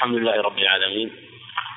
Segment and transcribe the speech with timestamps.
[0.00, 1.10] الحمد لله رب العالمين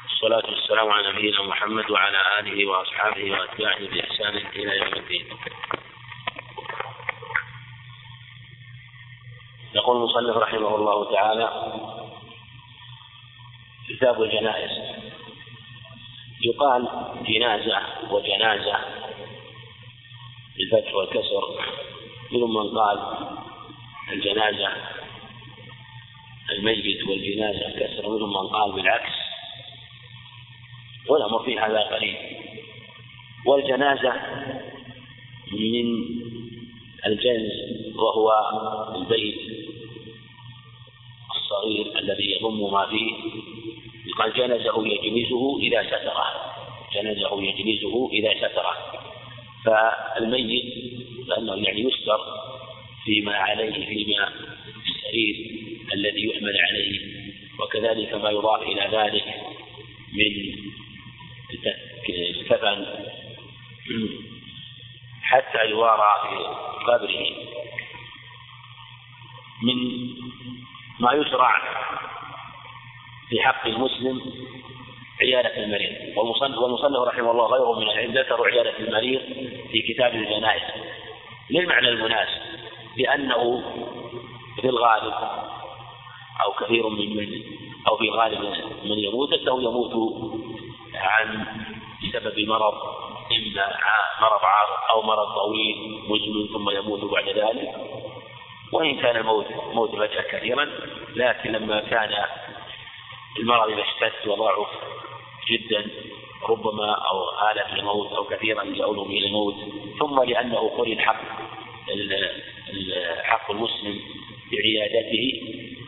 [0.03, 5.25] والصلاة والسلام على نبينا محمد وعلى آله وأصحابه وأتباعه بإحسان إلى يوم الدين.
[9.75, 11.49] يقول المصنف رحمه الله تعالى
[13.89, 14.71] كتاب الجنائز
[16.41, 16.87] يقال
[17.27, 17.81] جنازة
[18.11, 18.79] وجنازة
[20.57, 21.43] بالفتح والكسر
[22.31, 22.99] منهم من قال
[24.11, 25.02] الجنازة
[26.51, 29.13] الميت والجنازة كسر منهم من قال بالعكس.
[31.09, 32.15] والأمر في هذا قريب
[33.45, 34.13] والجنازة
[35.51, 35.85] من
[37.05, 37.51] الجنز
[37.95, 38.31] وهو
[38.95, 39.39] البيت
[41.35, 43.13] الصغير الذي يضم ما فيه.
[44.17, 46.25] قال جنزه يجنزه إذا ستره
[46.93, 48.77] جنزه يجنزه إذا ستره
[49.65, 50.73] فالميت
[51.27, 52.19] لأنه يعني يستر
[53.05, 54.29] فيما عليه فيما
[54.83, 55.62] في السرير
[55.93, 56.99] الذي يحمل عليه
[57.59, 59.25] وكذلك ما يضاف إلى ذلك
[60.13, 60.53] من
[62.09, 62.85] الكفن
[65.21, 66.37] حتى يوارى في
[66.85, 67.25] قبره
[69.63, 69.77] من
[70.99, 71.61] ما يشرع
[73.29, 74.21] في حق المسلم
[75.21, 76.17] عيادة المريض.
[76.17, 79.21] والمصنف رحمه الله غيره من العلم ذكروا عيادة المريض
[79.71, 80.61] في كتاب الجنائز.
[81.49, 82.41] للمعنى المناسب
[82.97, 83.63] لأنه
[84.61, 85.13] في الغالب
[86.43, 87.43] أو كثير من من
[87.87, 88.41] أو في غالب
[88.83, 89.93] من يموت أنه يموت
[90.93, 91.45] عن
[92.03, 92.73] بسبب مرض
[93.31, 93.65] إما
[94.21, 95.75] مرض عارض أو مرض طويل
[96.07, 97.69] مزمن ثم يموت بعد ذلك.
[98.73, 100.69] وإن كان الموت موت فجأة كثيرا
[101.15, 102.25] لكن لما كان
[103.39, 104.67] المرض إذا اشتد وضعف
[105.49, 105.91] جدا
[106.49, 109.55] ربما أو آلة الموت أو كثيرا يؤول إلى الموت
[109.99, 111.21] ثم لأنه قرن حق
[113.23, 113.99] حق المسلم
[114.51, 115.41] بعيادته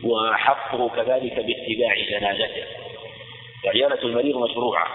[0.06, 2.64] وحقه كذلك باتباع جنازته.
[3.66, 4.88] وعيادة المريض مشروعة.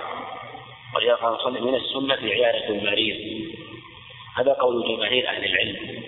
[0.94, 3.16] ولهذا من السنة عيادة المريض.
[4.36, 6.02] هذا قول جماهير أهل العلم.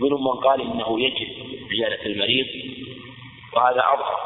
[0.00, 1.28] منهم من قال إنه يجب
[1.70, 2.46] عيادة المريض
[3.56, 4.20] وهذا أظهر.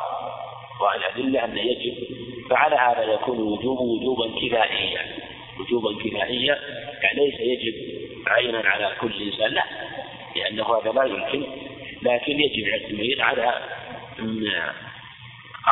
[0.81, 1.95] والأدلة أن يجب.
[2.51, 5.01] فعلى هذا يكون وجوب وجوبا كفائيا
[5.61, 6.59] وجوبا كفائيا
[7.03, 7.75] يعني ليس يجب
[8.27, 9.65] عينا على كل إنسان لا.
[10.37, 11.47] لأنه هذا لا يمكن.
[12.03, 13.63] لكن يجب على المريض على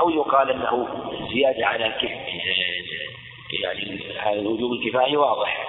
[0.01, 0.89] أو يقال أنه
[1.35, 1.95] زيادة على
[3.63, 5.67] يعني هذا الوجوب الكفائي واضح.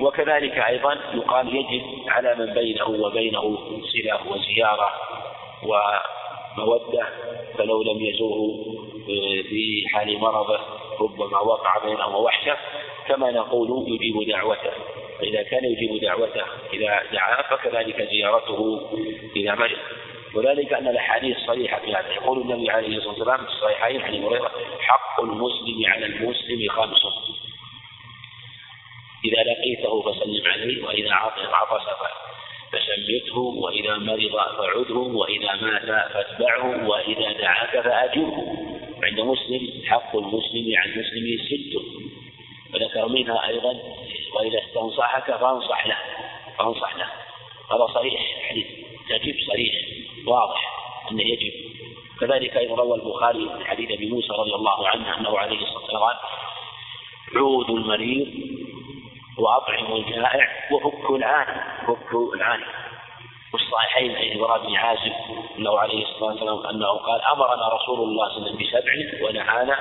[0.00, 4.90] وكذلك أيضا يقال يجب على من بينه وبينه صلة وزيارة
[5.62, 7.08] ومودة
[7.58, 8.64] فلو لم يزوره
[9.42, 10.60] في حال مرضه
[11.00, 12.56] ربما وقع بينه وحشة
[13.08, 14.70] كما نقول يجيب دعوته.
[15.18, 16.42] فإذا كان يجيب دعوته
[16.72, 18.80] إذا دعاه فكذلك زيارته
[19.36, 19.78] إذا مرض
[20.36, 22.12] وذلك أن الأحاديث صريحة في هذا.
[22.12, 27.02] يقول النبي عليه الصلاة والسلام في الصحيحين عن هريرة حق المسلم على المسلم خمس.
[29.24, 31.86] إذا لقيته فسلم عليه وإذا عطس
[32.72, 38.32] فشمته وإذا مرض فعده وإذا مات فاتبعه وإذا دعاك فأجبه
[39.02, 41.76] عند مسلم حق المسلم عن المسلم ست.
[42.74, 43.72] وذكر منها أيضا
[44.34, 45.98] وإذا استنصحك فانصح له.
[46.58, 47.10] فانصح له.
[47.70, 48.66] هذا صريح حديث.
[49.08, 49.74] تجيب صريح.
[50.26, 50.72] واضح
[51.10, 51.52] أنه يجب.
[52.20, 56.02] كذلك أيضا روى البخاري من حديث أبي موسى رضي الله عنه أنه عليه الصلاة والسلام
[56.02, 56.16] قال
[57.36, 58.28] عود المريض
[59.38, 62.64] وأطعم الجائع وفك العاني فك العاني.
[63.52, 65.12] والصحيحين عن براء بن عازب
[65.58, 69.76] أنه عليه الصلاة والسلام أنه قال أمرنا رسول الله صلى الله عليه وسلم بسبع ونهانا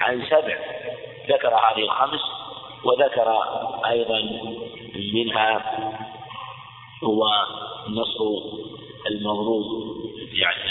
[0.00, 0.58] عن سبع.
[1.28, 2.20] ذكر هذه الخمس
[2.84, 3.42] وذكر
[3.86, 4.22] أيضا
[5.14, 5.78] منها
[7.04, 7.26] هو
[7.88, 8.24] نصر
[9.12, 9.94] المظلوم
[10.32, 10.70] يعني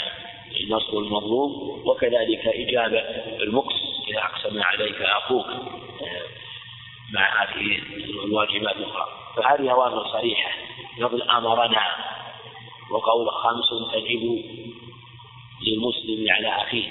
[0.70, 2.98] نصر المظلوم وكذلك إجابة
[3.42, 3.74] المقص
[4.08, 5.46] إذا أقسم عليك أخوك
[7.12, 7.78] مع هذه
[8.24, 9.06] الواجبات الأخرى.
[9.36, 10.50] فهذه أوامر صريحة.
[10.98, 11.82] يقول أمرنا
[12.90, 14.44] وقول خمس تجب
[15.66, 16.88] للمسلم على أخيه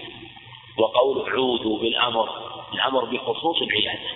[0.77, 2.29] وقول عودوا بالأمر
[2.73, 4.09] الأمر بخصوص العيادة.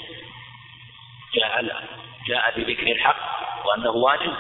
[1.36, 1.84] جاء
[2.28, 3.36] جاء بذكر الحق
[3.68, 4.34] وأنه واجب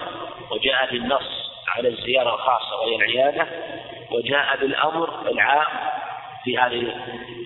[0.51, 1.44] وجاء بالنص
[1.75, 3.47] على الزيارة الخاصة وهي العيادة
[4.11, 5.67] وجاء بالأمر العام
[6.43, 6.95] في هذه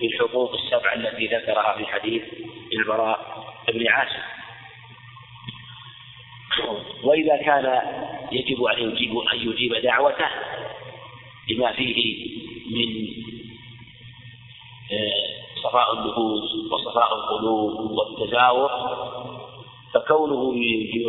[0.02, 2.22] الحقوق السبعة التي ذكرها في حديث
[2.72, 4.22] البراء بن عازب
[7.04, 7.82] وإذا كان
[8.32, 10.28] يجب عليه يجيب أن يجيب دعوته
[11.50, 12.26] لما فيه
[12.70, 13.08] من
[14.92, 18.70] آه، صفاء النفوس وصفاء القلوب والتزاور
[19.94, 20.54] فكونه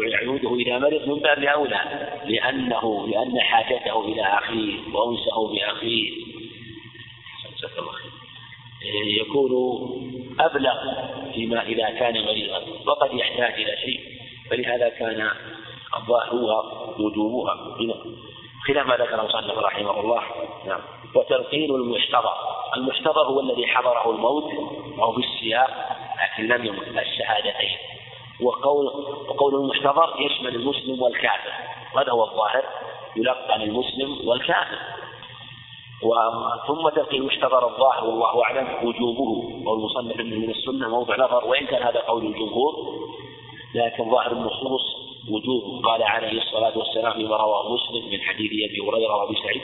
[0.07, 6.12] يعوده إلى مرض من باب أولى لأنه لأن حاجته إلى أخيه وأنسه بأخيه.
[9.22, 9.51] يكون
[10.39, 10.78] أبلغ
[11.33, 14.00] فيما إذا كان مريضا وقد يحتاج إلى شيء
[14.50, 15.30] فلهذا كان
[15.98, 16.33] الظاهر
[17.00, 17.78] وجوبها.
[18.68, 20.22] خلاف ما ذكر المصنف رحمه الله.
[20.68, 20.81] نعم.
[21.16, 22.33] وتلقين المحتضر
[22.78, 24.51] المحتضر هو الذي حضره الموت
[24.98, 27.78] وهو في السياق لكن لم يمت الشهادتين.
[28.42, 28.86] وقول
[29.30, 31.52] وقول المحتضر يشمل المسلم والكافر.
[31.98, 32.64] هذا هو الظاهر
[33.16, 34.78] يلقن المسلم والكافر.
[36.68, 39.30] ثم تلقين المحتضر الظاهر والله أعلم وجوبه.
[39.70, 41.46] والمصنف من السنة موضع نظر.
[41.46, 42.74] وإن كان هذا قول الجمهور
[43.76, 44.82] لكن ظاهر النصوص
[45.30, 45.86] وجوب.
[45.86, 49.62] قال عليه الصلاة والسلام فيما رواه مسلم من حديث أبي هريرة وأبي سعيد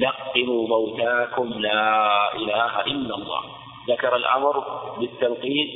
[0.00, 3.40] لقنوا موتاكم لا إله إلا الله.
[3.88, 4.64] ذكر الأمر
[4.98, 5.68] بالتلقين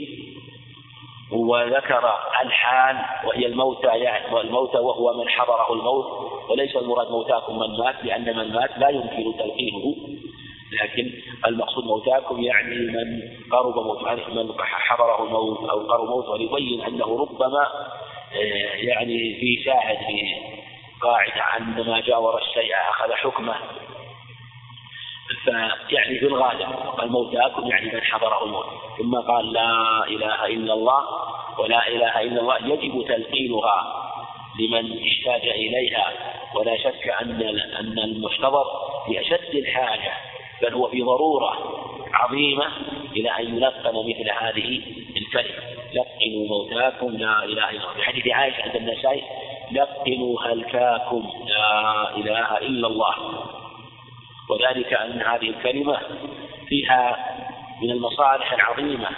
[1.33, 6.07] وذكر الحال وهي الموتى يعني الموتى وهو من حضره الموت.
[6.51, 9.95] وليس المراد موتاكم من مات لأن من مات لا يمكن تلقينه.
[10.83, 11.11] لكن
[11.47, 13.23] المقصود موتاكم يعني من
[13.53, 17.67] قرب موت من حضره الموت أو قرب موت وليبين أنه ربما
[18.33, 20.35] آه، يعني في شاهد في
[21.03, 23.55] قاعدة عندما جاور الشيء أخذ حكمه.
[25.45, 26.69] فيعني في الغالب
[27.03, 28.67] الموتاكم يعني من حضره الموت.
[28.99, 31.03] ثم قال لا إله إلا الله
[31.59, 34.11] ولا إله إلا الله يجب تلقينها
[34.61, 36.13] لمن احتاج إليها.
[36.55, 37.43] ولا شك أن
[37.81, 38.65] أن المحتضر
[39.07, 40.13] في أشد الحاجة
[40.63, 41.53] بل هو في ضرورة
[42.13, 42.67] عظيمة
[43.17, 44.83] إلى أن يلقن مثل هذه
[45.17, 45.65] الكلمة.
[45.95, 47.95] لقنوا موتاكم لا إله إلا الله.
[47.95, 49.23] في حديث عائشة عند النسائي
[49.73, 53.15] لقنوا هلكاكم لا إله إلا الله.
[54.51, 55.99] وذلك أن هذه الكلمة
[56.69, 57.17] فيها
[57.83, 59.09] من المصالح العظيمة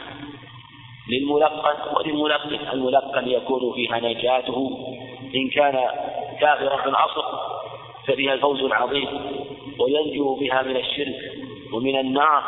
[1.08, 2.58] للملقن وللملقن.
[2.72, 4.86] الملقن يكون فيها نجاته.
[5.34, 5.88] إن كان
[6.40, 7.24] كافرا في العصر
[8.06, 9.08] ففيها الفوز العظيم
[9.80, 11.16] وينجو بها من الشرك
[11.72, 12.42] ومن النار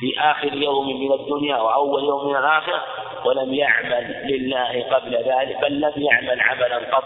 [0.00, 2.82] في آخر يوم من الدنيا وأول يوم من الآخرة.
[3.24, 7.04] ولم يعمل لله قبل ذلك بل لم يعمل عملا قط.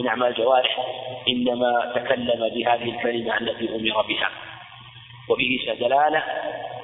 [0.00, 0.86] من أعمال الجوارح
[1.28, 4.30] إنما تكلم بهذه الكلمة التي أمر بها.
[5.28, 6.22] وبه دلالة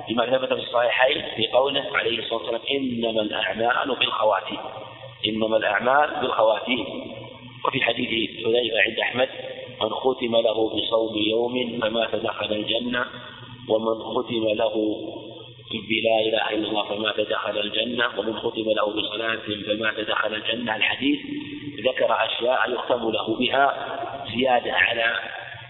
[0.09, 4.59] لما ثبت في الصحيحين في قوله عليه الصلاة والسلام إنما الأعمال بالخواتيم.
[5.27, 6.87] إنما الأعمال بالخواتيم.
[7.67, 8.09] وفي حديث
[8.45, 9.29] حذيفة عند أحمد
[9.83, 13.05] من ختم له بصوم يوم فمات دخل الجنة
[13.69, 14.75] ومن ختم له
[15.73, 20.77] بلا إله إلا الله فمات دخل الجنة ومن ختم له بصلاة فمات دخل الجنة.
[20.77, 21.19] الحديث
[21.81, 23.75] ذكر أشياء يختم له بها
[24.37, 25.15] زيادة على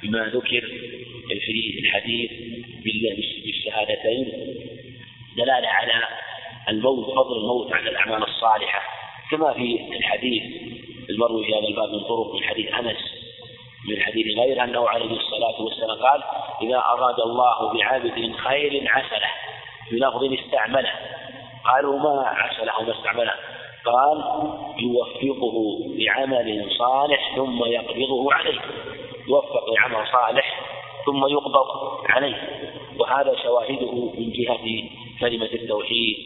[0.03, 0.61] ما ذكر
[1.47, 2.31] في الحديث
[3.45, 4.33] بالشهادتين.
[5.37, 6.03] دلالة على
[6.69, 8.83] الموت فضل الموت على الأعمال الصالحة.
[9.31, 10.43] كما في الحديث
[11.11, 12.97] المروي في هذا الباب من طرق من حديث أنس
[13.89, 16.23] من حديث غير أنه عليه الصلاة والسلام قال
[16.63, 19.31] إذا أراد الله بعبد خير عسله.
[19.93, 20.93] بلفظ استعمله.
[21.65, 23.33] قالوا ما عسله ما استعمله.
[23.85, 24.25] قال
[24.79, 28.61] يوفقه بعمل صالح ثم يقبضه عليه.
[29.29, 30.61] يوفق لعمل صالح
[31.07, 31.67] ثم يقبض
[32.09, 32.37] عليه.
[32.99, 34.89] وهذا شواهده من جهة
[35.21, 36.17] كلمة التوحيد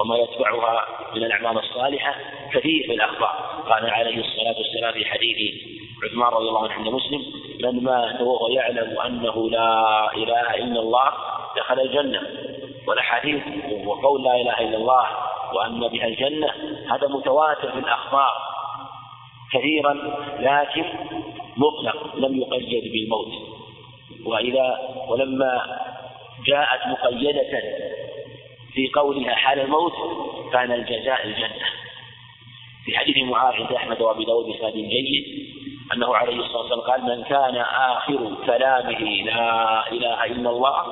[0.00, 2.14] وما يتبعها من الأعمال الصالحة
[2.52, 3.62] كثير في الأخبار.
[3.70, 5.36] قال عليه الصلاة والسلام في حديث
[6.04, 7.22] عثمان رضي الله عنه عند مسلم
[7.64, 11.12] من مات وهو يعلم أنه لا إله إلا الله
[11.56, 12.20] دخل الجنة.
[12.90, 13.42] والأحاديث
[13.86, 15.06] وقول لا إله إلا الله
[15.54, 16.48] وأن بها الجنة
[16.90, 18.32] هذا متواتر في الأخبار
[19.52, 19.92] كثيرا
[20.38, 20.84] لكن
[21.56, 23.32] مطلق لم يقيد بالموت.
[24.24, 25.80] وإذا ولما
[26.46, 27.62] جاءت مقيدة
[28.72, 29.92] في قولها حال الموت
[30.52, 31.66] كان الجزاء الجنة.
[32.84, 35.50] في حديث معاذ عند أحمد وأبي داود بسند جيد
[35.94, 40.82] أنه عليه الصلاة والسلام قال من كان آخر كلامه لا إله إلا الله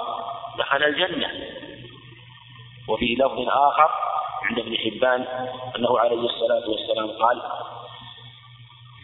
[0.59, 1.31] دخل الجنة.
[2.89, 3.91] وفي لفظ آخر
[4.43, 5.27] عند ابن حبان
[5.77, 7.43] أنه عليه الصلاة والسلام قال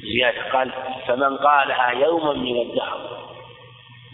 [0.03, 0.73] زيادة قال
[1.07, 3.25] فمن قالها يوما من الدهر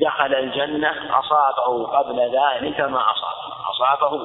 [0.00, 3.40] دخل الجنة أصابه قبل ذلك ما أصاب.
[3.70, 4.24] أصابه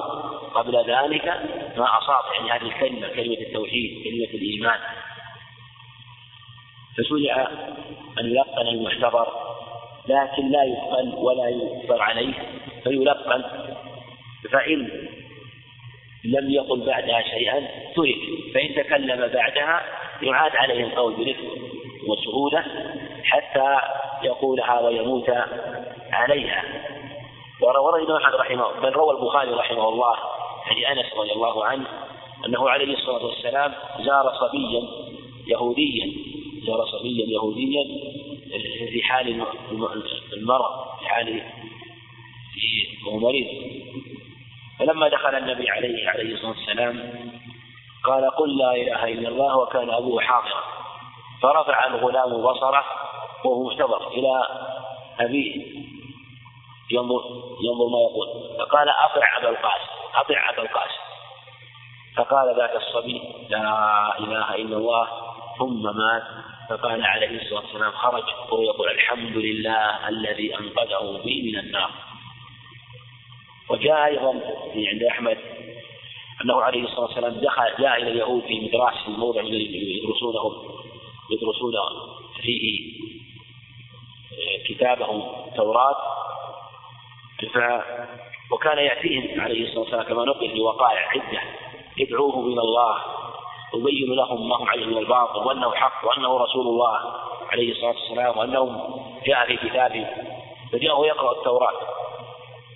[0.54, 1.26] قبل ذلك
[1.76, 2.24] ما أصاب.
[2.34, 4.80] يعني هذه الكلمة كلمة التوحيد كلمة الإيمان.
[6.98, 7.48] فشرع
[8.20, 9.28] أن يلقن المحتضر
[10.08, 12.34] لكن لا يقبل ولا يكبر عليه
[12.82, 13.44] فيلقن
[14.52, 15.08] فإن
[16.26, 18.18] لم يقل بعدها شيئا ترك.
[18.54, 19.82] فإن تكلم بعدها
[20.22, 21.58] يعاد عليه القول برفق
[22.08, 22.64] وسهولة
[23.24, 23.78] حتى
[24.22, 25.30] يقولها ويموت
[26.12, 26.64] عليها.
[27.60, 30.16] وروى الإمام أحمد رحمه بل روى البخاري رحمه الله
[30.66, 31.86] عن أنس رضي الله عنه
[32.46, 34.82] أنه عليه الصلاة والسلام زار صبيا
[35.46, 36.12] يهوديا
[36.66, 37.84] زار صبيا يهوديا
[38.92, 39.42] في حال
[40.32, 41.42] المرض في حال
[43.06, 43.46] وهو مريض.
[44.78, 47.12] فلما دخل النبي عليه عليه الصلاة والسلام
[48.04, 50.62] قال قل لا إله إلا الله وكان أبوه حاضرا.
[51.42, 52.84] فرفع الغلام بصره
[53.44, 54.46] وهو محتضر إلى
[55.20, 55.66] أبيه.
[56.90, 57.22] ينظر
[57.62, 58.58] ينظر ما يقول.
[58.58, 61.00] فقال أطع أبا القاسم أطع أبا القاسم.
[62.16, 65.08] فقال ذاك الصبي لا إله إلا الله
[65.58, 66.22] ثم مات.
[66.70, 71.90] فقال عليه الصلاة والسلام خرج وهو يقول الحمد لله الذي أنقذه بي من النار.
[73.70, 74.40] وجاء أيضا
[74.74, 75.38] عند أحمد
[76.44, 80.52] أنه عليه الصلاة والسلام دخل جاء إلى اليهود في مدراس في موضع يدرسونهم
[81.30, 81.72] يدرسون
[82.40, 82.92] فيه
[84.68, 85.96] كتابهم التوراة.
[87.54, 87.58] ف
[88.52, 91.40] وكان يأتيهم عليه الصلاة والسلام كما نقل في وقائع عدة.
[91.98, 92.96] يدعوهم إلى الله.
[93.74, 97.00] يبين لهم ما هم عليه من الباطل وأنه حق وأنه رسول الله
[97.50, 98.88] عليه الصلاة والسلام وأنه
[99.26, 100.06] جاء في كتابه.
[100.72, 101.95] فجاءه يقرأ التوراة.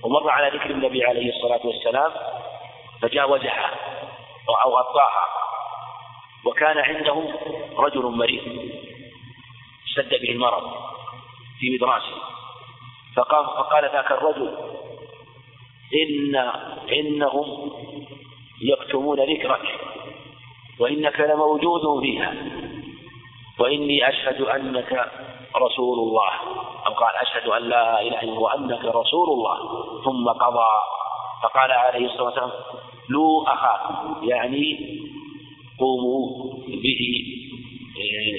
[0.02, 2.12] ومر على ذكر النبي عليه الصلاة والسلام
[3.02, 3.70] فجاوزها
[4.64, 5.24] أو غطاها
[6.44, 7.24] وكان عنده
[7.76, 8.42] رجل مريض
[9.84, 10.72] اشتد به المرض
[11.60, 12.14] في مدراسه
[13.16, 14.58] فقام فقال ذاك الرجل
[16.02, 16.36] إن
[16.92, 17.72] إنهم
[18.62, 19.80] يكتمون ذكرك
[20.78, 22.34] وإنك لموجود فيها
[23.58, 25.10] وإني أشهد أنك
[25.56, 26.32] رسول الله.
[26.90, 29.58] أو قال أشهد أن لا إله إلا الله وأنك رسول الله.
[30.04, 30.72] ثم قضى.
[31.42, 32.50] فقال عليه الصلاة والسلام
[33.08, 34.98] لو أخاكم يعني
[35.78, 37.02] قوموا به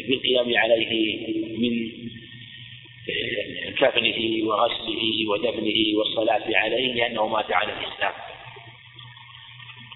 [0.08, 0.92] بالقيام عليه
[1.58, 1.74] من
[3.78, 8.14] كفنه وغسله ودفنه والصلاة عليه لأنه مات على الإسلام.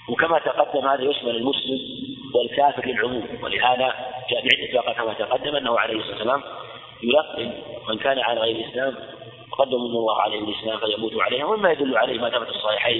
[0.09, 1.79] وكما تقدم هذا يشمل المسلم
[2.35, 3.27] والكافر للعموم.
[3.43, 3.95] ولهذا
[4.31, 6.43] جاء بعدة كما تقدم أنه عليه الصلاة والسلام
[7.03, 7.53] يلقن
[7.89, 8.95] من كان على غير الإسلام
[9.51, 12.99] قدم الله عليه الإسلام فيموت عليه ومما يدل عليه ما ثبت الصحيحين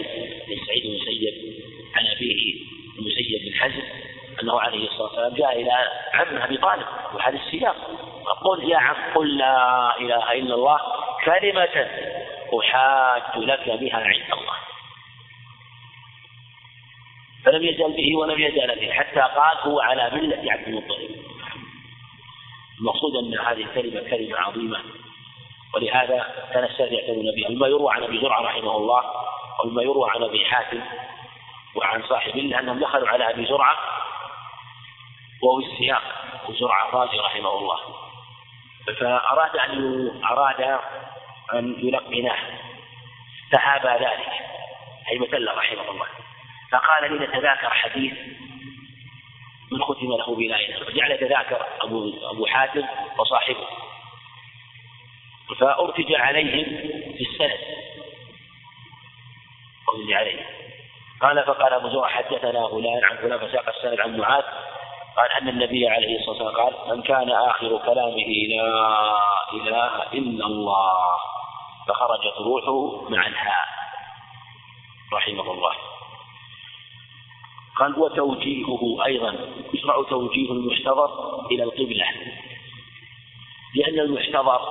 [0.49, 1.55] من سعيد المسيب
[1.95, 2.55] عن أبيه
[2.99, 3.83] المسيب بن حزم
[4.43, 5.71] أنه عليه الصلاة والسلام جاء إلى
[6.13, 7.75] عمه أبي طالب وهذا السياق.
[8.45, 10.79] قل يا عم قل لا إله إلا الله
[11.25, 11.87] كلمة
[12.59, 14.55] أحاج لك بها عند الله.
[17.45, 21.09] فلم يزل به ولم يزال به حتى قال هو على ملة عبد المطلب.
[22.79, 24.79] المقصود أن هذه الكلمة كلمة عظيمة.
[25.75, 29.03] ولهذا كان السلف يعتنون بها مما يروى عن أبي زرعة رحمه الله
[29.63, 30.81] ومما يروى عن أبي حاتم
[31.75, 33.77] وعن صاحب الله أنهم دخلوا على أبي زرعة
[35.43, 36.01] وهو السياق
[36.49, 37.79] زرعة الرازي رحمه الله.
[38.99, 40.79] فأراد أن أراد
[41.53, 42.39] أن يلقناه.
[43.51, 44.31] فهابى ذلك
[45.11, 46.07] أي مثل رحمه الله.
[46.71, 48.13] فقال لنتذاكر حديث
[49.75, 52.83] من ختم له إله فجعل يتذاكر أبو أبو حاتم
[53.19, 53.67] وصاحبه.
[55.59, 56.65] فأرتج عليهم
[57.17, 57.59] في السند.
[59.89, 60.45] أرتج عليهم.
[61.21, 64.43] قال فقال أبو زرع حدثنا فلان عن فلان فساق السند عن معاذ.
[65.17, 69.15] قال أن النبي عليه الصلاة والسلام قال من كان آخر كلامه لا
[69.53, 71.17] إله إلا الله
[71.87, 73.65] فخرجت روحه مع الهاء.
[75.13, 75.94] رحمه الله.
[77.75, 79.35] قال وتوجيهه أيضا
[79.73, 82.05] يشرع توجيه المحتضر إلى القبلة.
[83.75, 84.61] لأن المحتضر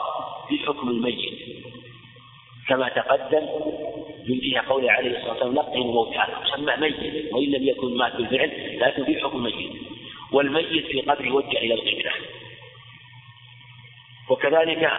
[0.49, 1.33] في حكم الميت
[2.69, 3.47] كما تقدم
[4.29, 6.25] من جهة قوله عليه الصلاة والسلام لقن موتى.
[6.57, 9.73] سمى ميت وإن لم يكن مات بالفعل لكن في حكم الميت.
[10.33, 12.13] والميت في قبره يوجه إلى القبلة.
[14.29, 14.91] وكذلك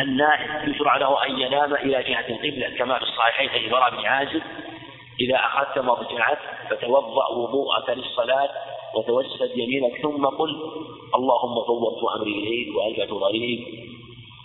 [0.00, 4.42] النائم يشرع له أن ينام إلى جهة القبلة كما في الصحيحين براء بن عازب.
[5.20, 6.38] إذا أخذت مضجعك
[6.70, 8.50] فتوضأ وضوءك للصلاة
[8.94, 10.50] وتوسد يمينك ثم قل
[11.14, 13.80] اللهم فوضت أمري إليك وألجأت ظهري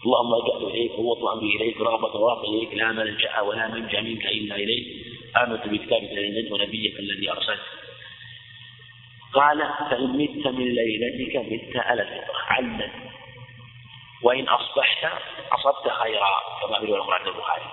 [0.06, 4.56] اللهم ألجأت إليك فوضت أمري إليك رغبة ورغبة إليك لا ملجأ ولا منجأ منك إلا
[4.56, 4.86] إليك.
[5.38, 7.62] آمنت بكتابك الذي ونبيك الذي أرسلت.
[9.34, 12.36] قال فإن مت من ليلتك مت على الفطرة.
[12.48, 12.92] علم
[14.24, 15.12] وإن أصبحت
[15.52, 17.66] أصبت خيرا كما في الأمر عند البخاري.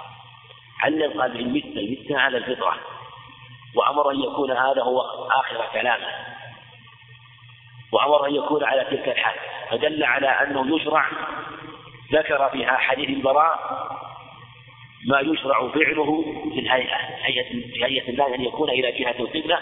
[0.83, 2.92] علم قال إن مت مت على الفطرة.
[3.75, 5.01] وأمر أن يكون هذا هو
[5.31, 6.09] آخر كلامه.
[7.93, 9.35] وأمر أن يكون على تلك الحال.
[9.71, 11.11] فدل على أنه يشرع
[12.13, 13.59] ذكر في حديث البراء
[15.09, 16.25] ما يشرع فعله
[16.55, 19.59] في الهيئة هيئة في هيئة الله أن يكون إلى جهة القبلة.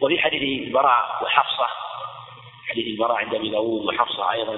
[0.00, 1.66] وفي حديث البراء وحفصة
[2.68, 4.52] حديث البراء عند أبي داود وحفصة أيضا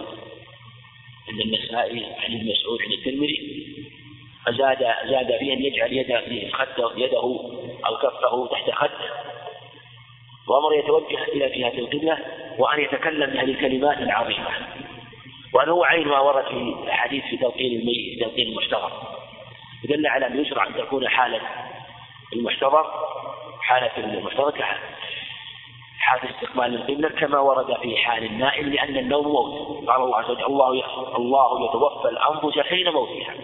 [1.28, 3.97] عند النسائي عن ابن مسعود عند الترمذي.
[4.46, 7.22] فزاد زاد في أن يجعل يده خده يده
[7.86, 9.10] أو كفه تحت خده.
[10.48, 12.18] وأمر يتوجه إلى جهة القبلة
[12.58, 14.50] وأن يتكلم بهذه الكلمات العظيمة.
[15.54, 18.92] وأنه عين ما ورد في الحديث في تلقين الميت تلقين المحتضر
[19.84, 21.40] دل على أن يشرع أن تكون حالة
[22.32, 22.86] المحتضر
[23.60, 24.64] حالة المحتضر
[25.98, 29.88] حال استقبال القبلة كما ورد في حال النائم لأن النوم موت.
[29.88, 30.68] قال الله عز وجل الله
[31.16, 33.34] الله يتوفى الأنفس حين موتها.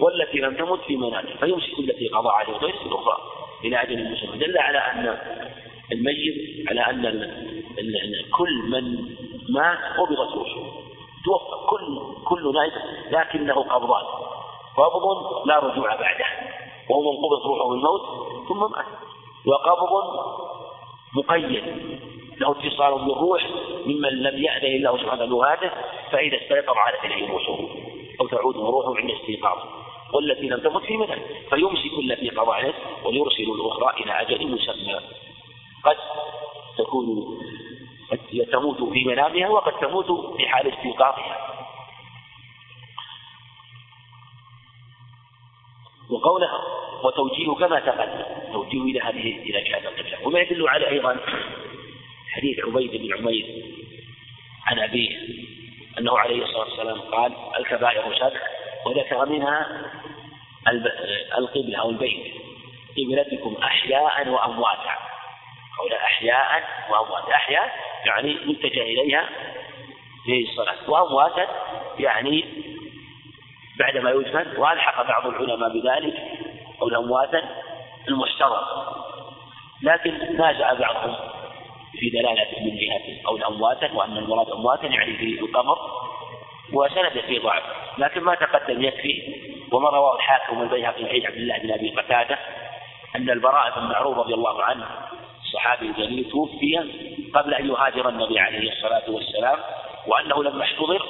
[0.00, 3.16] والتي لم تمت في منامها فيمسك التي قضى عليها ويرسل الأخرى
[3.64, 5.18] إلى أجل مسمى دل على أن
[5.92, 7.34] الميت على أن
[8.38, 9.14] كل من
[9.48, 10.60] مات قبضت روحه.
[11.24, 12.72] توفى كل كل نائم
[13.10, 14.04] لكنه قبضان.
[14.76, 16.26] قبض لا رجوع بعده.
[16.90, 18.02] وهو من قبض روحه الموت
[18.48, 18.86] ثم مات.
[19.46, 19.92] وقبض
[21.16, 21.64] مقيد.
[22.40, 23.46] له اتصال بالروح
[23.86, 25.70] ممن لم يأذن الله سبحانه بوفاته
[26.10, 27.58] فإذا استيقظ عادت إليه روحه
[28.20, 29.83] أو تعود روحه عند استيقاظه.
[30.14, 31.18] والتي لم تمت في مكان
[31.50, 35.00] فيمسك التي قضى عليه ويرسل الأخرى إلى أجل مسمى.
[35.84, 35.96] قد
[36.78, 37.38] تكون
[38.10, 41.54] قد تموت في منامها وقد تموت في حال استيقاظها.
[46.10, 46.50] وقوله
[47.04, 51.20] وتوجيه كما تقدم توجيه إلى هذه إلى جهة القبلة وما يدل عليه أيضا
[52.34, 53.64] حديث عبيد بن عمير
[54.66, 55.18] عن أبيه
[55.98, 58.40] أنه عليه الصلاة والسلام قال الكبائر سبع
[58.86, 59.82] وذكر منها
[61.38, 62.34] القبلة أو البيت.
[62.98, 64.94] قبلتكم أحياء وأمواتا.
[65.78, 67.34] قول أحياء وأمواتا.
[67.34, 67.72] أحياء
[68.06, 69.28] يعني متجه إليها
[70.24, 71.46] في الصلاة وأمواتا
[71.98, 72.44] يعني
[73.78, 74.56] بعدما يدفن.
[74.56, 76.16] وألحق بعض العلماء بذلك
[76.82, 77.42] أو الأمواتا
[78.08, 78.64] المشترك
[79.82, 81.16] لكن نازع بعضهم
[81.92, 85.78] في دلالة من جهة أو الأمواتا وأن المراد أمواتا يعني في القبر
[86.72, 87.62] وسند في ضعف.
[87.98, 89.34] لكن ما تقدم يكفي
[89.72, 92.38] وما رواه الحاكم والبيهقي عن عبد الله بن أبي قتادة
[93.16, 94.86] أن البراء بن معروف رضي الله عنه
[95.44, 96.78] الصحابي الجليل توفي
[97.34, 99.58] قبل أن يهاجر النبي عليه الصلاة والسلام
[100.06, 101.06] وأنه لما احتضر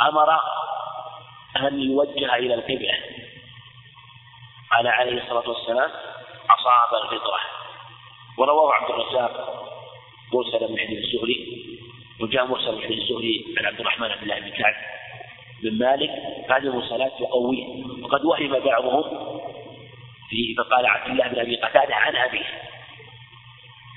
[0.00, 0.40] أمر
[1.56, 2.94] أن يوجه إلى القبلة.
[4.72, 5.90] قال عليه الصلاة والسلام
[6.50, 7.40] أصاب الفطرة.
[8.38, 9.64] ورواه عبد الرزاق
[10.32, 11.66] مرسل من حديث الزهري
[12.20, 14.74] وجاء مرسل من حديث الزهري عن عبد الرحمن بن الله بن كعب
[15.62, 16.10] بن مالك
[16.50, 19.02] هذه المرسلات تقويه وقد وهم بعضهم
[20.30, 22.44] في فقال عبد الله بن أبي قتادة عن أبيه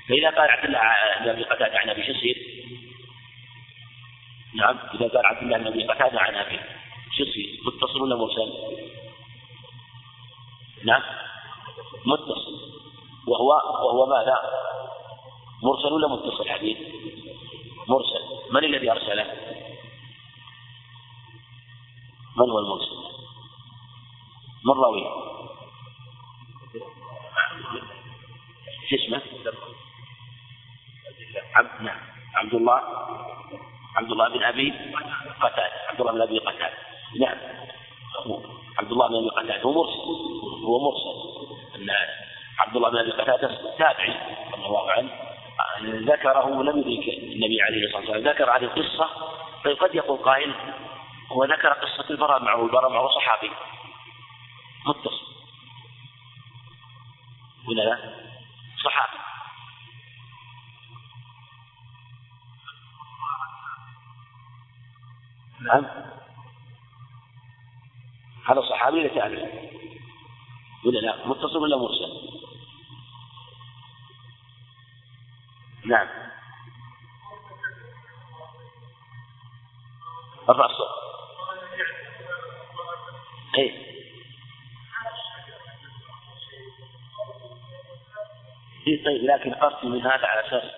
[0.08, 0.80] فإذا قال عبد الله
[1.20, 2.36] بن أبي قتادة عن أبيه شو يصير؟
[4.54, 6.60] نعم إذا قال عبد الله بن أبي قتادة عن أبيه
[7.16, 8.52] شو يصير؟ متصل ولا مرسل؟
[10.84, 11.02] نعم
[12.06, 12.72] متصل
[13.26, 13.48] وهو
[13.84, 14.36] وهو ماذا؟
[15.62, 16.78] مرسل ولا متصل حديث؟
[17.88, 18.20] مرسل
[18.50, 19.26] من الذي أرسله؟
[22.36, 22.96] من هو المرسل؟
[24.64, 25.06] من راويه؟
[28.92, 29.22] اسمه؟
[31.54, 32.00] عبد نعم.
[32.34, 32.80] عبد الله
[33.96, 34.72] عبد الله بن أبي
[35.40, 35.72] قتادة.
[35.88, 36.76] عبد الله بن أبي قتادة.
[37.20, 37.36] نعم.
[38.78, 39.62] عبد الله بن أبي قتادة.
[39.62, 40.00] هو مرسل.
[40.64, 41.16] هو مرسل.
[41.76, 41.90] أن
[42.58, 44.14] عبد الله بن أبي قتادة تابعي
[44.52, 45.10] رضي الله عنه.
[45.82, 48.34] ذكره لم يدرك النبي عليه الصلاة والسلام.
[48.34, 49.08] ذكر هذه القصة
[49.64, 50.54] طيب قد يقول قائل
[51.32, 53.50] هو ذكر قصة البراء معه البراء معه صحابي.
[54.86, 55.26] متصل.
[57.68, 58.14] ولا لا؟
[58.84, 59.18] صحابي.
[65.60, 65.86] نعم.
[68.46, 69.48] هذا صحابي لتابع
[70.84, 72.42] ولا لا؟ متصل ولا مرسل؟
[75.84, 76.08] نعم.
[80.48, 81.01] ارفع الصوت
[83.58, 83.72] إيه.
[88.86, 90.70] إيه طيب لكن قصدي من هذا على أساس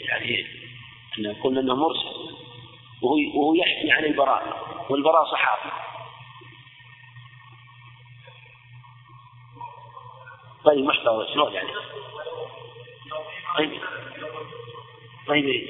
[0.00, 0.46] يعني
[1.18, 2.36] أن نقول انه مرسل
[3.02, 5.72] وهو وهو يحكي عن البراء والبراء صحابي.
[10.64, 11.70] طيب محتوى شلون يعني؟
[13.56, 13.80] طيب
[15.26, 15.68] طيب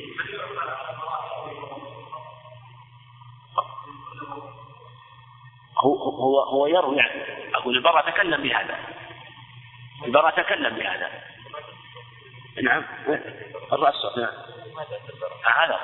[5.86, 7.22] هو هو هو يروي يعني.
[7.54, 8.78] أقول البراء تكلم بهذا.
[10.04, 11.10] البراء تكلم بهذا.
[12.62, 12.84] نعم.
[13.72, 13.94] الرأس.
[14.16, 14.34] نعم.
[15.56, 15.80] هذا.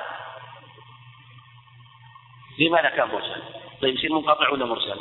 [2.59, 3.43] لماذا كان مرسل؟
[3.81, 4.99] طيب يصير منقطع ولا مرسل؟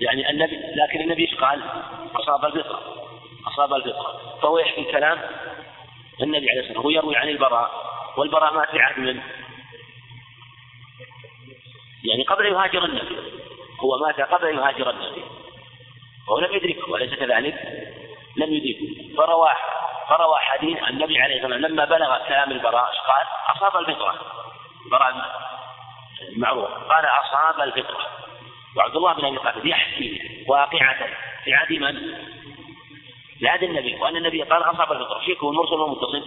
[0.00, 1.62] يعني النبي لكن النبي إيش قال؟
[2.14, 2.80] أصاب الفطرة.
[3.46, 4.38] أصاب الفطرة.
[4.42, 5.18] فهو يحكي كلام
[6.22, 6.82] النبي عليه الصلاة والسلام.
[6.82, 7.70] هو يروي عن البراء
[8.16, 9.20] والبراء مات في عهد من؟
[12.04, 13.16] يعني قبل يهاجر النبي
[13.80, 15.24] هو مات قبل يهاجر النبي.
[16.28, 17.54] وهو لم يدركه أليس كذلك؟
[18.36, 19.16] لم يدركه.
[19.16, 19.56] فرواه
[20.08, 23.26] فروى حديث النبي عليه الصلاة والسلام لما بلغ كلام البراء قال؟
[23.56, 24.14] أصاب الفطرة.
[24.90, 25.14] براء
[26.32, 28.06] المعروف قال أصاب الفطرة.
[28.76, 31.08] وعبد الله بن أبي قتادة يحكي واقعة.
[31.44, 32.16] في عهد من؟
[33.38, 33.94] في عهد النبي.
[33.94, 36.22] وأن النبي قال أصاب الفطرة فيكم المرسل والمتصل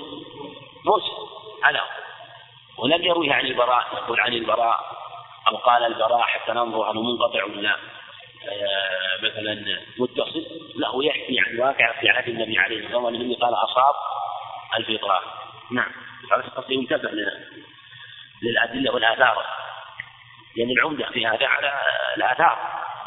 [0.85, 1.11] مرسل.
[1.63, 1.81] على.
[2.77, 3.87] ولم يروي عن البراء.
[3.93, 4.79] يقول عن البراء.
[5.47, 7.75] أو قال البراء حتى ننظر أنه منقطع ولا
[8.49, 10.45] آه، مثلا متصل.
[10.75, 13.21] لا هو يحكي عن واقع في عهد النبي عليه الصلاة والسلام.
[13.21, 13.95] النبي قال أصاب
[14.77, 15.21] الفطرة
[15.71, 15.91] نعم.
[16.31, 17.11] هذا القصد ينتبه
[18.43, 19.45] للأدلة والآثار.
[20.57, 21.81] لأن العمدة في هذا على
[22.17, 22.57] الآثار.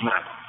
[0.00, 0.41] نعم.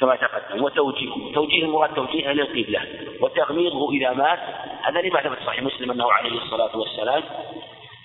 [0.00, 2.86] كما تقدم وتوجيه توجيه المراد توجيه إلى القبلة
[3.20, 4.40] وتغميضه إذا مات
[4.82, 7.22] هذا لما ثبت صحيح مسلم أنه عليه الصلاة والسلام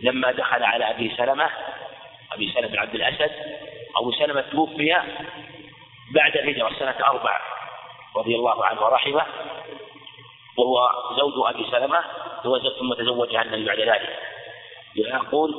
[0.02, 1.50] لما دخل على أبي سلمة
[2.34, 3.32] أبي سلمة بن عبد الأسد
[3.98, 5.02] أبو سلمة توفي
[6.14, 7.42] بعد الهجرة سنة أربع
[8.16, 9.26] رضي الله عنه ورحمه
[10.58, 12.04] وهو زوج أبي سلمة
[12.80, 14.20] ثم تزوجها النبي بعد ذلك.
[14.96, 15.56] يقول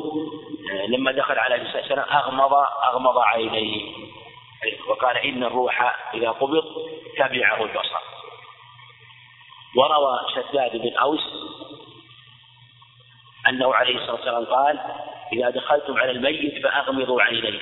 [0.89, 2.55] لما دخل على عليه وسلم أغمض
[2.89, 3.93] أغمض عينيه.
[4.89, 6.65] وقال إن الروح إذا قبض
[7.17, 7.99] تبعه البصر.
[9.77, 11.21] وروى شداد بن أوس
[13.49, 14.79] أنه عليه الصلاة والسلام قال
[15.33, 17.61] إذا دخلتم على الميت فأغمضوا عينيه.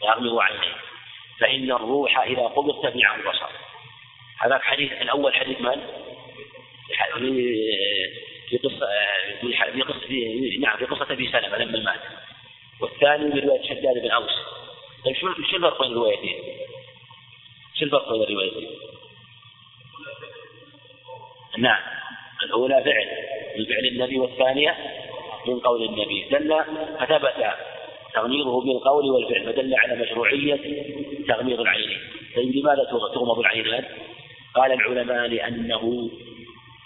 [0.00, 0.74] فأغمضوا عينيه.
[1.40, 3.50] فإن الروح إذا قبض تبعه البصر.
[4.38, 5.86] هذا الحديث الأول حديث من؟
[8.48, 8.86] في قصة
[9.72, 10.08] في قصة
[10.60, 12.00] نعم في قصة أبي سلمة لما مات.
[12.80, 14.30] والثاني برواية شداد بن أوس.
[15.04, 16.36] طيب شو شو الفرق بين الروايتين؟
[17.78, 18.68] شو الفرق بين الروايتين؟
[21.58, 21.82] نعم.
[22.42, 23.08] الأولى فعل.
[23.58, 24.76] من فعل النبي والثانية
[25.46, 26.28] من قول النبي.
[26.30, 26.64] دل
[27.00, 27.54] فثبت
[28.14, 30.84] تغميضه بالقول والفعل فدل على مشروعية
[31.28, 32.00] تغميض العينين
[32.36, 32.84] طيب لماذا
[33.14, 33.84] تغمض العينان؟
[34.54, 36.10] قال العلماء لأنه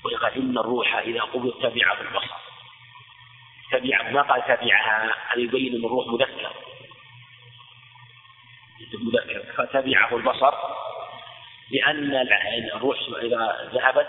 [0.04, 2.42] ولقد إن الروح إذا قبض تبعه البصر.
[3.72, 6.52] تبع ما قال تبعها؟ هذا يبين أن الروح مذكر
[9.56, 10.54] فتبعه البصر
[11.70, 12.28] لأن
[12.74, 14.08] الروح إذا ذهبت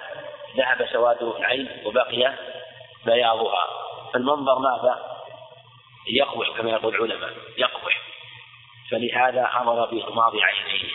[0.57, 2.33] ذهب سواد العين وبقي
[3.05, 3.67] بياضها.
[4.13, 5.13] فالمنظر ماذا؟
[6.07, 8.01] يقبح كما يقول العلماء يقبح.
[8.91, 10.89] فلهذا أمر بإغماض عينيه.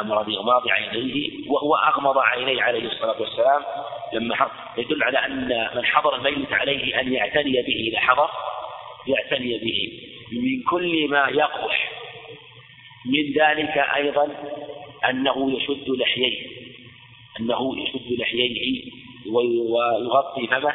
[0.00, 3.64] أمر بإغماض عينيه وهو أغمض عينيه عليه الصلاة والسلام
[4.12, 4.50] لما حضر.
[4.76, 8.30] يدل على أن من حضر الميت عليه أن يعتني به إذا حضر
[9.06, 10.00] يعتني به.
[10.32, 12.01] من كل ما يقبح.
[13.06, 14.28] من ذلك أيضا
[15.10, 16.46] أنه يشد لحييه
[17.40, 18.90] أنه يشد لحييه
[19.30, 20.74] ويغطي فمه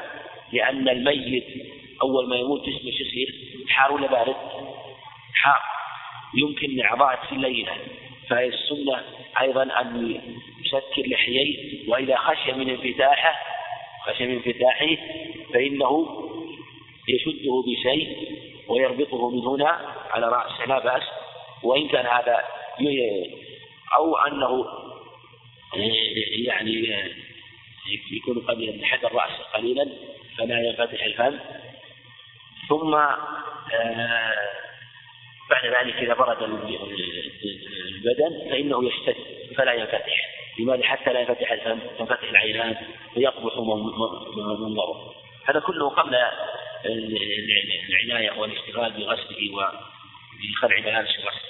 [0.54, 1.44] لأن الميت
[2.02, 3.36] أول ما يموت جسمه يصير؟
[3.70, 4.36] حار ولا بارد؟
[5.34, 5.62] حار.
[6.36, 7.72] يمكن أعضاء في الليلة.
[8.30, 9.04] فهي السنة
[9.42, 10.22] أيضا أن
[10.66, 13.36] يسكر لحييه وإذا خشي من انفتاحه
[14.06, 14.98] خشي من انفتاحه
[15.54, 16.08] فإنه
[17.10, 18.18] يشده بشيء
[18.68, 19.70] ويربطه من هنا
[20.12, 20.66] على رأسه.
[20.66, 21.04] لا بأس.
[21.63, 22.41] وإن كان هذا
[23.98, 24.65] أو أنه
[26.46, 26.88] يعني
[28.12, 29.89] يكون قد حد الرأس قليلا
[30.38, 31.39] فلا ينفتح الفم.
[32.70, 32.96] ثم
[33.74, 34.34] آه،
[35.50, 39.15] بعد ذلك إذا برد البدن فإنه يشتد
[39.58, 40.38] فلا ينفتح.
[40.60, 42.76] لماذا؟ حتى لا ينفتح الفم تنفتح العينان
[43.15, 45.13] ويقبح منظره.
[45.46, 46.17] هذا كله قبل
[47.89, 49.38] العناية والاشتغال بغسله
[50.38, 51.47] وبخلع ملابس الغسل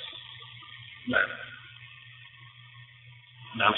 [1.07, 1.27] نعم.
[3.55, 3.73] نعم.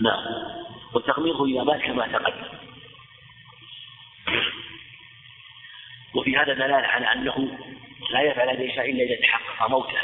[0.00, 0.50] نعم.
[0.94, 2.60] وتغميضه إذا مات كما تقدم.
[6.14, 7.58] وفي هذا دلالة على أنه
[8.10, 9.98] لا يفعل هذه الأشياء إلا إذا تحقق موته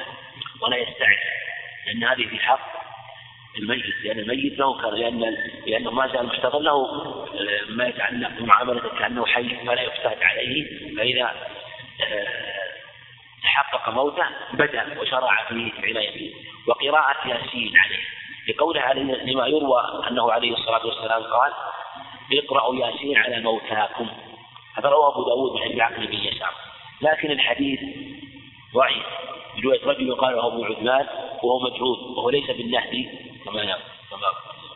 [0.61, 1.16] ولا يستعد
[1.87, 2.86] لأن هذه في حق
[3.59, 9.27] الميت لأن الميت له لأن لأنه ما زال محتضر له آه، ما يتعلق بمعاملته كأنه
[9.27, 11.35] حي فلا يفتات عليه فإذا
[12.11, 12.57] آه،
[13.47, 16.35] تحقق موته بدأ وشرع في عنايته.
[16.66, 18.05] وقراءة ياسين عليه.
[18.49, 21.53] لقوله لما يروى أنه عليه الصلاة والسلام قال
[22.33, 24.09] اقرأوا ياسين على موتاكم.
[24.79, 26.55] هذا رواه أبو داود من حديث عقل بن يسار.
[27.03, 27.81] لكن الحديث
[28.75, 29.05] ضعيف.
[29.64, 31.07] رواية رجل قال له أبو عثمان
[31.42, 33.09] وهو مجهول وهو ليس بالنهدي.
[33.47, 33.79] كما
[34.11, 34.29] كما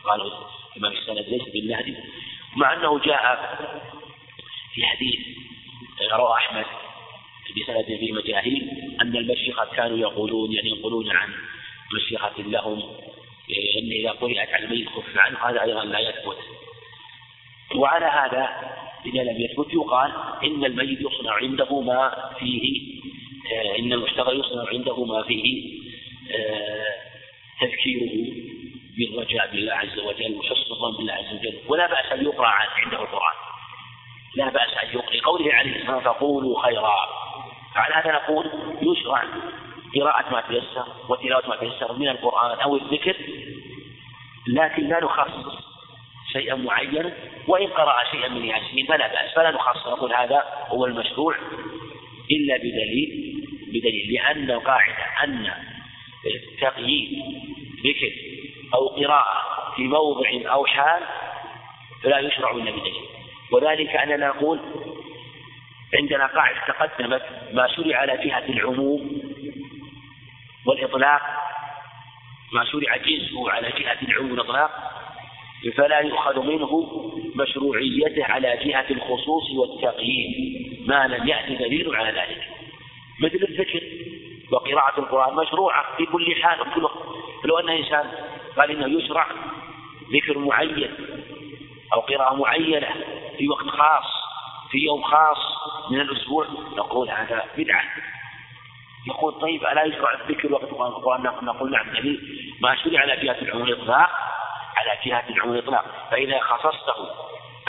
[0.05, 0.33] قال
[0.77, 1.97] الإمام السند ليس بالنهدي
[2.57, 3.57] مع أنه جاء
[4.75, 5.19] في حديث
[6.13, 6.67] رواه أحمد
[7.57, 11.35] بسند في مجاهيل أن المشيخة كانوا يقولون يعني ينقلون عن
[11.95, 12.83] مشيخة لهم
[13.79, 16.37] إن إذا قرأت على الميت خف عنه هذا أيضا لا يثبت.
[17.75, 18.49] وعلى هذا
[19.07, 20.13] إذا لم يثبت يقال
[20.45, 22.81] إن الميت يصنع عنده ما فيه
[23.79, 25.81] إن المشتغل يصنع عنده ما فيه
[26.35, 26.95] آه،
[27.61, 28.50] تذكيره.
[29.01, 33.37] بالرجاء بالله عز وجل وحسن الظن بالله عز وجل ولا بأس أن يقرأ عنده القرآن.
[34.37, 35.15] لا بأس أن يقرأ.
[35.17, 36.97] لقوله عليه الصلاة والسلام فقولوا خيرا.
[37.75, 38.47] على هذا نقول
[38.83, 39.25] يشرع
[39.97, 43.17] قراءة ما تيسر وتلاوة ما تيسر من القرآن أو الذكر
[44.49, 45.65] لكن لا نخصص
[46.33, 47.13] شيئا معينا
[47.49, 49.87] وإن قرأ شيئا من ياسين فلا بأس فلا نخصص.
[49.87, 51.37] نقول هذا هو المشروع
[52.31, 53.37] إلا بدليل
[53.69, 55.51] بدليل لأن القاعدة أن
[56.61, 57.19] تقييد
[57.87, 58.13] ذكر
[58.75, 59.43] أو قراءة
[59.77, 61.03] في موضع أو حال
[62.03, 63.05] فلا يشرع إلا بدليل
[63.53, 64.61] وذلك أننا نقول
[65.95, 69.23] عندنا قاعدة تقدمت ما شرع على جهة العموم
[70.67, 71.23] والإطلاق
[72.53, 74.71] ما شرع جنسه على جهة العموم والإطلاق
[75.77, 77.03] فلا يؤخذ منه
[77.35, 82.49] مشروعيته على جهة الخصوص والتقييد ما لم يأتي دليل على ذلك.
[83.21, 83.83] مثل الذكر
[84.53, 86.89] وقراءة القرآن مشروعة في كل حال وكل
[87.45, 88.11] لو أن إنسان
[88.61, 89.27] قال إنه يشرع
[90.13, 90.95] ذكر معين
[91.95, 92.89] أو قراءة معينة
[93.39, 94.05] في وقت خاص
[94.71, 95.39] في يوم خاص
[95.91, 96.47] من الأسبوع.
[96.77, 97.85] نقول هذا بدعة.
[99.07, 102.21] يقول طيب ألا يشرع الذكر وقت القرآن؟ نقول نعم دليل
[102.61, 104.11] ما شرع على جهة العموم الإطلاق؟
[104.77, 105.85] على جهة العموم الإطلاق.
[106.11, 107.11] فإذا خصصته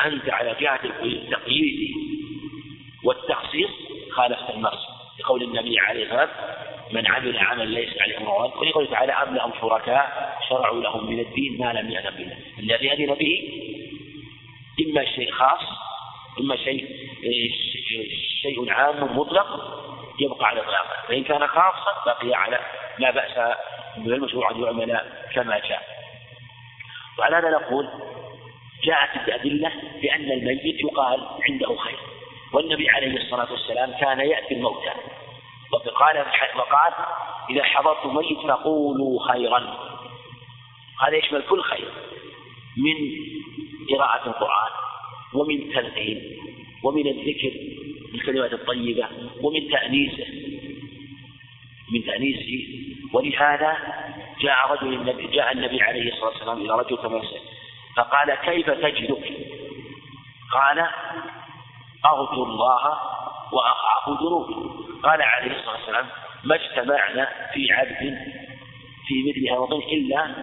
[0.06, 1.96] أنت على جهة التقييد
[3.04, 3.70] والتخصيص
[4.12, 4.88] خالفت النص
[5.20, 6.30] لقول النبي عليه الصلاة
[6.94, 11.58] من عمل عملا ليس عليه أمر ولقوله تعالى أم لهم شركاء شرعوا لهم من الدين
[11.60, 12.38] ما لم يأذن به.
[12.60, 13.50] الذي أذن به
[14.88, 15.62] إما شيء خاص
[16.40, 16.88] إما شيء
[18.42, 19.48] شيء عام مطلق
[20.20, 22.60] يبقى على إطلاقه فإن كان خاصا بقي على
[23.00, 23.58] لا بأس
[23.98, 25.02] بالمشروع أن يعمل
[25.34, 25.82] كما جاء
[27.20, 27.90] وعلى هذا نقول
[28.84, 32.00] جاءت الأدلة بأن الميت يقال عنده خير.
[32.54, 34.92] والنبي عليه الصلاة والسلام كان يأتي الموتى.
[35.74, 36.94] وقال وقال
[37.50, 39.60] إذا حضرتم ميت فقولوا خيرا.
[41.00, 41.92] هذا يشمل كل خير
[42.78, 42.96] من
[43.96, 44.72] قراءة القرآن
[45.34, 46.38] ومن تلقين
[46.84, 47.52] ومن الذكر
[48.12, 49.08] بالكلمات الطيبة
[49.42, 50.26] ومن تأنيسه.
[51.94, 52.82] من تأنيسه.
[53.14, 53.78] ولهذا
[54.42, 57.22] جاء رجل النبي جاء النبي عليه الصلاة والسلام إلى رجل كما
[57.98, 59.32] فقال كيف تجدك؟
[60.52, 60.88] قال
[62.06, 63.00] أرجو الله
[63.52, 66.08] وأخاف ذنوبي قال عليه الصلاة والسلام
[66.44, 68.18] ما اجتمعنا في عبد
[69.08, 70.36] في مثل هذا إلا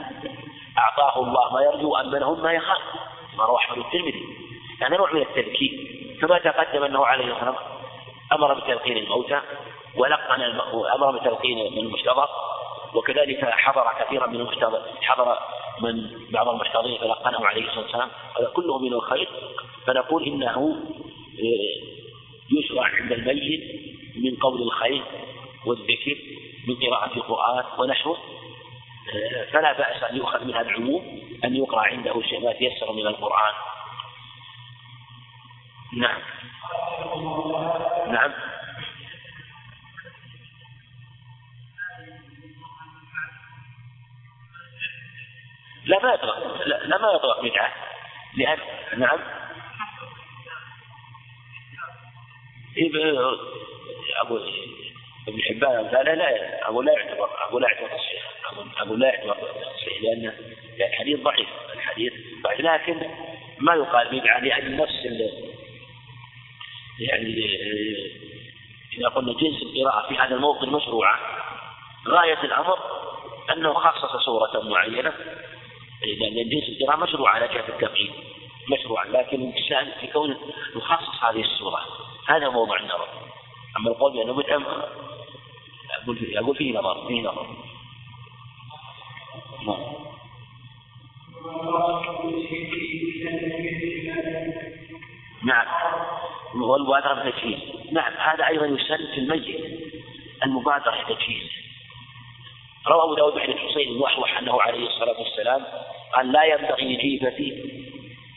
[0.78, 2.82] أعطاه الله ما يرجو أمنهم ما يخاف.
[3.38, 4.24] ما روى أحمد الترمذي
[4.80, 5.70] يعني نوع من التذكير.
[6.20, 7.78] كما تقدم أنه عليه الصلاة والسلام
[8.32, 9.40] أمر بتلقين الموتى
[9.96, 10.42] ولقن
[10.94, 12.28] أمر بتلقين من المحتضر
[12.94, 15.38] وكذلك حضر كثيرا من المحتضر حضر
[15.80, 18.08] من بعض المحتضرين فلقنه عليه الصلاة والسلام.
[18.38, 19.28] هذا كله من الخير.
[19.86, 20.76] فنقول إنه
[22.50, 25.02] يشرع عند الميت من قول الخير
[25.66, 26.16] والذكر
[26.68, 28.18] من قراءة القرآن ونحوه
[29.52, 33.54] فلا بأس أن يؤخذ من هذا العموم أن يقرأ عنده شيء ما تيسر من القرآن.
[35.92, 36.20] نعم.
[38.12, 38.32] نعم.
[45.84, 47.72] لا ما يطلق لا, لا ما يطلق بدعة.
[48.36, 48.58] لأن
[48.98, 49.18] نعم.
[54.16, 54.52] أقول
[55.28, 58.22] ابن حبان لا لا أقول لا يعتبر أقول لا يعتبر تصحيح.
[58.80, 60.32] أقول لا يعتبر تصحيح لأن
[60.80, 62.12] الحديث ضعيف الحديث
[62.44, 62.60] ضعيف.
[62.60, 63.10] لكن
[63.58, 65.04] ما يقال بدعة لأن نفس
[67.00, 67.34] يعني
[68.98, 71.18] إذا قلنا جنس القراءة في هذا الموطن مشروعة
[72.08, 72.78] غاية الأمر
[73.52, 75.12] أنه خصص صورة معينة.
[76.20, 78.10] لأن جنس القراءة مشروع على جهة التقييد
[78.72, 80.38] مشروعا لكن الشأن في كونه
[80.76, 81.80] يخصص هذه الصورة
[82.28, 83.27] هذا موضوع النظر.
[83.78, 84.62] أما القول بأنه بدعة
[86.02, 87.46] أقول فيه أقول فيه نظر فيه نظر.
[95.44, 95.66] نعم.
[96.54, 99.80] والمبادرة بالتجهيز نعم هذا أيضا يسن في الميت
[100.44, 101.50] المبادرة بالتجهيز
[102.88, 105.64] روى أبو داود بن الحسين الموحوح أنه عليه الصلاة والسلام
[106.14, 107.78] قال لا ينبغي لجيفتي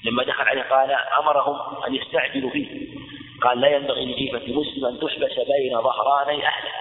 [0.06, 3.01] لما دخل عليه قال أمرهم أن يستعجلوا فيه.
[3.41, 6.71] قال لا ينبغي لجيفة مسلم أن تحبس بين ظهراني أهله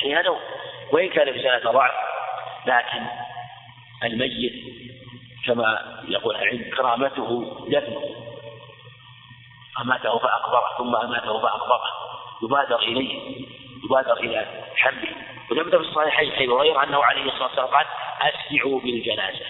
[0.00, 0.36] شيء هذا
[0.92, 1.92] وإن كان في سنة ضعف.
[2.66, 3.06] لكن
[4.04, 4.52] الميت
[5.46, 8.00] كما يقول العلم كرامته دفنه.
[9.80, 11.90] أماته فأقبره ثم أماته فأقبره.
[12.42, 13.36] يبادر إليه
[13.84, 14.46] يبادر إلى
[14.76, 15.14] حمله.
[15.50, 17.86] وثبت في الصحيحين أبي هريرة أنه عليه الصلاة والسلام قال
[18.20, 19.44] أسرعوا بالجنازة.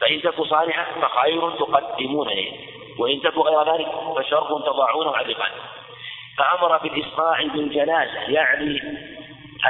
[0.00, 5.52] فإن تكن صالحة فخير تقدمون إليه وإن تكن غير ذلك فشر تضاعونه عن الرقاب
[6.38, 8.82] فأمر بالإسراع بالجنازة يعني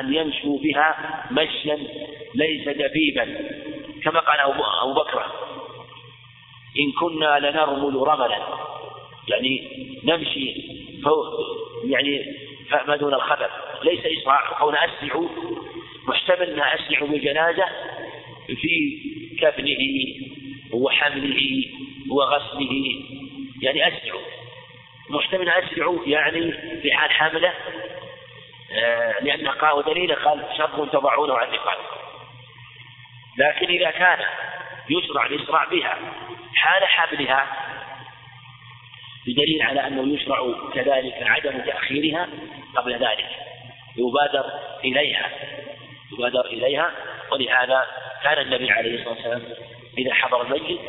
[0.01, 1.79] أن يمشوا بها مشيا
[2.35, 3.25] ليس دبيبا
[4.05, 4.41] كما قال
[4.83, 5.23] أبو بكر.
[6.79, 8.39] إن كنا لنرمل رملا
[9.29, 9.69] يعني
[10.05, 10.55] نمشي
[11.05, 11.27] فوق
[11.85, 12.37] يعني
[12.89, 13.51] ما دون الخبر.
[13.83, 15.21] ليس إسراع كون أسرع
[16.09, 17.65] محتمل أن أسرع بالجنازة
[18.47, 18.99] في
[19.41, 19.79] كفنه
[20.73, 21.65] وحمله
[22.11, 23.18] وغسله
[23.63, 24.21] يعني أسرع
[25.11, 27.55] محتمل أسرع يعني في حال حمله
[28.73, 31.79] آه لأن قال ودليل قال شر تضعونه عن الرقاب
[33.39, 34.19] لكن إذا كان
[34.91, 35.99] يشرع الإسراع بها
[36.55, 37.47] حال حملها
[39.27, 42.29] بدليل على أنه يشرع كذلك عدم تأخيرها
[42.77, 43.29] قبل ذلك.
[43.97, 44.45] يبادر
[44.85, 45.31] إليها
[46.13, 46.91] يبادر إليها.
[47.33, 47.87] ولهذا
[48.25, 49.43] كان النبي عليه الصلاة والسلام
[49.99, 50.81] إذا حضر الميت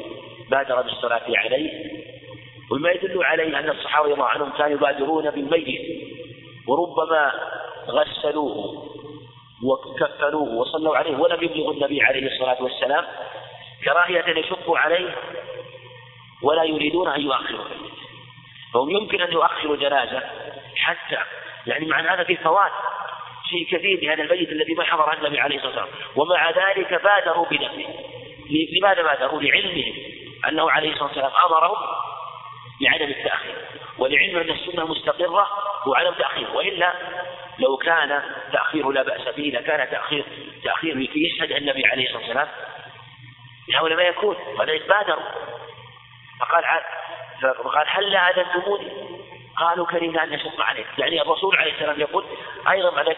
[0.50, 1.72] بادر بالصلاة عليه
[2.72, 6.10] وما يدل عليه أن الصحابة رضي الله عنهم كانوا يبادرون بالميت
[6.68, 7.32] وربما
[7.88, 8.90] غسلوه
[9.64, 13.06] وكفنوه وصلوا عليه ولم يبلغ النبي عليه الصلاة والسلام
[13.86, 15.16] كراهية أن يشقوا عليه
[16.44, 17.66] ولا يريدون أن يؤخروا
[18.74, 20.24] فهم يمكن أن يؤخروا جنازة
[20.76, 21.18] حتى
[21.68, 22.72] يعني مع هذا في فوات
[23.50, 25.90] شيء كثير لهذا الميت الذي ما حضر النبي عليه الصلاة والسلام.
[26.16, 27.96] ومع ذلك بادروا بدفنه
[28.50, 29.94] لماذا بادروا؟ لعلمهم
[30.48, 31.78] أنه عليه الصلاة والسلام أمرهم
[32.82, 33.56] بعدم التأخير
[33.98, 35.48] ولعلم أن السنة مستقرة
[35.88, 36.94] وعدم تأخير وإلا
[37.60, 40.26] لو كان تأخير لا بأس به لكان تأخير
[40.64, 42.48] تأخير لكي يشهد النبي عليه الصلاة والسلام
[43.70, 45.24] بحول ما يكون فلذلك بادروا
[46.40, 46.64] فقال
[47.42, 48.92] فقال هل لا أذنتموني؟
[49.58, 50.88] قالوا كرهنا أن نشق عليك.
[50.98, 52.24] يعني الرسول عليه السلام يقول
[52.72, 53.18] أيضا عليك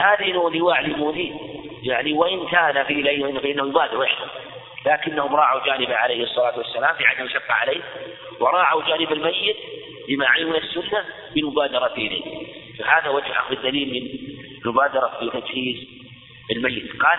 [0.00, 1.40] آذنوني واعلموني.
[1.82, 4.28] يعني وإن كان في ليل فإنه يبادر ويحكم
[4.86, 7.82] لكنهم راعوا جانب عليه الصلاة والسلام في عدم الشق عليه
[8.40, 9.56] وراعوا جانب الميت
[10.08, 12.46] بما علموا السنة بالمبادرة إليه
[12.78, 15.88] فهذا وجه أخذ الدليل من المبادرة في تجهيز
[16.50, 17.02] الميت.
[17.02, 17.18] قال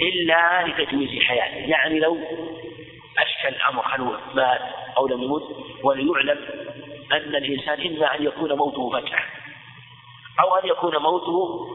[0.00, 1.56] إلا لتجويز حياته.
[1.56, 2.18] يعني لو
[3.18, 4.60] أشكل الأمر هل مات
[4.96, 5.42] أو لم يمت
[5.82, 6.38] وليعلم
[7.12, 9.22] أن الإنسان إما أن يكون موته فجأة
[10.40, 11.66] أو أن يكون موته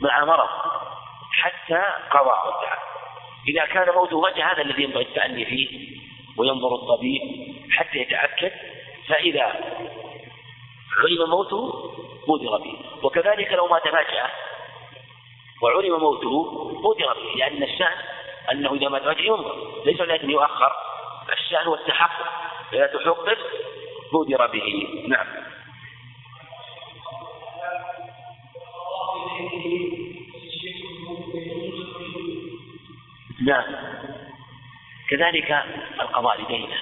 [0.00, 0.48] مع مرض
[1.32, 2.93] حتى قضاء تعالى
[3.48, 5.98] إذا كان موته فجأة هذا الذي ينبغي التأني فيه
[6.36, 7.22] وينظر الطبيب
[7.70, 8.52] حتى يتأكد.
[9.08, 9.44] فإذا
[10.98, 11.90] علم موته
[12.26, 12.76] بودر به.
[13.02, 14.30] وكذلك لو مات فجأة
[15.62, 16.44] وعلم موته
[16.82, 17.38] بودر به.
[17.38, 17.96] لأن الشأن
[18.52, 19.82] أنه إذا مات فجأة ينظر.
[19.86, 20.72] ليس لكن يؤخر.
[21.32, 22.26] الشأن والتحقق
[22.72, 23.38] إذا تحقق
[24.12, 24.88] بودر به.
[25.08, 25.43] نعم.
[33.44, 33.64] نعم.
[35.10, 35.50] كذلك
[36.00, 36.76] القضاء لدينه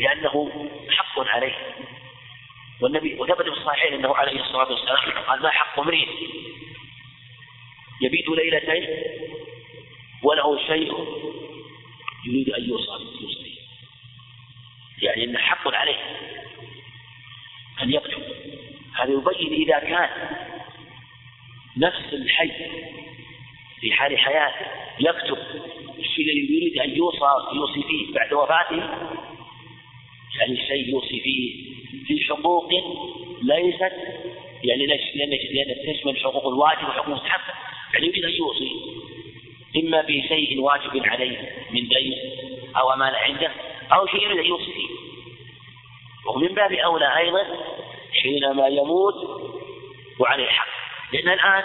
[0.00, 1.54] لأنه حق عليه.
[2.80, 6.06] والنبي وثبت في الصحيحين أنه عليه الصلاة والسلام قال ما حق امرئ
[8.02, 8.86] يبيت ليلتين
[10.22, 10.92] وله شيء
[12.26, 13.18] يريد أن يوصل
[15.02, 16.16] يعني أنه حق عليه
[17.82, 18.22] أن يكتب
[18.94, 20.10] هذا يبين إذا كان
[21.76, 22.52] نفس الحي
[23.80, 24.66] في حال حياته
[25.00, 25.38] يكتب
[25.98, 28.76] الشيء الذي يريد أن يوصى يوصي فيه بعد وفاته
[30.40, 31.68] يعني شيء يوصي فيه
[32.06, 32.68] في حقوق
[33.42, 33.92] ليست
[34.64, 37.40] يعني لأن لأن تشمل حقوق الواجب وحقوق المستحب
[37.94, 38.70] يعني يريد أن يوصي
[39.76, 41.38] إما بشيء واجب عليه
[41.70, 42.14] من دين
[42.76, 43.52] أو أمانة عنده
[43.92, 44.88] أو شيء يريد أن يوصي فيه.
[46.26, 47.46] ومن باب أولى أيضا
[48.22, 49.14] حينما يموت
[50.18, 50.68] وعليه الحق.
[51.12, 51.62] لأن الآن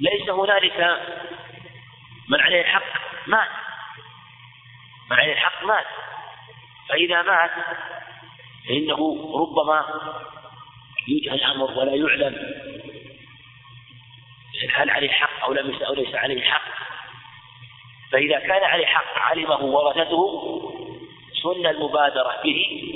[0.00, 1.00] ليس هنالك
[2.28, 2.82] من عليه الحق
[3.26, 3.48] مات.
[5.10, 5.86] من عليه الحق مات.
[6.88, 7.50] فإذا مات
[8.68, 9.84] فإنه ربما
[11.08, 12.54] يجهل الأمر ولا يعلم
[14.74, 16.62] هل عليه حق أو لم أو ليس عليه حق
[18.12, 20.50] فإذا كان عليه حق علمه ورثته
[21.42, 22.92] سن المبادرة به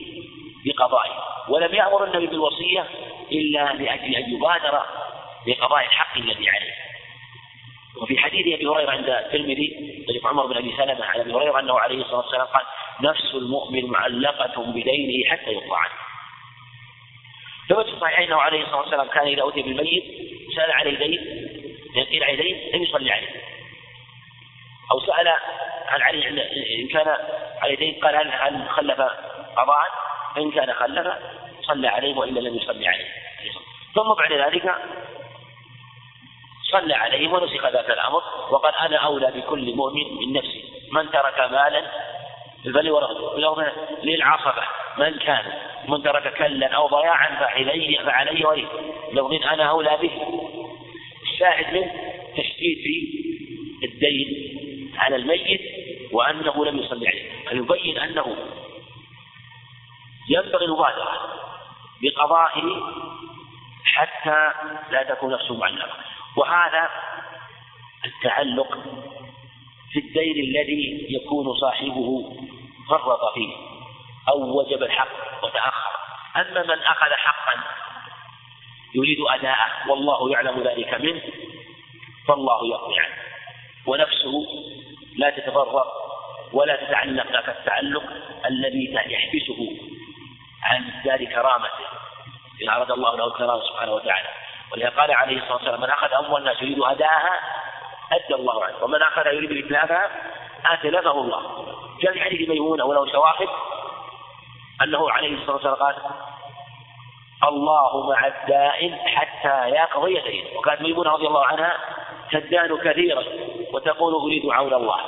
[0.64, 1.24] بقضائه.
[1.48, 2.86] ولم يأمر النبي بالوصية
[3.32, 4.82] إلا لأجل أن يبادر
[5.46, 6.87] بقضاء الحق الذي عليه.
[7.96, 11.78] وفي حديث أبي هريرة عند الترمذي حديث عمر بن أبي سلمة عن أبي هريرة أنه
[11.78, 12.62] عليه الصلاة والسلام قال
[13.02, 15.92] نفس المؤمن معلقة بدينه حتى يقضى عنه.
[17.68, 20.04] ثبت في الصحيحين أنه عليه الصلاة والسلام كان إذا اتي بالميت
[20.56, 21.20] سأل عليه دين
[21.94, 23.28] يقيل عليه دين لم يصلي عليه.
[24.92, 25.28] أو سأل
[25.88, 26.28] عن عليه
[26.82, 27.16] إن كان
[27.62, 29.00] عليه دين قال هل هل خلف
[29.56, 29.86] قضاء؟
[30.34, 31.14] فان كان خلف
[31.62, 33.08] صلى عليه وإلا لم يصلي عليه.
[33.94, 34.74] ثم بعد ذلك
[36.70, 40.62] صلى عليهم ونسخ ذاك الأمر وقال أنا أولى بكل مؤمن من نفسه
[40.92, 41.82] من ترك مالا
[42.66, 43.16] ورغد
[44.02, 44.62] للعصبة.
[44.98, 45.44] من كان؟
[45.88, 48.66] من ترك كلا أو ضياعا فعليه فعليه ولي
[49.12, 50.10] لفظ أنا أولى به.
[51.22, 51.92] الشاهد منه
[52.36, 54.28] تشديد في الدين
[54.98, 55.60] على الميت
[56.12, 57.48] وأنه لم يصلي عليه.
[57.48, 58.36] فيبين أنه
[60.30, 61.12] ينبغي المبادرة
[62.02, 62.82] بقضائه
[63.84, 64.52] حتى
[64.90, 66.07] لا تكون نفسه معلقة
[66.38, 66.90] وهذا
[68.06, 68.78] التعلق
[69.92, 72.36] في الدين الذي يكون صاحبه
[72.90, 73.52] فرط فيه
[74.28, 75.90] أو وجب الحق وتأخر.
[76.36, 77.54] أما من أخذ حقا
[78.94, 81.22] يريد أداءه والله يعلم ذلك منه
[82.28, 83.14] فالله يقضي عنه.
[83.86, 84.46] ونفسه
[85.16, 85.86] لا تتضرر
[86.52, 88.04] ولا تتعلق ذاك التعلق
[88.46, 89.78] الذي يحبسه
[90.62, 91.88] عن ذلك كرامته
[92.62, 94.47] إن أراد الله له الكرامة سبحانه وتعالى.
[94.72, 97.32] ولهذا قال عليه الصلاة والسلام من أخذ أموال الناس يريد أداءها
[98.12, 98.84] أدى الله عنه.
[98.84, 100.10] ومن أخذ يريد إتلافها
[100.66, 101.66] آتلفه الله.
[102.00, 103.48] جاء في حديث ميمونة وله شواهد
[104.82, 105.94] أنه عليه الصلاة والسلام قال
[107.44, 111.78] الله مع الدائن حتى يقضي دينه وكانت ميمونة رضي الله عنها
[112.30, 113.24] تدان كثيرا
[113.72, 115.00] وتقول أريد عون الله.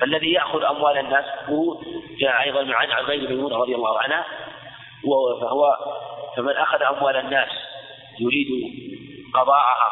[0.00, 1.76] فالذي يأخذ أموال الناس هو
[2.18, 4.24] جاء أيضا عن عبيد ميمونة رضي الله عنها
[5.40, 5.76] فهو
[6.36, 7.48] فمن أخذ أموال الناس
[8.20, 8.48] يريد
[9.34, 9.90] قضاءها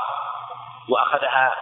[0.88, 1.54] وأخذها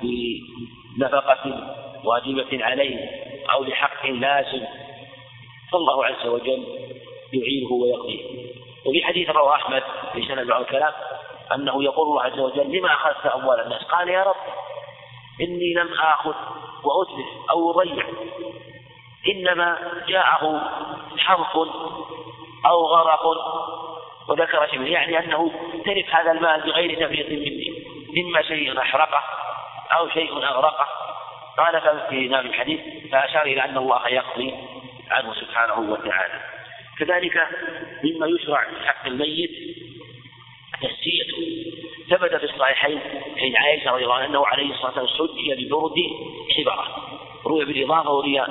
[0.00, 3.08] بنفقة واجبة عليه
[3.52, 4.66] أو لحق لازم
[5.72, 6.66] فالله عز وجل
[7.32, 8.54] يعينه ويقضيه.
[8.86, 10.92] وفي حديث رواه أحمد في سنة بعض الكلام
[11.54, 14.36] أنه يقول الله عز وجل لما أخذت أموال الناس؟ قال يا رب
[15.40, 16.34] إني لم آخذ
[16.84, 18.06] وأتلف أو أضيع
[19.28, 20.70] إنما جاءه
[21.18, 21.56] حرق
[22.66, 23.26] أو غرق
[24.28, 25.52] وذكر شيء يعني أنه
[25.84, 27.84] تلف هذا المال بغير تفريط مني.
[28.18, 29.22] إما شيء أحرقه
[29.96, 30.86] أو شيء أغرقه.
[31.58, 32.80] قال في نام الحديث
[33.12, 34.54] فأشار إلى أن الله يقضي
[35.10, 36.40] عنه سبحانه وتعالى.
[36.98, 37.48] كذلك
[38.04, 39.50] مما يشرع في حق الميت
[40.82, 41.72] تسجيته
[42.10, 43.00] ثبت في الصحيحين
[43.38, 45.94] حين عائشة رضي الله عنها أنه عليه الصلاة والسلام سجي ببرد
[46.56, 46.86] حبرة.
[47.46, 48.42] روي بالإضافة وروي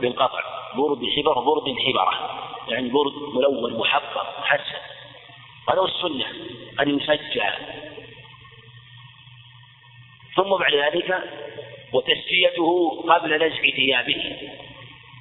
[0.00, 0.42] بالقطع.
[0.76, 2.42] برد حبر برد حبرة.
[2.68, 4.91] يعني برد ملون محبب محسن
[5.70, 6.26] هو السنة
[6.80, 7.50] أن يسجى
[10.36, 11.22] ثم بعد ذلك
[11.92, 14.38] وتسجيته قبل نزع ثيابه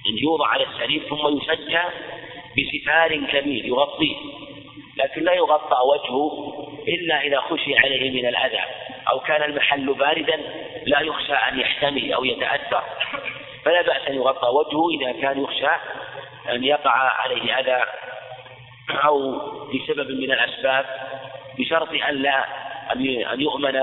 [0.10, 1.82] أن يوضع على السرير ثم يسجى
[2.58, 4.16] بستار كبير يغطيه
[4.98, 6.54] لكن لا يغطى وجهه
[6.88, 8.62] إلا إذا خشي عليه من الأذى
[9.12, 10.38] أو كان المحل باردا
[10.86, 12.84] لا يخشى أن يحتمي أو يتأثر.
[13.66, 15.72] فلا بأس أن يغطى وجهه إذا كان يخشى
[16.50, 17.84] أن يقع عليه أذى
[18.90, 19.32] أو
[19.70, 20.86] بسبب من الأسباب
[21.60, 22.46] بشرط أن لا
[23.34, 23.82] أن يؤمن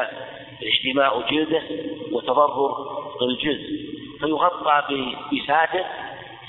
[0.62, 1.62] اجتماع جلده
[2.12, 2.76] وتضرر
[3.22, 3.88] الجلد.
[4.20, 4.82] فيغطى
[5.32, 5.84] بساتر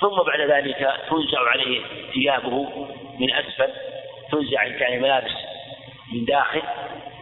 [0.01, 1.81] ثم بعد ذلك تنزع عليه
[2.13, 2.69] ثيابه
[3.19, 3.73] من أسفل
[4.31, 5.31] تنزع إن كان ملابس
[6.13, 6.61] من داخل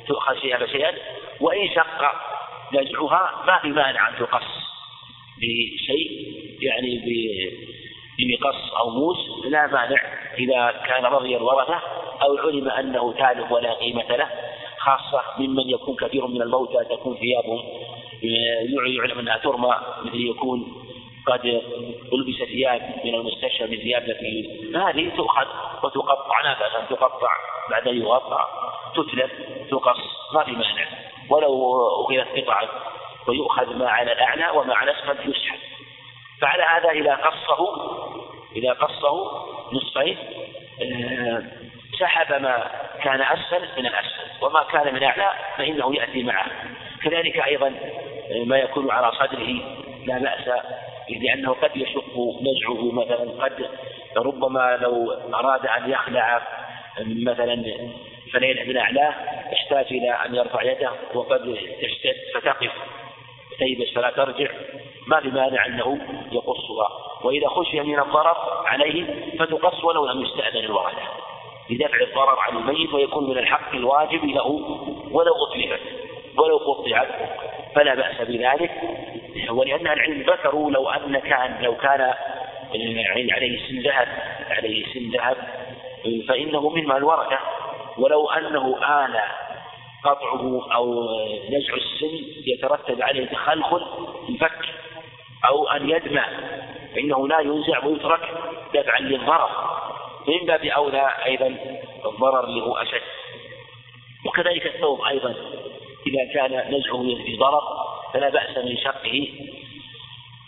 [0.07, 0.93] تؤخذ شيئا فشيئا
[1.41, 2.11] وإن شق
[2.73, 4.43] نزعها ما في مانع أن تقص
[5.37, 6.97] بشيء يعني
[8.17, 10.01] بمقص أو موس لا مانع
[10.37, 11.81] إذا كان رضي الورثة
[12.23, 14.29] أو علم أنه تالف ولا قيمة له
[14.79, 17.63] خاصة ممن يكون كثير من الموتى تكون ثيابهم
[18.97, 20.87] يعلم أنها ترمى مثل يكون
[21.27, 21.45] قد
[22.13, 25.47] ألبس ثياب من المستشفى من ثياب التي هذه تؤخذ
[25.83, 27.31] وتقطع لا بأس أن تقطع
[27.69, 28.45] بعد أن يغطى
[28.95, 29.31] تتلف
[29.71, 29.97] تقص
[30.33, 30.87] ما في مانع.
[31.29, 32.69] ولو أخذت قطعة
[33.27, 35.56] ويؤخذ ما على الأعلى وما على الأسفل يسحب.
[36.41, 37.67] فعلى هذا إذا قصه
[38.55, 40.17] إذا قصه نصفين
[40.81, 41.43] آه،
[41.99, 42.71] سحب ما
[43.03, 46.47] كان أسفل من الأسفل وما كان من أعلى فإنه يأتي معه.
[47.03, 49.61] كذلك أيضا آه، ما يكون على صدره
[50.05, 50.63] لا بأس
[51.09, 53.69] لأنه قد يشق نزعه مثلا قد
[54.17, 56.41] ربما لو أراد أن يخلع
[57.05, 57.63] مثلا
[58.33, 59.13] فليلة من أعلاه
[59.51, 62.71] يحتاج إلى أن يرفع يده وقد تشتد فتقف
[63.59, 64.47] تيبس فلا ترجع.
[65.07, 65.99] ما بمانع أنه
[66.31, 66.89] يقصها.
[67.23, 69.05] وإذا خشي من الضرر عليه
[69.39, 71.01] فتقص ولو لم يستأذن الورثة
[71.69, 74.47] لدفع الضرر عن الميت ويكون من الحق الواجب له.
[75.11, 75.81] ولو أتلفت
[76.37, 77.07] ولو قطعت
[77.75, 78.71] فلا بأس بذلك.
[79.49, 82.13] ولأن العلم ذكروا لو أن كان لو كان
[83.31, 84.07] عليه سن ذهب
[84.49, 85.37] عليه سن ذهب
[86.27, 87.39] فإنه مما الورثة.
[87.97, 89.19] ولو أنه آل
[90.03, 91.03] قطعه أو
[91.49, 93.81] نزع السن يترتب عليه تخلخل
[94.29, 94.59] الفك.
[95.47, 96.27] أو أن يدمع.
[96.95, 98.21] فإنه لا ينزع ويترك
[98.73, 99.49] دفعا للضرر.
[100.27, 101.47] من باب أولى أيضا
[102.05, 103.01] الضرر اللي هو أشد.
[104.25, 105.35] وكذلك الثوب أيضا.
[106.07, 107.61] إذا كان نزعه في ضرر
[108.13, 109.27] فلا بأس من شقه.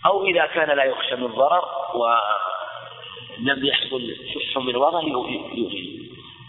[0.05, 1.63] أو إذا كان لا يخشى من ضرر
[1.95, 5.01] ولم يحصل شح من وضع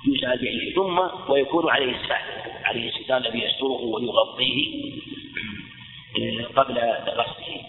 [0.06, 1.00] يزال به ثم
[1.32, 2.22] ويكون عليه السعي
[2.64, 4.90] عليه الستار الذي يستره ويغطيه
[6.56, 6.78] قبل
[7.08, 7.60] غسله.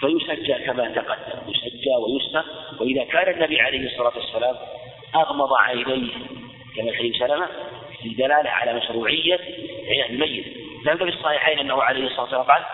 [0.00, 2.44] فيسجى كما تقدم يسجى ويستر
[2.80, 4.56] وإذا كان النبي عليه الصلاة والسلام
[5.14, 6.12] أغمض عينيه
[6.76, 7.48] كما في سلمة
[8.04, 9.40] للدلالة على مشروعية
[9.88, 10.44] عيان الميت.
[10.84, 12.64] ثبت في الصحيحين أنه عليه الصلاة والسلام قال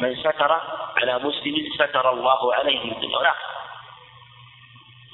[0.00, 0.52] من ستر
[0.96, 3.50] على مسلم ستر الله عليه في الدنيا والآخرة.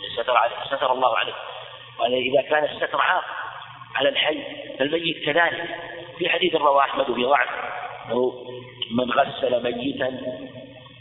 [0.01, 1.35] من ستر عليه ستر الله عليه.
[2.01, 3.23] وإذا كان الستر عام
[3.95, 4.43] على الحي
[4.79, 5.81] فالميت كذلك.
[6.19, 7.49] في حديث رواه أحمد في ضعف
[8.91, 10.21] من غسل ميتا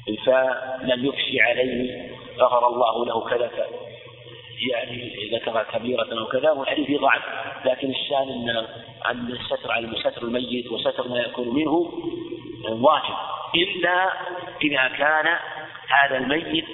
[0.06, 3.52] فلم يفشي عليه غفر الله له كذا
[4.70, 7.22] يعني ذكر كبيرة أو كذا والحديث ضعف.
[7.66, 8.68] لكن الشان أن
[9.12, 11.92] أن الستر على ستر الميت وستر ما يكون منه
[12.70, 13.16] واجب.
[13.56, 14.12] إلا
[14.64, 15.38] إذا كان
[15.88, 16.66] هذا الميت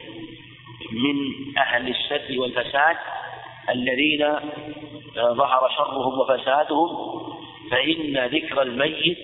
[0.91, 1.17] من
[1.57, 2.97] أهل الشر والفساد
[3.69, 4.35] الذين
[5.15, 7.21] ظهر شرهم وفسادهم
[7.71, 9.17] فإن ذكر الميت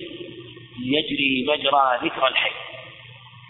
[0.84, 2.67] يجري مجرى ذكر الحي.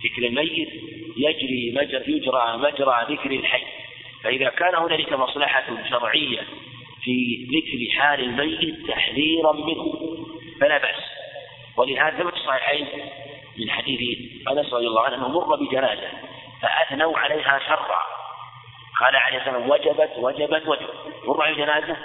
[0.05, 0.69] ذكر الميت
[1.17, 3.63] يجري مجرى يجرى مجرى ذكر الحي.
[4.23, 6.41] فإذا كان هنالك مصلحة شرعية
[7.03, 9.93] في ذكر حال الميت تحذيرا منه
[10.61, 11.03] فلا بأس.
[11.77, 12.87] ولهذا ثبت الصحيحين
[13.57, 16.09] من حديث أنس رضي الله عنه أنه مر بجنازة
[16.61, 18.01] فأثنوا عليها شرا.
[18.99, 20.93] قال عليه السلام وجبت وجبت وجبت.
[21.25, 21.97] مر على جنازة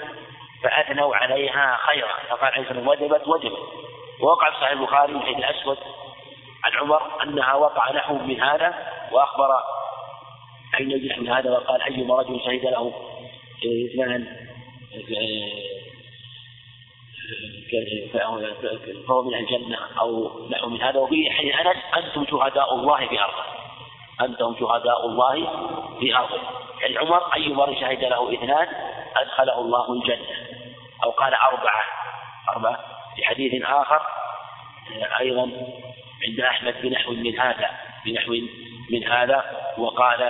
[0.62, 2.12] فأثنوا عليها خيرا.
[2.30, 3.58] فقال عليه السلام وجبت وجبت.
[4.20, 5.78] ووقع في صحيح البخاري في الأسود
[6.64, 8.74] عن عمر أنها وقع نحو من هذا
[9.12, 9.50] وأخبر
[10.80, 12.92] أن يجلس من هذا وقال أيما رجل شهد له
[13.90, 14.26] اثنان
[19.06, 20.98] فهو من الجنة أو نحو من هذا.
[20.98, 23.44] وفي حديث أنس أنتم شهداء الله في أرضه.
[24.20, 25.34] أنتم شهداء الله
[26.00, 26.40] في أرضه.
[26.80, 28.68] يعني عمر أي مرة شهد له اثنان
[29.16, 30.26] أدخله الله الجنة.
[31.04, 31.84] أو قال أربعة.
[32.48, 32.84] أربعة.
[33.16, 34.02] في حديث آخر
[35.20, 35.50] أيضا
[36.28, 37.70] عند أحمد بنحو من هذا
[38.06, 38.32] بنحو
[38.90, 39.44] من هذا
[39.78, 40.22] وقال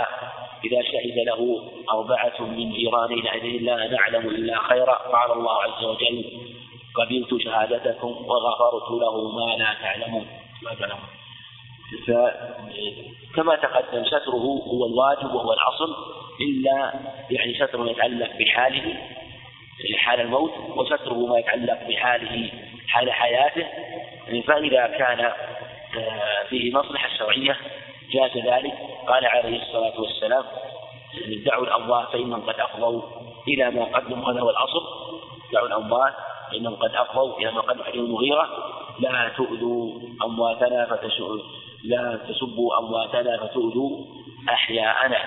[0.65, 6.25] إذا شهد له أربعة من جيرانه لأجل لا نعلم إلا خيرا قال الله عز وجل
[6.95, 10.27] قبلت شهادتكم وغفرت له ما لا تعلمون.
[10.63, 11.09] ما تعلمون
[12.07, 15.97] فكما تقدم ستره هو الواجب وهو الأصل
[16.41, 16.93] إلا
[17.31, 18.95] يعني ستر ما يتعلق بحاله
[19.97, 22.51] حال الموت وستره ما يتعلق بحاله
[22.89, 23.67] حال حياته.
[24.47, 25.33] فإذا كان
[26.49, 27.57] فيه مصلحة شرعية
[28.11, 28.75] جاز ذلك.
[29.09, 30.45] قال عليه الصلاة والسلام
[31.47, 33.03] دعوا الأموات فإنهم قد أفضوا
[33.49, 34.83] إلى ما قدموا هذا هو الأصل.
[35.53, 36.15] دعوا الأموات
[36.51, 38.49] فإنهم قد أفضوا إلى ما قدموا حديث المغيرة.
[38.99, 41.39] لا تؤذوا أمواتنا فتسؤوا
[41.85, 44.05] لا تسبوا أمواتنا فتؤذوا
[44.49, 45.19] أحياءنا.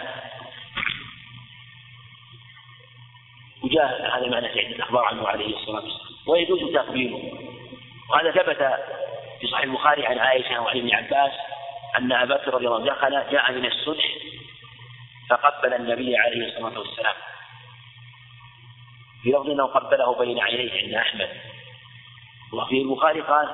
[3.63, 6.05] وجاء هذا معنى في عدة أخبار عنه عليه الصلاة والسلام.
[6.27, 7.31] ويجوز تقبيله.
[8.09, 8.61] وهذا ثبت
[9.39, 11.31] في صحيح البخاري عن عائشة وعن ابن عباس
[11.97, 14.05] أن أبا بكر رضي الله عنه دخل جاء من الصلح
[15.29, 17.15] فقبل النبي عليه الصلاة والسلام.
[19.23, 21.29] في لفظ أنه قبله بين عينيه عند أحمد.
[22.53, 23.49] وفي البخاري قال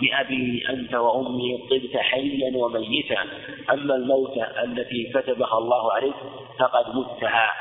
[0.00, 3.20] بأبي أنت وأمي طبت حيا وميتا
[3.70, 6.14] أما الموت التي كتبها الله عليك
[6.58, 7.52] فقد متها.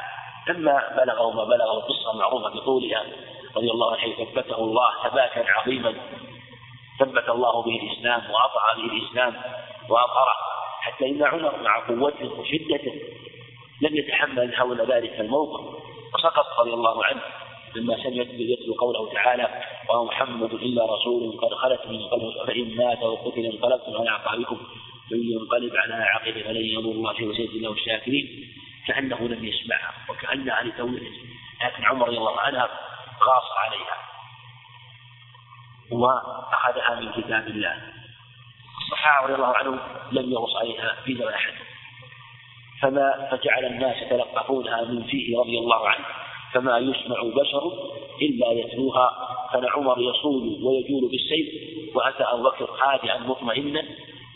[0.48, 3.04] لما بلغه ما بلغه القصة المعروفة بطولها
[3.56, 5.94] رضي الله عنه ثبته الله ثباتا عظيما
[7.06, 9.34] ثبت الله به الإسلام وأطع به الإسلام
[9.90, 10.36] وأظهره
[10.82, 12.94] حتى إن عمر مع قوته وشدته
[13.82, 15.84] لم يتحمل حول ذلك الموقف
[16.14, 17.22] وسقط رضي الله عنه
[17.76, 23.04] لما سمعت يتلو قوله تعالى وما محمد إلا رسول قد خلت من قبله فإن مات
[23.04, 24.58] وقتل انقلبتم على أعقابكم
[25.12, 28.54] من ينقلب على عقبه فلن يضر الله شيئا وسيجزي الله الشاكرين
[28.88, 31.14] كأنه لم يسمعها وكانها لتوحيد
[31.64, 32.70] لكن عمر رضي الله عنها
[33.24, 34.13] غاص عليها.
[35.92, 37.76] وأخذها من كتاب الله.
[38.82, 39.80] الصحابه رضي الله عنهم
[40.12, 41.54] لم يغص عليها في زمن أحد.
[42.82, 46.06] فما فجعل الناس يتلقفونها من فيه رضي الله عنه.
[46.54, 47.72] فما يسمع بشر
[48.22, 49.10] إلا يتلوها.
[49.54, 51.48] كان عمر يصول ويجول بالسيف
[51.96, 53.84] وأتى أبو بكر خادعا مطمئنا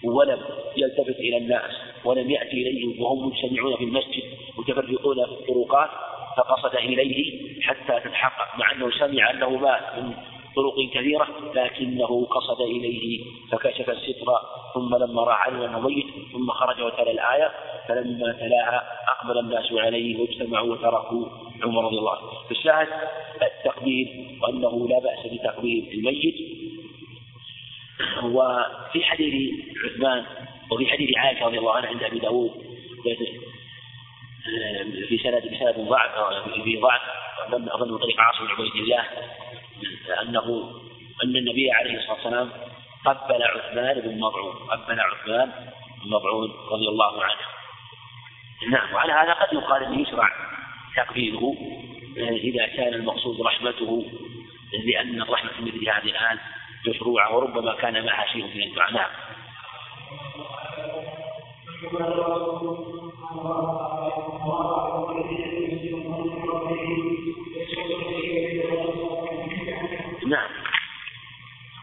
[0.03, 0.39] ولم
[0.77, 1.71] يلتفت إلى الناس
[2.05, 4.23] ولم يأتي إليهم وهم مجتمعون في المسجد
[4.57, 5.89] متفرقون في الطرقات.
[6.37, 10.13] فقصد إليه حتى تتحقق مع أنه سمع أنه مات من
[10.57, 14.31] طرق كثيرة لكنه قصد إليه فكشف الستر
[14.73, 17.51] ثم لما رأى علم أنه ميت ثم خرج وتلا الآية
[17.87, 18.83] فلما تلاها
[19.17, 21.25] أقبل الناس عليه واجتمعوا وتركوا
[21.63, 22.27] عمر رضي الله عنه.
[22.49, 22.87] فالشاهد
[23.41, 26.35] التقبيل وأنه لا بأس بتقبيل الميت.
[28.23, 29.53] وفي حديث
[29.85, 30.25] عثمان
[30.71, 32.51] وفي حديث عائشة رضي الله عنها عند أبي داود
[35.07, 36.11] في سند بسند ضعف
[36.63, 37.01] في ضعف
[37.47, 39.03] أظن من طريق عاصم بن عبيد الله
[40.21, 40.71] أنه
[41.23, 42.51] أن النبي عليه الصلاة والسلام
[43.05, 45.51] قبل عثمان بن مضعون قبل عثمان
[46.03, 47.47] بن مضعون رضي الله عنه.
[48.71, 50.29] نعم وعلى هذا قد يقال أنه يشرع
[50.95, 51.55] تقبيله
[52.17, 54.05] إذا كان المقصود رحمته
[54.85, 56.39] لأن الرحمة مثل هذه الآن
[56.87, 58.93] مشروعة وربما كان معها شيء من الدعاء.
[58.93, 59.01] نعم.
[59.01, 59.37] نعم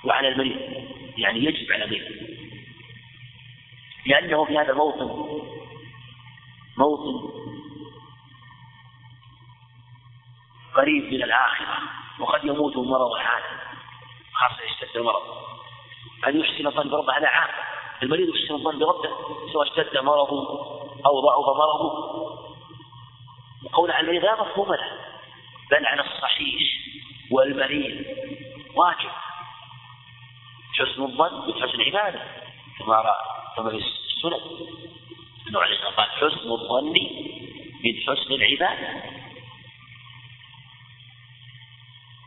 [0.05, 0.61] وعلى المريض
[1.19, 2.35] يعني يجب على المريض
[4.07, 5.41] لأنه في هذا الموطن
[6.79, 7.45] موطن
[10.75, 11.79] قريب من الآخرة
[12.19, 13.43] وقد يموت مرض حاد
[14.33, 15.23] خاصة يشتد المرض.
[16.27, 17.51] أن يحسن الظن بربه هذا عام.
[18.03, 19.11] المريض يحسن الظن بربه
[19.53, 20.49] سواء اشتد مرضه
[21.07, 21.95] أو ضعف مرضه.
[23.65, 24.99] وقول عن المريض لا مفهوم له.
[25.71, 26.63] بل على الصحيح
[27.31, 28.07] والمريض
[28.75, 29.11] واجب.
[30.75, 32.23] حسن الظن بحسن العبادة
[32.79, 33.21] كما رأى
[33.57, 34.41] كما في السنن.
[35.49, 36.93] أنه عليه الصلاة قال حسن الظن
[37.85, 39.03] من حسن العبادة.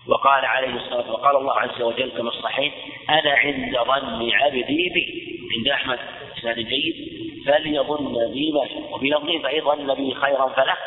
[0.08, 2.74] وقال عليه الصلاة وقال الله عز وجل كما الصحيح
[3.10, 5.38] أنا عند ظن عبدي بي.
[5.58, 6.00] عند أحمد
[6.38, 10.78] إسناد جيد فليظن بي ما شاء وفي لفظ فإن ظن بي خيرا فله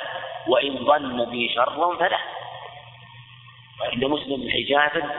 [0.46, 2.18] وإن ظن بي شرا فله.
[3.80, 5.10] وعند مسلم حجاب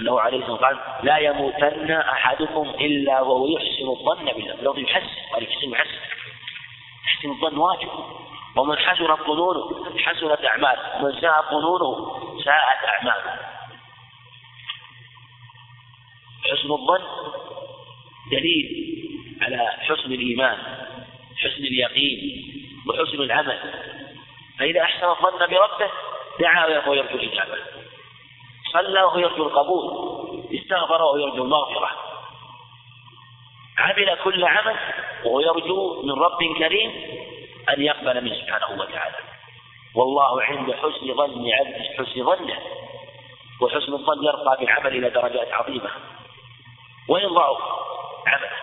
[0.00, 4.62] أنه عليه الصلاة والسلام لا يموتن أحدكم إلا وهو يحسن الظن بالله.
[4.62, 5.98] لو يحسن قال يحسن يحسن.
[7.06, 7.88] يحسن الظن واجب.
[8.56, 11.02] ومن حسنت ظنونه حسنت أعماله.
[11.04, 13.38] ومن ساءت ظنونه ساءت أعماله.
[16.44, 17.04] حسن الظن
[18.32, 18.66] دليل
[19.42, 20.58] على حسن الإيمان
[21.36, 22.20] حسن اليقين
[22.88, 23.58] وحسن العمل.
[24.58, 25.90] فإذا أحسن الظن بربه
[26.40, 27.79] دعا وهو يرجو الإجابة.
[28.72, 29.84] صلى وهو يرجو القبول؟
[30.54, 31.90] استغفر وهو يرجو المغفرة.
[33.78, 34.76] عمل كل عمل
[35.24, 36.90] وهو يرجو من رب كريم
[37.68, 39.16] أن يقبل منه سبحانه وتعالى.
[39.94, 42.58] والله عند حسن ظن عبده حسن ظنه.
[43.60, 45.90] وحسن الظن يرقى بالعمل إلى درجات عظيمة.
[47.08, 47.58] وإن ضعف
[48.26, 48.60] عمله.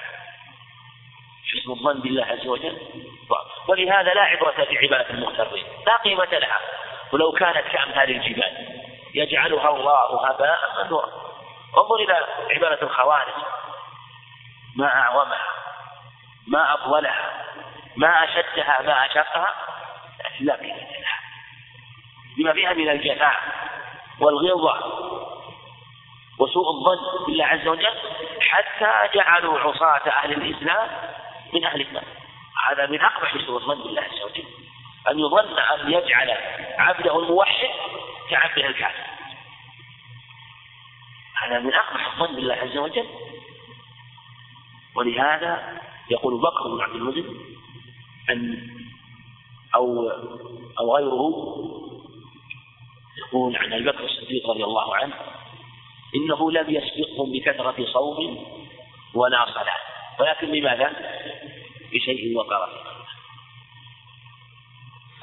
[1.51, 2.77] حسن الظن بالله عز وجل
[3.67, 6.59] ولهذا لا عبرة بعبادة المغترين لا قيمة لها.
[7.13, 8.86] ولو كانت كأمثال الجبال.
[9.13, 11.09] يجعلها الله هباء منثورا.
[11.77, 13.33] انظر إلى عبادة الخوارج.
[14.75, 15.45] ما أعظمها
[16.47, 17.45] ما أفضلها
[17.95, 19.47] ما أشدها ما أشقها
[20.19, 21.19] لكن لا قيمة لها.
[22.37, 23.37] لما فيها من الجفاء
[24.19, 24.77] والغلظة
[26.39, 27.97] وسوء الظن بالله عز وجل
[28.41, 30.89] حتى جعلوا عصاة أهل الإسلام
[31.53, 32.03] من أهل النار.
[32.67, 34.45] هذا من أقبح سوء الظن بالله عز وجل.
[35.09, 36.37] أن يظن أن يجعل
[36.79, 37.69] عبده الموحد
[38.29, 39.07] كعبده الكافر
[41.43, 43.07] هذا من أقبح الظن بالله عز وجل.
[44.95, 47.35] ولهذا يقول بكر بن عبد المزن
[48.29, 48.69] أن
[49.75, 50.09] أو
[50.79, 51.33] أو غيره
[53.17, 55.13] يقول عن أبي بكر الصديق رضي الله عنه
[56.15, 58.45] إنه لم يسبقهم بكثرة صوم
[59.13, 59.79] ولا صلاة.
[60.19, 60.93] ولكن لماذا؟
[61.93, 62.69] بشيء وقر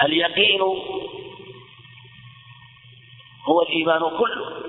[0.02, 0.61] اليقين
[3.49, 4.62] هو الإيمان كله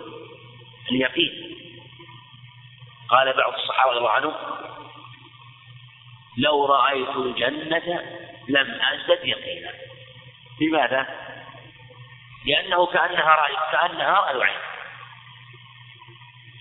[0.91, 1.55] اليقين.
[3.09, 4.33] قال بعض الصحابة رضي الله عنهم
[6.37, 8.01] لو رأيت الجنة
[8.49, 9.71] لم أزدد يقينا.
[10.61, 11.07] لماذا؟
[12.45, 14.59] لأنه كأنها رأي كأنها رأي عين.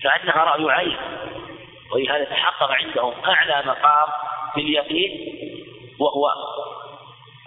[0.03, 0.97] كأنها رأي عين.
[1.91, 4.07] ولهذا تحقق عندهم أعلى مقام
[4.53, 5.11] في اليقين
[5.99, 6.33] وهو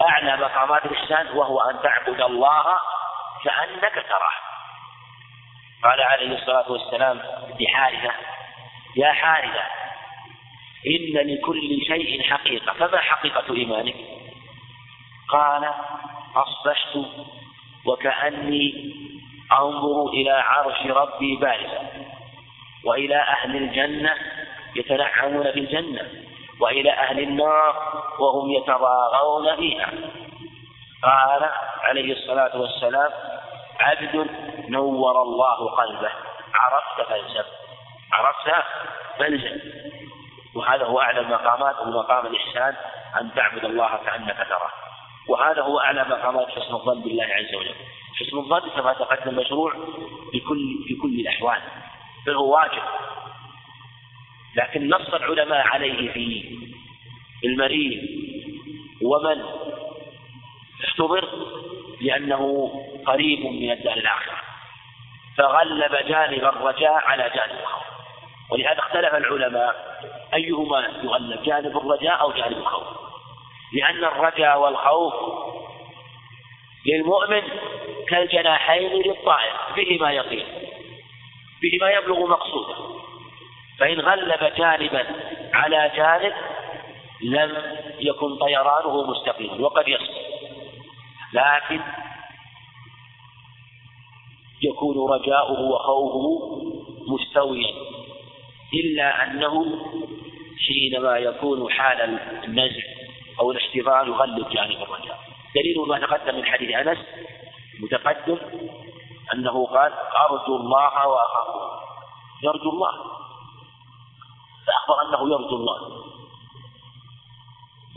[0.08, 2.64] أعلى مقامات الإحسان وهو أن تعبد الله
[3.44, 4.47] كأنك تراه.
[5.84, 7.22] قال عليه الصلاة والسلام
[7.60, 8.12] لحارثة
[8.96, 9.62] يا حارثة
[10.86, 13.94] إن لكل شيء حقيقة فما حقيقة إيمانك؟
[15.28, 15.70] قال
[16.36, 16.98] أصبحت
[17.86, 18.94] وكأني
[19.60, 21.88] أنظر إلى عرش ربي بارزا
[22.84, 24.14] وإلى أهل الجنة
[24.76, 26.08] يتنعمون في الجنة
[26.60, 29.92] وإلى أهل النار وهم يتضاغون فيها.
[31.02, 31.50] قال
[31.82, 33.10] عليه الصلاة والسلام
[33.80, 34.30] عبد
[34.68, 36.10] نور الله قلبه.
[36.54, 37.48] عرفت فالزم
[38.12, 38.66] عرفت
[39.18, 39.60] فالزم
[40.54, 42.76] وهذا هو أعلى المقامات ومقام الإحسان
[43.20, 44.70] أن تعبد الله كأنك تراه.
[45.28, 47.74] وهذا هو أعلى مقامات حسن الظن بالله عز وجل.
[48.20, 49.72] حسن الظن كما تقدم مشروع
[50.32, 51.60] بكل في كل الأحوال.
[52.26, 52.82] بل هو واجب.
[54.56, 56.58] لكن نص العلماء عليه في
[57.44, 58.08] المريض
[59.02, 59.44] ومن
[60.84, 61.28] اختبر
[62.01, 62.72] لأنه
[63.07, 64.36] قريب من الدار الآخرة
[65.38, 67.82] فغلب جانب الرجاء على جانب الخوف.
[68.51, 70.01] ولهذا اختلف العلماء
[70.34, 72.86] أيهما يغلب جانب الرجاء أو جانب الخوف.
[73.72, 75.14] لأن الرجاء والخوف
[76.86, 77.42] للمؤمن
[78.09, 80.46] كالجناحين للطائر بهما يطير
[81.62, 82.74] بهما يبلغ مقصوده.
[83.78, 85.07] فإن غلب جانبا
[85.55, 86.32] على جانب
[87.22, 90.38] لم يكن طيرانه مستقيما وقد يصبر
[91.32, 91.80] لكن
[94.62, 96.58] يكون رجاؤه وخوفه
[97.08, 97.74] مستويا.
[98.74, 99.64] إلا أنه
[100.68, 102.00] حينما يكون حال
[102.44, 102.82] النزع
[103.40, 105.18] أو الاحتضار يغلب جانب الرجاء.
[105.54, 106.98] دليل ما تقدم من حديث أنس
[107.80, 108.38] متقدم
[109.34, 109.92] أنه قال
[110.30, 111.80] أرجو الله وأخافه
[112.42, 112.92] يرجو الله.
[114.66, 116.04] فأخبر أنه يرجو الله.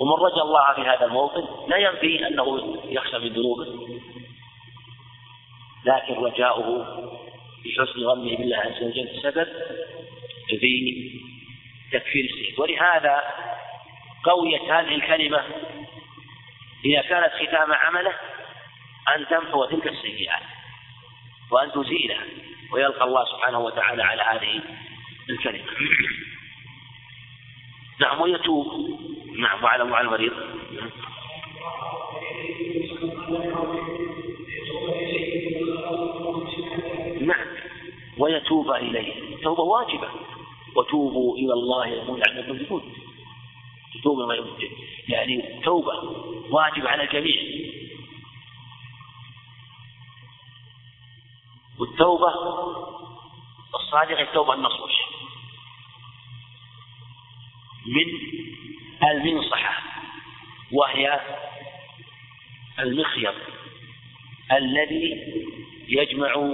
[0.02, 3.66] ومن رجا الله في هذا الموطن لا ينفي أنه يخشى من ذنوبه.
[5.86, 6.86] لكن رجاؤه
[7.66, 9.48] بحسن ظنه بالله عز وجل سبب
[10.60, 11.12] في
[11.92, 13.24] تكفير السيف ولهذا
[14.24, 15.44] قويت هذه الكلمة
[16.86, 18.14] إذا كانت ختام عمله
[19.16, 20.44] أن تمحو تلك السيئات
[21.52, 22.24] وأن تزيلها
[22.74, 24.62] ويلقى الله سبحانه وتعالى على هذه
[25.30, 25.72] الكلمة.
[28.02, 29.11] نعم ويتوب.
[29.38, 30.34] نعم وعلى وعلى المريض
[37.22, 37.46] نعم.
[38.18, 39.42] ويتوب إليه.
[39.44, 40.10] توبة واجبة.
[40.76, 42.94] وتوبوا إلى الله لعلكم تفلحون.
[44.04, 44.36] توبة
[45.08, 45.94] يعني توبة
[46.50, 47.62] واجب على الجميع.
[51.80, 52.34] والتوبة
[53.76, 54.92] الصادقة التوبة النصوح
[57.86, 58.06] من
[59.04, 59.84] المنصحة
[60.72, 61.20] وهي
[62.80, 63.36] المخيط
[64.52, 65.34] الذي
[65.88, 66.54] يجمع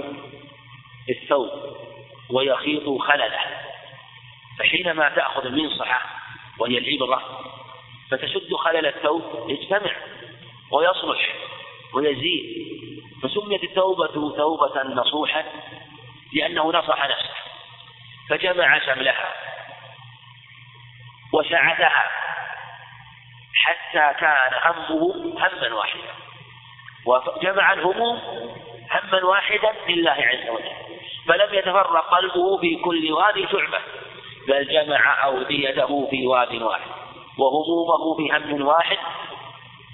[1.10, 1.76] الثوب
[2.30, 3.40] ويخيط خلله.
[4.58, 6.00] فحينما تأخذ المنصحة
[6.58, 7.44] وهي الإبرة
[8.10, 9.96] فتشد خلل الثوب يجتمع
[10.70, 11.34] ويصلح
[11.94, 12.68] ويزيد.
[13.22, 15.44] فسميت التوبة توبة نصوحا
[16.32, 17.34] لأنه نصح نفسه
[18.28, 19.34] فجمع شملها
[21.32, 22.27] وشعثها
[23.68, 26.12] حتى كان همه هما واحدا.
[27.06, 28.18] وجمع الهموم
[28.90, 30.72] هما واحدا لله عز وجل.
[31.28, 33.78] فلم يتفرق قلبه في كل وادي شعبة
[34.48, 36.90] بل جمع أوديته في واد واحد.
[37.38, 38.98] وهمومه في هم واحد.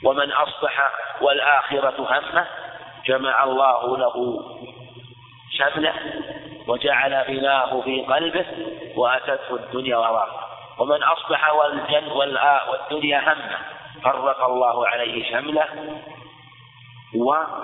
[0.05, 2.47] ومن أصبح والآخرة همه
[3.07, 4.45] جمع الله له
[5.59, 5.95] شمله
[6.67, 8.47] وجعل غناه في قلبه
[8.97, 10.44] وأتته الدنيا وراءه.
[10.79, 13.59] ومن أصبح والجن والدنيا همة
[14.03, 16.01] فرق الله عليه شمله
[17.15, 17.55] ولم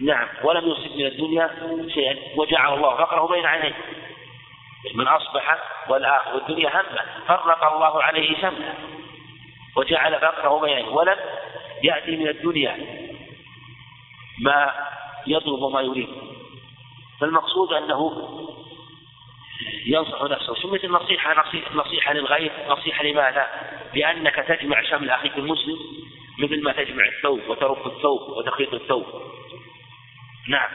[0.00, 1.50] نعم ولم يصب من الدنيا
[1.94, 3.74] شيئا وجعل الله فقره بين عينيه.
[4.94, 5.58] من أصبح
[5.88, 8.74] والدنيا همة فرق الله عليه شمله
[9.76, 10.90] وجعل فقره بين عينيه.
[10.90, 11.16] ولم
[11.82, 12.76] يأتي من الدنيا
[14.40, 14.74] ما
[15.26, 16.08] يطلب ما يريد.
[17.20, 18.30] فالمقصود أنه
[19.86, 20.54] ينصح نفسه.
[20.54, 21.44] سميت النصيحة
[21.74, 23.46] نصيحة للغير نصيحة لماذا؟
[23.94, 25.78] لأنك تجمع شمل أخيك المسلم
[26.38, 29.06] مثل ما تجمع الثوب وترف الثوب وتخيط الثوب.
[30.48, 30.70] نعم.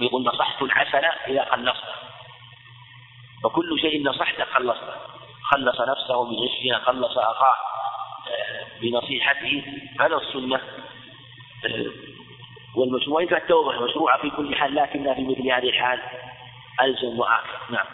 [0.00, 1.98] يقول نصحت الحسن إذا خلصته
[3.44, 4.92] وكل شيء نصحته خلصته
[5.42, 7.56] خلص نفسه من غشها خلص أخاه.
[8.28, 9.62] آه، بنصيحته.
[10.00, 10.60] هذا السنة.
[11.66, 11.86] آه،
[12.76, 13.84] والمشروع وإن كانت التوبة.
[13.84, 16.00] مشروعة في كل حال لكنها في مثل هذه الحال.
[16.82, 17.86] ألزم وآكل نعم.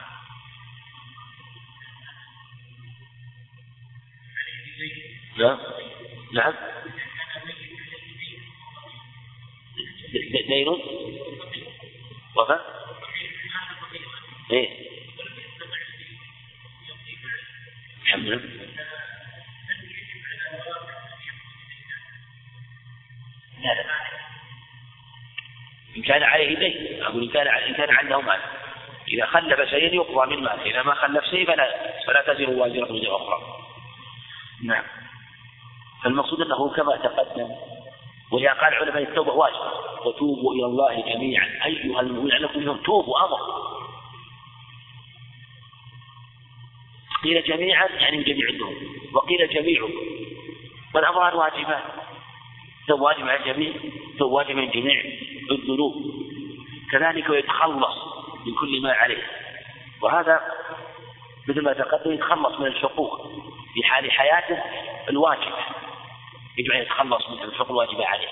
[5.39, 5.59] نعم
[6.33, 6.55] نعم.
[10.49, 10.69] دين
[12.37, 12.59] وفى
[14.51, 14.69] إيه.
[18.03, 18.65] الحمد لله.
[23.63, 23.85] لا لا
[25.97, 28.41] إن كان عليه دين أقول إن كان إن كان عنده مال.
[29.09, 33.17] إذا خلف شيئا يقضى من ماله إذا ما خلف شيء فلا فلا تزر وازرة وزر
[33.17, 33.39] أخرى.
[34.63, 34.85] نعم.
[36.05, 37.49] فالمقصود أنه كما تقدم
[38.33, 39.73] ولهذا قال علماء التوبة واجبة
[40.05, 41.49] وتوبوا إلى الله جميعا.
[41.65, 43.39] أيها المؤمنون لكم منهم توبوا أمر.
[47.25, 48.75] قيل جميعا يعني جميع الذنوب.
[49.15, 49.91] وقيل جميعهم
[50.95, 51.83] والأمران واجبان.
[52.89, 53.73] توب واجب على الجميع
[54.19, 55.03] توب واجب من جميع
[55.51, 55.95] الذنوب.
[56.93, 58.14] كذلك ويتخلص
[58.47, 59.23] من كل ما عليه.
[60.03, 60.41] وهذا
[61.49, 63.27] مثل ما تقدم يتخلص من الحقوق
[63.75, 64.63] في حال حياته
[65.11, 65.59] الواجبة.
[66.59, 68.29] يجب أن يتخلص من الحقوق الواجبة عليه.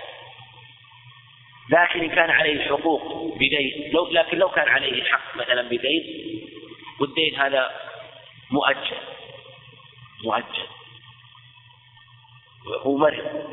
[1.70, 6.02] لكن إن كان عليه حقوق بدين لو لكن لو كان عليه حق مثلا بدين
[7.00, 7.70] والدين هذا
[8.50, 8.96] مؤجل.
[10.24, 10.66] مؤجل.
[12.82, 13.46] هو مرض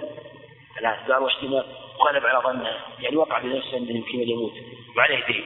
[0.80, 1.66] الآن قال واحتمال
[2.08, 2.78] غلب على ظنه.
[3.00, 4.54] يعني وقع بنفسه أنه يمكن أن يموت.
[4.98, 5.44] وعليه دين.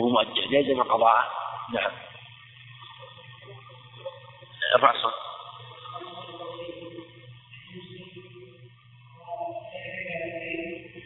[0.00, 1.30] هو مؤجل يلزم قضاءه
[1.74, 1.90] نعم.
[4.76, 5.04] الرأس.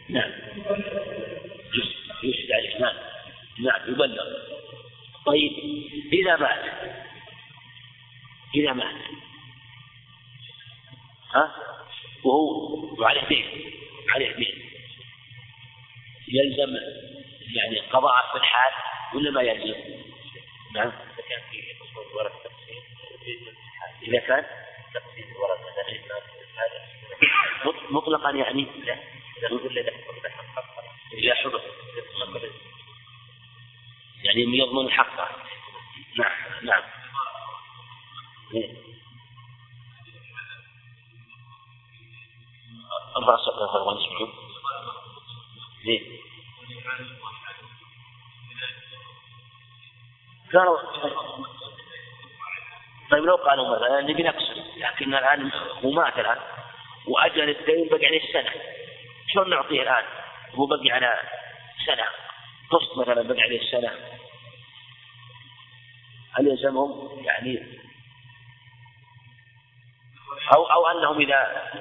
[0.09, 0.31] نعم.
[2.23, 2.95] يشهد عليه نعم.
[3.59, 3.91] نعم.
[3.91, 4.25] يبلغ.
[5.25, 5.51] طيب.
[6.13, 6.63] إذا مات.
[8.55, 8.95] إذا مات.
[11.35, 11.55] ها؟
[12.23, 13.45] وهو وعليه دين
[14.15, 14.65] عليه دين
[16.27, 16.75] يلزم
[17.53, 18.73] يعني قضاء في الحال
[19.13, 19.79] ولا ما يلزم؟
[20.75, 20.87] نعم.
[20.87, 21.63] إذا كان في
[22.15, 22.83] ورث تقسيم
[24.01, 24.45] إذا كان؟
[24.93, 25.59] تقسيم ورث
[27.89, 28.93] مطلقا يعني؟ لا.
[29.37, 29.81] إذا له
[31.17, 31.61] إذا حضر.
[34.23, 35.29] يعني يضمن حقه
[36.17, 36.31] نعم
[36.63, 36.83] نعم.
[43.17, 44.33] أربع صفحات أربع نسمعون
[45.85, 46.19] ليه؟
[50.53, 50.77] قالوا
[53.11, 55.51] طيب لو قالوا مثلا نبي نقسم لكن الآن
[55.83, 56.37] هو مات الآن
[57.07, 58.51] وأجل الدين بقي عليه سنة.
[59.33, 60.03] شلون نعطيه الآن؟
[60.53, 61.21] هو بقي على
[61.85, 62.05] سنة.
[62.71, 63.91] قسط مثلا بقي عليه سنة.
[66.33, 67.79] هل يلزمهم؟ يعني
[70.55, 71.71] أو أو أنهم إذا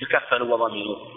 [0.00, 1.16] تكفلوا وضمنوا.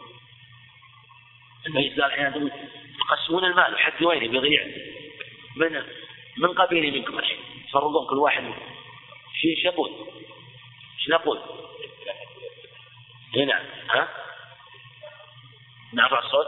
[1.65, 2.51] قال أحيانا
[2.99, 4.65] يقسمون المال حق وين بيضيع
[5.55, 5.83] من
[6.37, 7.39] من قبيل منكم الحين
[8.09, 8.43] كل واحد
[9.41, 9.91] شو يقول؟
[10.99, 11.39] إيش نقول؟
[13.35, 14.09] هنا ها؟
[15.93, 16.47] نرفع الصوت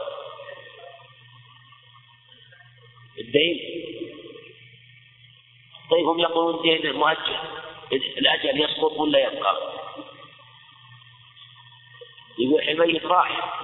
[3.18, 3.58] الدين
[5.90, 7.36] طيب هم يقولون دين مؤجل
[7.92, 9.56] الأجل يسقط ولا يبقى؟
[12.38, 13.62] يقول الميت راح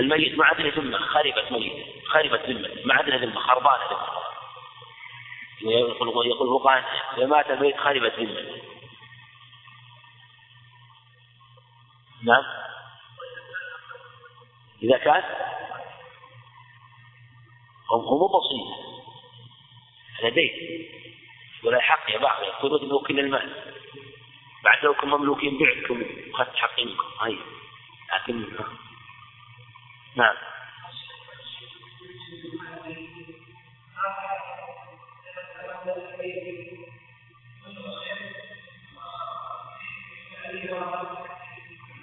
[0.00, 4.30] الميت ما عاد له ذمة خربت ميت خربت ذمة ما عاد له ذمة خربانة ذمة.
[5.62, 6.84] يقول يقول فقهاء
[7.16, 8.62] إذا مات الميت خربت ذمة.
[12.22, 12.44] نعم.
[14.82, 15.22] إذا كان
[17.90, 18.90] هو مو بسيط.
[20.20, 20.52] هذا دين
[21.64, 23.74] ولا حق يا بعض يقولون إنه كل المال.
[24.64, 26.02] بعد لو كنتم مملوكين بعتكم
[26.34, 27.04] اخذت حقي منكم.
[27.20, 27.38] هاي
[28.14, 28.46] لكن
[30.16, 30.34] نعم.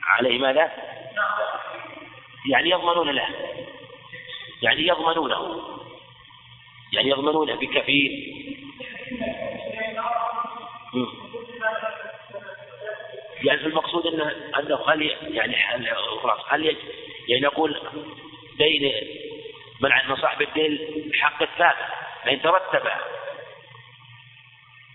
[0.07, 0.71] عليه ماذا؟
[2.49, 3.27] يعني يضمنون له.
[4.61, 5.59] يعني يضمنونه.
[6.93, 8.37] يعني يضمنونه بكفيل.
[13.43, 15.01] يعني المقصود انه أنه هل
[15.35, 15.55] يعني
[16.21, 16.77] خلاص هل
[17.27, 17.81] يعني نقول
[18.57, 18.93] بين
[19.81, 21.77] من صاحب الدين حق الثابت
[22.23, 22.89] فإن ترتب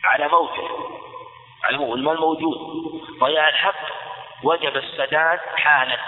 [0.04, 0.68] على موته
[1.64, 2.58] على المال موجود
[3.18, 3.86] ضياع الحق
[4.42, 5.98] وجب السداد حالا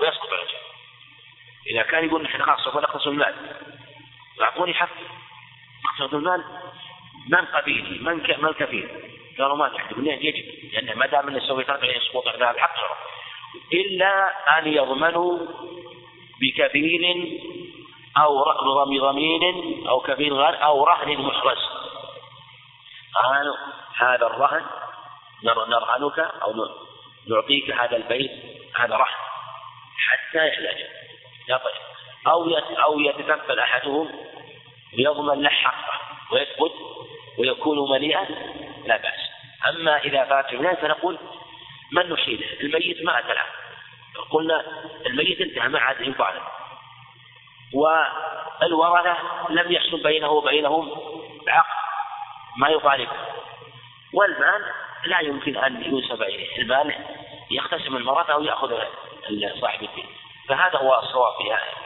[0.00, 0.66] ويسقط الرجل
[1.66, 3.34] إذا كان يقول نحن خلاص سوف نقسم المال.
[4.42, 4.88] أعطوني حق.
[5.84, 6.44] نقسم المال؟
[7.28, 8.16] من قبيلي؟ من.
[8.16, 8.88] من الكفيل
[9.38, 12.76] قالوا ما منين يجب لأن ما دام أنه سوف يترك يسقط هذا الحق
[13.72, 15.38] إلا أن يضمنوا
[16.40, 17.04] بكفيل
[18.18, 18.44] أو
[19.00, 19.42] ضمين
[19.88, 21.58] أو كفيل أو رهن محرز
[23.96, 24.64] هذا الرهن
[25.44, 26.54] نرهنك أو
[27.28, 28.30] نعطيك هذا البيت
[28.76, 29.26] هذا رهن
[30.06, 30.86] حتى يحتاج.
[32.26, 34.10] أو أو يتكفل أحدهم
[34.92, 36.00] ليضمن له حقه
[36.32, 36.72] ويثبت
[37.38, 38.24] ويكون مليئا
[38.86, 39.20] لا بأس.
[39.68, 41.18] أما إذا فات فنقول
[41.92, 43.46] من نحيله الميت مات الآن.
[44.30, 44.64] قلنا
[45.06, 46.42] الميت انتهى ما عاد له.
[47.72, 49.16] والورثة
[49.50, 50.90] لم يحصل بينه وبينهم
[51.48, 51.76] عقد
[52.58, 53.12] ما يطالبه
[54.14, 54.62] والمال
[55.04, 56.62] لا يمكن أن ينسب إليه.
[56.62, 56.94] المال
[57.50, 58.74] يقتسم المرأة أو يأخذ
[59.60, 60.06] صاحب الدين.
[60.48, 61.32] فهذا هو الصواب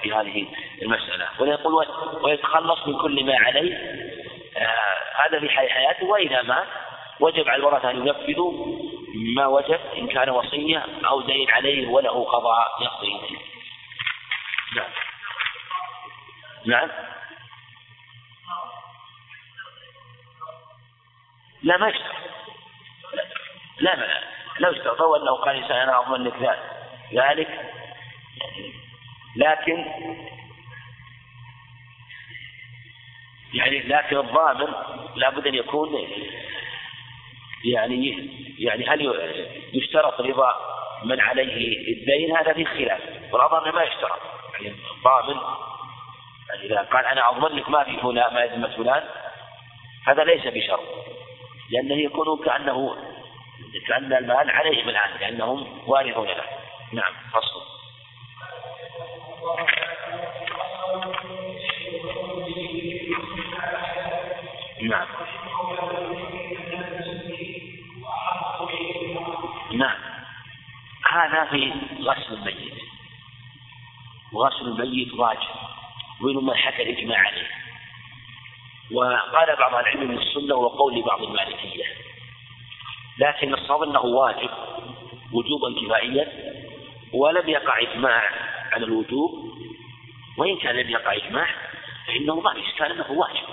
[0.02, 0.46] في هذه
[0.82, 1.28] المسألة.
[1.38, 1.86] ويقول
[2.22, 3.74] ويتخلص من كل ما عليه
[4.56, 6.66] آه هذا في حياته وإذا مات
[7.20, 8.78] وجب على الورثة أن ينفذوا
[9.14, 13.38] ما وجب إن كان وصية أو دين عليه وله قضاء يقضي
[14.76, 14.90] نعم.
[16.66, 16.88] نعم.
[21.62, 22.20] لا ما يشترط.
[23.80, 24.20] لا لا
[24.58, 26.60] لو اشترطوا انه قال إنسان أنا اضمن لك
[27.12, 27.72] ذلك
[29.36, 29.84] لكن
[33.54, 34.74] يعني لكن الضامن
[35.16, 36.08] لابد أن يكون
[37.64, 39.14] يعني يعني هل
[39.72, 40.54] يشترط رضا
[41.04, 43.00] من عليه الدين؟ هذا في خلاف.
[43.32, 44.20] والأظهر ما يشترط.
[44.60, 45.40] يعني الضامن
[46.48, 49.02] يعني إذا قال أنا أضمن لك ما في فلان ما يذمة فلان
[50.06, 50.80] هذا ليس بشرط.
[51.70, 52.96] لأنه يكون كأنه
[53.88, 56.44] كأن المال عليهم الآن لأنهم وارثون له.
[56.92, 57.60] نعم فصل.
[64.82, 65.06] نعم.
[71.20, 72.72] هذا في غسل الميت.
[74.32, 75.48] وغسل الميت واجب
[76.22, 77.50] ومن حكى الإجماع عليه.
[78.92, 81.84] وقال بعض العلم من السنة وقول بعض المالكية.
[83.18, 84.50] لكن الصواب أنه واجب
[85.32, 86.28] وجوبا كفائيا
[87.12, 88.22] ولم يقع إجماع
[88.72, 89.50] على الوجوب.
[90.38, 91.46] وإن كان لم يقع إجماع
[92.06, 93.46] فإنه ما إشكال أنه واجب.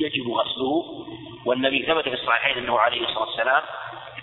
[0.00, 1.06] يجب غسله.
[1.44, 3.62] والنبي ثبت في الصحيحين أنه عليه الصلاة والسلام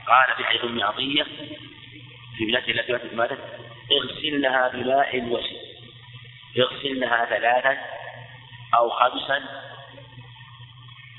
[0.07, 1.25] قال في حديث ام عطية
[2.37, 3.39] في بلادته التي ماتت
[3.91, 5.61] اغسلنها بماء وسد
[6.59, 7.77] اغسلنها ثلاثا
[8.75, 9.43] أو خمسا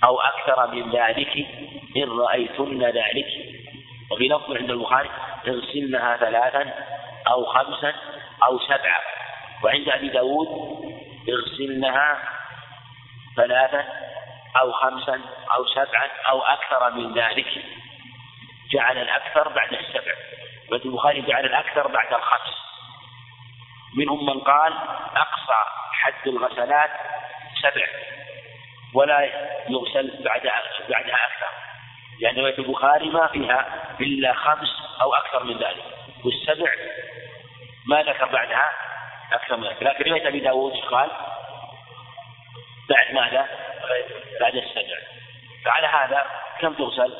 [0.04, 1.46] أو أكثر من ذلك
[1.96, 3.26] إن رأيتن ذلك.
[4.10, 5.10] وفي لفظ عند البخاري
[5.48, 6.74] اغسلنها ثلاثا
[7.28, 7.94] أو خمسا
[8.46, 9.00] أو سبعا.
[9.64, 10.48] وعند أبي داود
[11.28, 12.22] اغسلنها
[13.36, 13.84] ثلاثا
[14.60, 15.20] أو خمسا
[15.54, 17.64] أو سبعا أو أكثر من ذلك.
[18.72, 20.14] جعل الأكثر بعد السبع.
[20.70, 22.62] وفي البخاري جعل الأكثر بعد الخمس.
[23.96, 24.72] منهم من قال
[25.16, 26.90] أقصى حد الغسلات
[27.62, 27.86] سبع
[28.94, 29.20] ولا
[29.68, 30.42] يغسل بعد
[30.88, 31.46] بعدها أكثر.
[32.20, 34.68] لأن رواية البخاري ما فيها إلا خمس
[35.00, 35.84] أو أكثر من ذلك.
[36.24, 36.72] والسبع
[37.86, 38.72] ما ذكر بعدها
[39.32, 39.82] أكثر من ذلك.
[39.82, 41.10] لكن رواية أبي داود قال؟
[42.88, 43.48] بعد ماذا؟
[44.40, 44.98] بعد السبع.
[45.64, 46.26] فعلى هذا
[46.60, 47.14] كم تغسل؟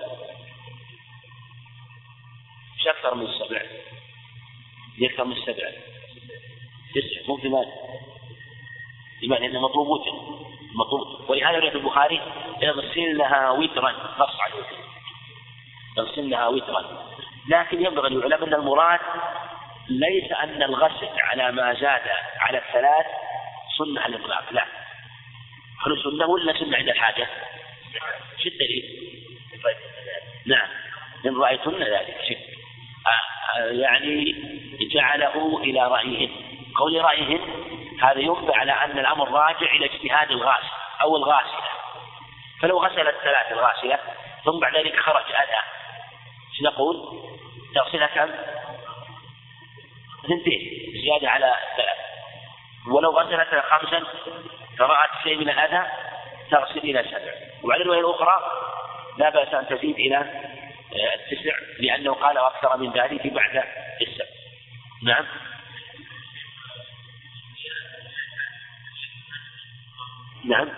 [2.82, 3.62] مش أكثر من السبع.
[5.02, 5.70] أكثر من السبع؟
[6.94, 7.28] تسع.
[7.28, 7.64] مو ثمان
[9.20, 10.12] ثمان لأنه مطلوب وتر
[10.74, 12.20] مطلوب ولهذا رواية البخاري
[12.62, 13.90] اغسلنها وترا.
[13.90, 14.76] نص على الوتر
[15.98, 17.10] اغسلنها وترا.
[17.48, 19.00] لكن ينبغي ان يعلم أن المراد
[19.88, 22.02] ليس أن الغسل على ما زاد
[22.38, 23.06] على الثلاث
[23.78, 24.52] سنة على الإطلاق.
[24.52, 24.66] لا.
[25.86, 27.28] هل سنة ولا سنة عند الحاجة؟
[28.38, 29.12] شو الدليل؟
[30.46, 30.68] نعم.
[31.26, 32.16] إن رأيتن ذلك.
[32.28, 32.51] شك
[33.58, 34.34] يعني
[34.94, 36.30] جعله إلى رأيهن
[36.76, 37.40] قول رأيهن
[38.02, 40.70] هذا ينبع على أن الأمر راجع إلى اجتهاد الغاسل
[41.02, 41.62] أو الغاسلة.
[42.62, 43.98] فلو غسل الثلاث الغاسلة
[44.44, 45.62] ثم بعد ذلك خرج أذى.
[46.50, 47.22] إيش نقول؟
[47.74, 48.30] تغسلها كم؟
[50.24, 50.60] اثنتين
[51.04, 51.98] زيادة على ثلاث.
[52.88, 54.02] ولو غسلت خمسا
[54.78, 55.86] فرأت شيء من الأذى
[56.50, 57.32] تغسل إلى سبع.
[57.62, 58.38] وبعد الرواية الأخرى
[59.18, 60.26] لا بأس أن تزيد إلى
[60.94, 63.64] التسع لأنه قال أكثر من ذلك بعد
[64.02, 64.26] السبع.
[65.02, 65.24] نعم.
[70.44, 70.68] نعم.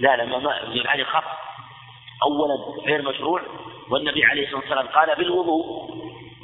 [0.00, 1.24] لا لا ما ما عليه خط
[2.22, 3.42] أولا غير مشروع
[3.90, 5.94] والنبي عليه الصلاة والسلام قال بالوضوء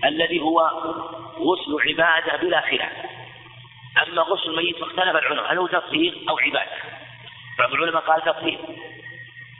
[0.04, 0.60] الذي هو
[1.38, 2.92] غسل عبادة بلا خلاف.
[4.02, 7.00] أما غسل الميت فاختلف العلماء هل هو تطهير أو عبادة؟
[7.58, 8.58] بعض العلماء قال تطهير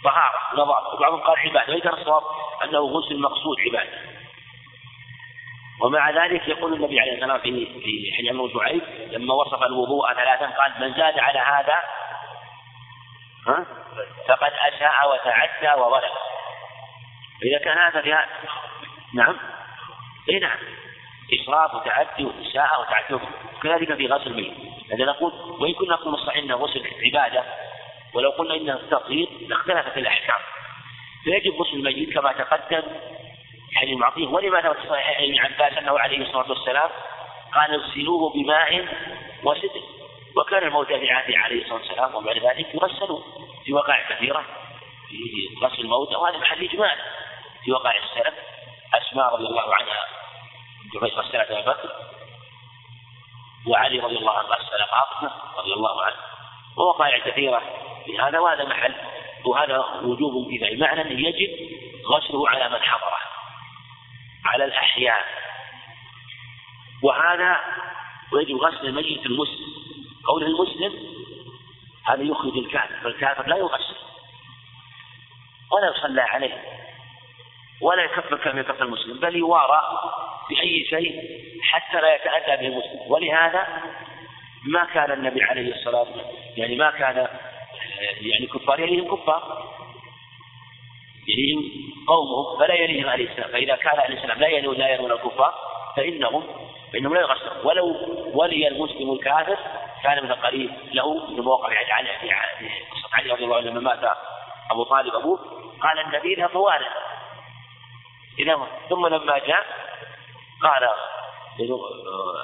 [0.04, 2.22] طهارة نظافة وبعضهم قال عبادة وإذا الصواب
[2.64, 3.98] أنه غسل مقصود عبادة
[5.80, 8.82] ومع ذلك يقول النبي عليه الصلاة والسلام في في حديث عمرو شعيب
[9.12, 11.82] لما وصف الوضوء ثلاثا قال من زاد على هذا
[13.48, 13.66] ها
[14.28, 16.10] فقد أساء وتعدى وظلم
[17.42, 18.28] إذا كان هذا في هذا
[19.14, 19.36] نعم.
[20.28, 20.58] اي نعم.
[21.34, 23.24] إسراف وتعدي وإساءة وتعدي.
[23.62, 24.54] كذلك في غسل الميت.
[24.88, 27.44] لأن نقول وإن كنا نقول الصحيح أنه غسل عبادة
[28.14, 30.40] ولو قلنا انه التطهير لاختلفت الأحكام.
[31.24, 32.82] فيجب غسل الميت كما تقدم
[33.74, 36.90] حديث معطيه ولما ثبت صحيح ابن عباس أنه عليه الصلاة والسلام
[37.54, 38.88] قال اغسلوه بماء
[39.44, 39.82] وسدر.
[40.36, 43.22] وكان الموتى في عهده عليه الصلاة والسلام وبعد ذلك يغسلون
[43.64, 44.44] في وقائع كثيرة
[45.08, 46.98] في غسل الموتى وهذا محل اجمال
[47.64, 48.34] في وقائع السلف.
[48.94, 50.04] أسماء رضي الله عنها
[50.94, 51.90] جبير غسلت أبي بكر
[53.66, 56.16] وعلي رضي الله عنه غسل فاطمه رضي الله عنه.
[56.80, 57.62] ووقائع كثيرة.
[58.04, 58.94] في هذا وهذا محل.
[59.44, 61.50] وهذا وجوب كفاية معنى يجب
[62.06, 63.18] غسله على من حضره.
[64.44, 65.24] على الأحياء
[67.02, 67.60] وهذا
[68.32, 69.66] ويجب غسل الميت المسلم.
[70.26, 70.94] قوله المسلم
[72.06, 73.96] هذا يخرج الكافر فالكافر لا يغسل.
[75.72, 76.62] ولا يصلى عليه.
[77.80, 79.20] ولا يكفر كما يكفر المسلم.
[79.20, 79.82] بل يوارى
[80.50, 83.12] بأي شيء حتى لا يتأذى به المسلم.
[83.12, 83.82] ولهذا
[84.64, 87.28] ما كان النبي عليه الصلاة والسلام يعني ما كان
[88.20, 89.70] يعني كفار يليهم كفار.
[91.28, 91.70] يليهم
[92.08, 95.54] قومهم فلا يليهم أهل الإسلام فإذا كان أهل الإسلام لا يلون لا يلون الكفار
[95.96, 96.44] فإنهم
[96.92, 97.96] فإنهم لا يغسلون ولو
[98.34, 99.58] ولي المسلم الكافر
[100.02, 102.10] كان من القريب له في موقع علي
[102.90, 104.16] قصة علي رضي الله عنه لما مات
[104.70, 105.38] أبو طالب أبوه
[105.82, 106.86] قال النبي طوال
[108.38, 109.66] إذا ثم لما جاء
[110.62, 110.88] قال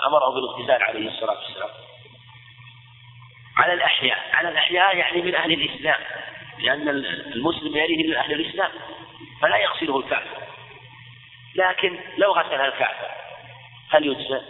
[0.06, 1.70] أمره بالإغتسال عليه الصلاة والسلام.
[3.56, 4.30] على الأحياء.
[4.32, 6.00] على الأحياء يعني من أهل الإسلام.
[6.58, 8.70] لأن المسلم يليه من أهل الإسلام.
[9.40, 10.46] فلا يغسله الكافر
[11.54, 13.10] لكن لو غسل الكافر
[13.90, 14.40] هل يجزى؟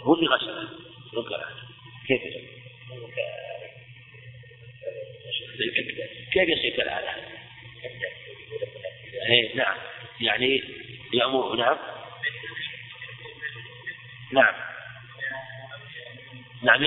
[0.00, 0.68] هو اللي غسله
[2.06, 2.22] كيف
[6.32, 7.14] كيف يصير كالآلة؟
[9.28, 9.76] إيه نعم.
[10.20, 10.62] يعني
[11.12, 11.76] يأمر نعم
[14.32, 14.54] نعم.
[16.62, 16.82] نعم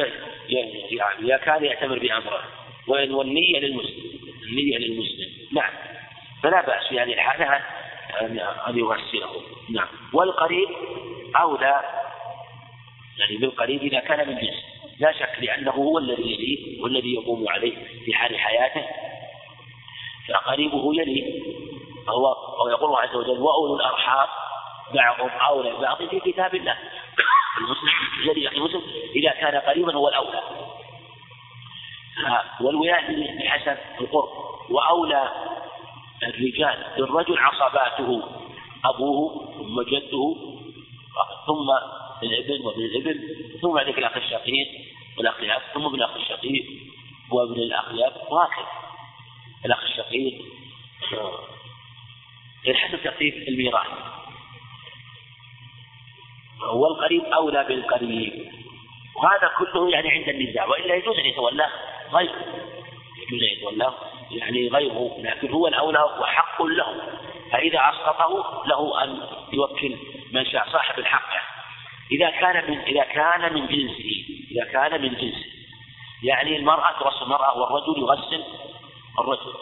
[0.49, 2.43] يعني كان يعتبر بأمره
[2.87, 4.19] والنية للمسلم.
[4.43, 5.29] النية للمسلم.
[5.51, 5.71] نعم.
[6.43, 7.61] فلا بأس في هذه الحالة
[8.67, 9.41] أن يغسله.
[9.69, 9.87] نعم.
[10.13, 10.69] والقريب
[11.35, 11.81] أولى.
[13.19, 14.63] يعني بالقريب إذا كان من جنس.
[14.99, 17.75] لا شك لأنه هو الذي يليه والذي يقوم عليه
[18.05, 18.85] في حال حياته.
[20.29, 21.43] فقريبه يليه
[22.07, 22.35] فهو
[22.65, 24.27] ويقول الله عز وجل وأولو الأرحام
[24.93, 26.77] بعضهم أولى ببعض في كتاب الله.
[27.59, 27.89] المسلم
[28.23, 28.81] الذي أخي مسلم
[29.15, 30.41] إذا كان قريبا هو الأولى.
[32.61, 34.29] والولاية بحسب القرب.
[34.69, 35.31] وأولى
[36.23, 38.23] الرجال بالرجل عصباته
[38.85, 40.35] أبوه ثم جده
[41.47, 41.69] ثم
[42.23, 43.19] الإبن وابن الإبن
[43.61, 44.67] ثم بعد الأخ الشقيق
[45.17, 45.35] والأخ
[45.73, 46.65] ثم ابن الأخ الشقيق
[47.31, 47.91] وابن الأخ
[48.31, 48.67] وهكذا.
[49.65, 50.41] الأخ الشقيق.
[52.75, 53.87] حسب ترتيب الميراث
[56.67, 58.51] والقريب أولى بالقريب.
[59.15, 61.69] وهذا كله يعني عند النزاع وإلا يجوز أن يتولاه
[62.13, 62.35] غيره.
[63.27, 63.93] يجوز أن يتولاه
[64.31, 67.01] يعني غيره لكن هو الأولى وحق له.
[67.51, 69.21] فإذا أسقطه له أن
[69.53, 69.95] يوكل
[70.31, 71.29] من شاء صاحب الحق.
[72.11, 75.45] إذا كان من إذا كان من جنسه إذا كان من جنسه.
[76.23, 78.43] يعني المرأة تغسل المرأة والرجل يغسل
[79.19, 79.53] الرجل.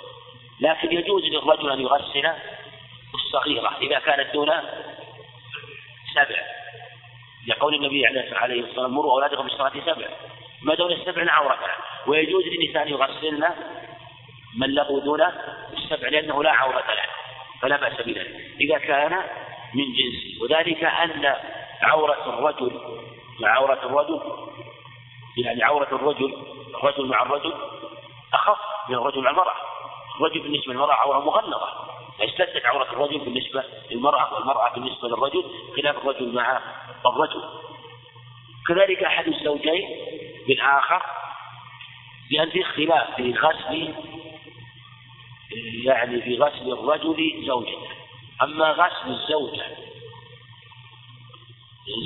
[0.60, 2.32] لكن يجوز للرجل أن يغسل
[3.14, 4.52] الصغيرة إذا كانت دون
[6.14, 6.57] سبع.
[7.48, 10.08] لقول النبي عليه الصلاة والسلام مروا أولادكم بالصلاة سبع.
[10.64, 11.60] ما دون السبع عورة.
[12.08, 13.45] ويجوز للنساء أن يغسلن
[14.58, 15.22] من له دون
[15.74, 17.04] السبع لأنه لا عورة له
[17.62, 18.36] فلا بأس بذلك.
[18.62, 19.12] إذا كان
[19.74, 21.36] من جنسه وذلك أن
[21.82, 22.82] عورة الرجل
[23.39, 24.22] مع عورة الرجل
[25.43, 26.38] يعني عورة الرجل
[26.76, 27.54] الرجل مع الرجل
[28.34, 28.58] أخف
[28.89, 29.56] من الرجل مع المرأة.
[30.20, 31.97] الرجل بالنسبة للمرأة عورة مغلظة.
[32.22, 35.43] اشتدت عورة الرجل بالنسبة للمرأة والمرأة بالنسبة للرجل
[35.78, 36.61] خلاف الرجل مع
[37.05, 37.43] الرجل.
[38.68, 39.89] كذلك أحد الزوجين
[40.47, 41.01] بالآخر
[42.32, 43.93] لأن في اختلاف في غسل
[45.84, 47.88] يعني في غسل الرجل زوجته.
[48.43, 49.63] أما غسل الزوجة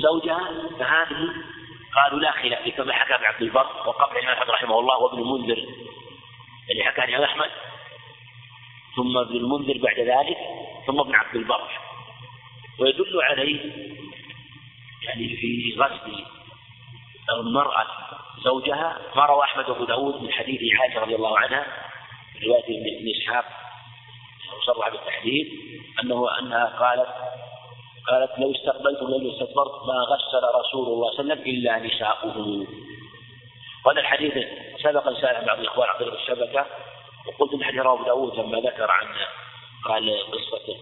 [0.02, 1.34] زوجها فهذه
[1.94, 5.66] قالوا لا خلاف كما حكى عبد البر وقبل الإمام أحمد رحمه الله وابن المنذر
[6.70, 7.50] اللي حكى الإمام أحمد.
[8.96, 10.38] ثم ابن المنذر بعد ذلك
[10.86, 11.68] ثم ابن عبد البر.
[12.80, 13.60] ويدل عليه
[15.02, 16.24] يعني في غسل
[17.30, 17.86] المرأة
[18.44, 21.66] زوجها ما روى أحمد وأبو داود من حديث عائشة رضي الله عنها
[22.46, 23.44] رواية ابن إسحاق
[24.58, 25.48] وصرح بالتحديد
[26.02, 27.08] أنه أنها قالت
[28.08, 32.66] قالت لو استقبلت لو استكبرت ما غسل رسول الله صلى الله عليه وسلم إلا نساؤه.
[33.86, 34.32] وهذا الحديث
[34.82, 36.66] سبق سال بعض الإخوان عن طريق الشبكة
[37.26, 39.06] وقلت ان حديث أبو داود لما ذكر عن
[39.84, 40.76] قال قصة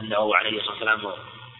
[0.00, 1.12] أنه عليه الصلاة والسلام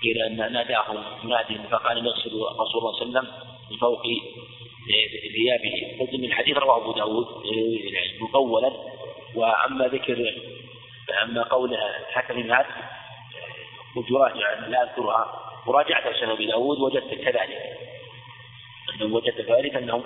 [0.02, 3.26] قيل أن ناداه مناد فقال نغسل رسول الله صلى الله عليه وسلم
[3.70, 4.02] من فوق
[5.32, 6.00] ثيابه.
[6.00, 7.26] قلت ان الحديث رواه أبو داود
[8.20, 8.72] مطولا
[9.34, 10.34] وأما ذكر
[11.22, 11.78] أما قول
[12.12, 12.66] حكم هذا
[13.94, 15.52] كنت يراجع لا أذكرها.
[15.66, 17.78] مراجعة عشان أبي داود وجدت كذلك.
[18.94, 20.02] أنه وجدت ذلك انهم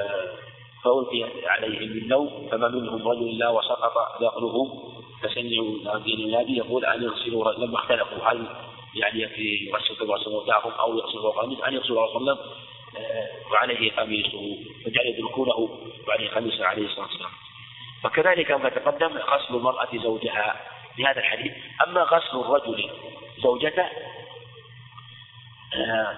[0.00, 0.47] آه،
[0.84, 4.84] فألقي عليهم بالنوم فما منهم رجل إلا وسقط ذقنه
[5.22, 8.46] فسمعوا دين النبي يقول أن يغسلوا لما اختلفوا هل
[8.94, 12.38] يعني يغسل كما موتاهم أو يغسل قميص أن يغسل الله
[12.96, 15.68] آه، وعليه قميصه فجعل يدركونه
[16.08, 17.30] وعليه قميصه عليه الصلاة والسلام.
[18.02, 20.60] فكذلك كما تقدم غسل المرأة زوجها
[20.96, 21.52] في هذا الحديث.
[21.86, 22.90] أما غسل الرجل
[23.38, 23.86] زوجته
[25.74, 26.16] آه،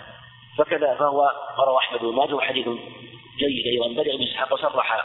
[0.59, 2.41] فكذا فهو روى أحمد بن ماجه
[3.41, 5.03] جيد أيضا بدأ بن إسحاق وصرح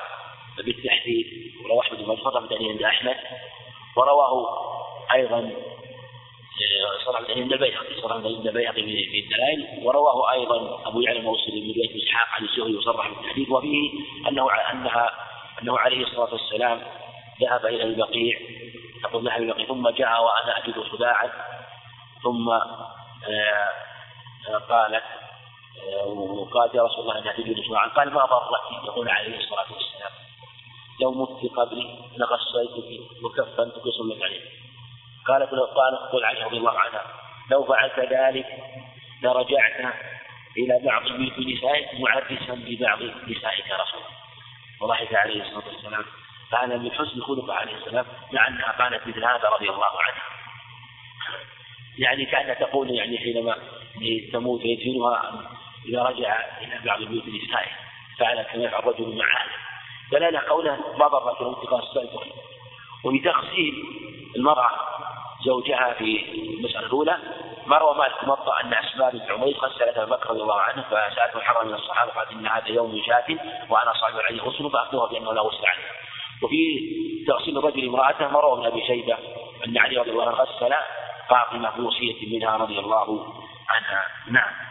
[0.57, 3.15] بالتحديد ورواه أحمد بن مجهر عند أحمد.
[3.97, 4.47] ورواه
[5.13, 5.51] أيضا
[7.05, 8.01] صلى الله عند البيهقي.
[8.03, 9.85] الله عند البيهقي في الدلائل.
[9.85, 13.49] ورواه أيضا أبو يعلى الموصلي بن بن إسحاق عن الزهري وصرح بالتحديث.
[13.49, 13.91] وفيه
[14.27, 15.09] أنه أنها
[15.61, 16.81] أنه عليه الصلاة والسلام
[17.41, 18.39] ذهب إلى البقيع.
[19.03, 21.29] تقول ذهب البقيع ثم جاء وأنا أجد صداعا
[22.23, 23.69] ثم آه،
[24.49, 25.24] آه، قالت آه،
[26.05, 30.11] وقالت يا رسول الله انها تجد صداعا قال ما ضرك؟ يقول عليه الصلاة والسلام.
[31.01, 34.41] لو مت قبلي لغسلتك وكفنتك وصلت عليك
[35.27, 37.01] قالت له قالت قل عائشة رضي الله عنها
[37.51, 38.45] لو فعلت ذلك
[39.23, 39.93] لرجعت
[40.57, 44.03] إلى بعض بيوت نسائك معرسا ببعض نسائك رسول
[44.81, 46.05] وضحك عليه الصلاة والسلام.
[46.51, 50.23] كان من حسن خلق عليه السلام مع أنها قالت مثل هذا رضي الله عنها
[51.97, 53.57] يعني كأنها تقول يعني حينما
[54.33, 55.49] تموت ويدفنها
[55.89, 57.71] إذا رجع إلى بعض بيوت نسائه
[58.19, 59.65] فعل كما يفعل الرجل مع أهله.
[60.11, 62.27] دلالة قوله ما له اتقاء السيطرة
[63.03, 63.73] وبتقسيم
[64.35, 64.71] المرأة
[65.45, 67.17] زوجها في المسألة الأولى
[67.67, 71.39] ما روى مالك موطأ أن أسماء بنت عميس غسلت أبا بكر رضي الله عنه فسألته
[71.39, 73.37] حرم من الصحابة قالت إن هذا يوم شاة
[73.69, 75.83] وأنا صاحب عليه غسل فأخذوها بأنه لا غسل عليه.
[76.41, 76.79] وفي
[77.27, 79.17] تغسيل الرجل امرأته ما روى ابن أبي شيبة
[79.65, 80.73] أن علي رضي الله عنه غسل
[81.29, 83.33] فاطمة في وصية منها رضي الله
[83.69, 84.07] عنها.
[84.27, 84.64] نعم.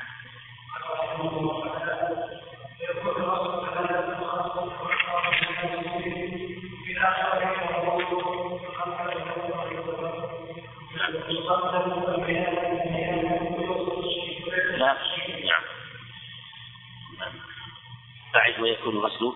[14.79, 14.97] نعم
[17.19, 17.33] نعم
[18.35, 19.33] بعد ويكون الغسل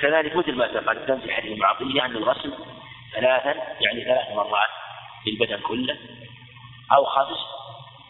[0.00, 2.52] كذلك مثل ما تقدم في حديث المعطية أن الغسل
[3.12, 4.68] ثلاثا يعني ثلاث مرات
[5.26, 5.98] للبدن كله
[6.92, 7.38] أو خمس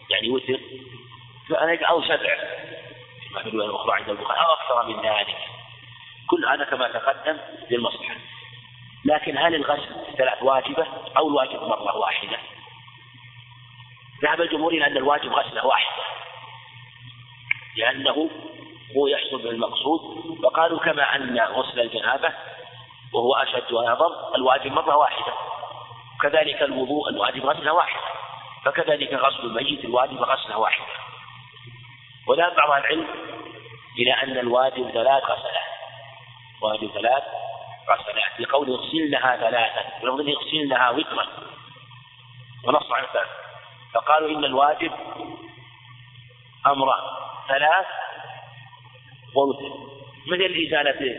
[0.09, 0.59] يعني وتر.
[1.89, 2.37] أو سبع
[3.41, 5.37] في الرواية الأخرى عند البخاري أو أكثر من ذلك.
[6.29, 7.37] كل هذا كما تقدم
[7.69, 8.15] للمصلحة.
[9.05, 10.87] لكن هل الغسل ثلاث واجبة
[11.17, 12.37] أو الواجب مرة واحدة؟
[14.23, 16.03] ذهب الجمهور إلى أن الواجب غسلة واحدة.
[17.77, 18.29] لأنه
[18.95, 20.01] هو يحصل بالمقصود
[20.43, 22.33] وقالوا كما أن غسل الجنابة
[23.13, 25.33] وهو أشد وأعظم الواجب مرة واحدة.
[26.21, 28.01] كذلك الوضوء الواجب غسلة واحدة.
[28.65, 30.93] فكذلك غسل الميت الواجب غسلة واحدة.
[32.27, 33.07] وذهب بعض العلم
[33.99, 35.67] إلى أن الواجب ثلاث غسلات.
[36.61, 37.23] واجب ثلاث
[37.89, 38.39] غسلات.
[38.39, 39.83] لقول اغسلنها ثلاثا.
[40.03, 41.27] ولفظ اغسلنها وترا.
[42.67, 43.05] ونص عن
[43.93, 44.91] فقالوا إن الواجب
[46.67, 46.93] أمر
[47.47, 47.85] ثلاث
[49.35, 49.75] ووتر
[50.27, 51.17] مثل إزالة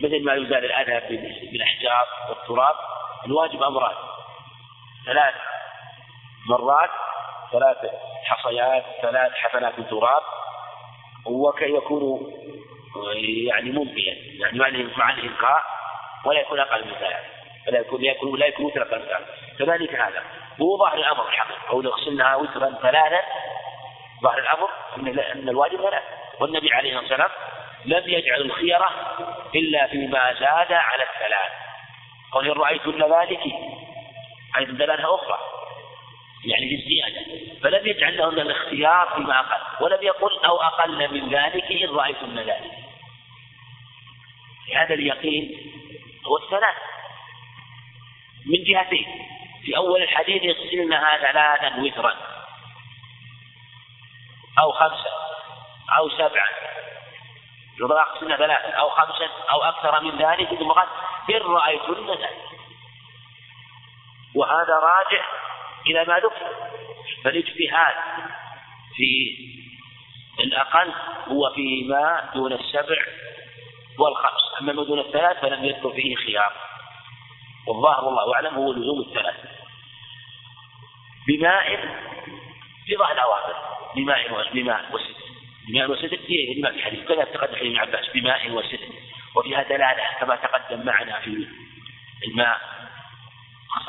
[0.00, 1.16] مثل ما يزال الأذى
[1.52, 2.74] بالأحجار والتراب
[3.26, 3.94] الواجب أمران.
[5.06, 5.34] ثلاث
[6.48, 6.90] مرات
[7.52, 7.76] ثلاث
[8.24, 10.22] حصيات ثلاث حفنات تراب
[11.26, 12.32] وكي يكون
[13.46, 15.62] يعني ممكنا يعني مع الإلقاء
[16.24, 17.24] ولا يكون أقل من ثلاث.
[17.66, 19.26] فلا يكون لا يكون لا يكون وتر أقل من
[19.58, 20.22] كذلك هذا.
[20.60, 23.20] هو ظاهر الأمر الحقيقة أو نغسلنها وترا ثلاثا
[24.22, 24.68] ظاهر الأمر
[25.32, 26.02] أن الواجب ثلاث
[26.40, 27.30] والنبي عليه الصلاة والسلام
[27.84, 28.90] لم يجعل الخيرة
[29.54, 31.52] إلا فيما زاد على الثلاث
[32.32, 33.42] قال إن رأيتن ذلك
[34.58, 35.38] أيضا دلالة أخرى
[36.44, 37.20] يعني للزيادة
[37.62, 42.72] فلم يجعل لهن الاختيار فيما أقل ولم يقل أو أقل من ذلك إن رأيتن ذلك.
[44.74, 45.72] هذا اليقين
[46.26, 46.76] هو الثلاث.
[48.46, 49.06] من جهتين
[49.64, 52.14] في أول الحديث يغسلنها ثلاثا وترا.
[54.58, 55.15] أو خمسة.
[55.98, 56.48] أو سبعا
[57.80, 60.88] يغسلن ثلاثا أو خمسا أو أكثر من ذلك ثم قال
[61.30, 62.46] إن رأيتن ذلك.
[64.34, 65.24] وهذا راجع
[65.86, 66.70] إلى ما ذكر.
[67.24, 67.94] فالاجتهاد
[68.96, 69.36] في
[70.40, 70.92] الأقل
[71.28, 72.96] هو فيما دون السبع
[73.98, 74.60] والخمس.
[74.60, 76.52] أما ما دون الثلاث فلم يذكر فيه خيار.
[77.68, 79.36] والظاهر والله أعلم هو لزوم الثلاث.
[81.28, 81.78] بماء
[82.98, 83.56] ظاهر الأوامر
[83.96, 85.15] بماء بماء وستر
[85.68, 88.78] بماء وستر في الماء في الحديث كذا تقدم حديث ابن عباس بماء وستر
[89.36, 91.46] وفيها دلالة كما تقدم معنا في
[92.26, 92.60] الماء.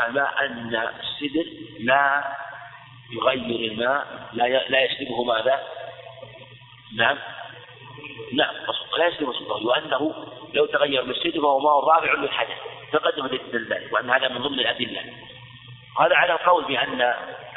[0.07, 1.45] الماء أن السدر
[1.79, 2.35] لا
[3.11, 5.63] يغير الماء لا لا يسلبه ماذا؟
[6.95, 7.17] نعم.
[8.33, 8.55] نعم
[8.97, 12.57] لا يسلب سلطه وأنه لو تغير بالسدر فهو ماء رابع للحدث.
[12.91, 15.01] تقدم ذلك وأن هذا من ضمن الأدلة.
[15.99, 17.01] هذا على القول بأن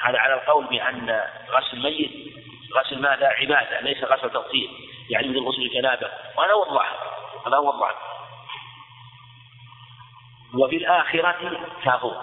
[0.02, 1.20] هذا على القول بأن
[1.50, 2.10] غسل الميت
[2.76, 4.70] غسل ماذا عبادة ليس غسل تطهير
[5.10, 6.10] يعني مثل غسل الجنابة.
[6.36, 6.98] وهذا الظاهر
[7.46, 7.96] هذا الظاهر.
[10.54, 12.16] وفي الآخرة كافور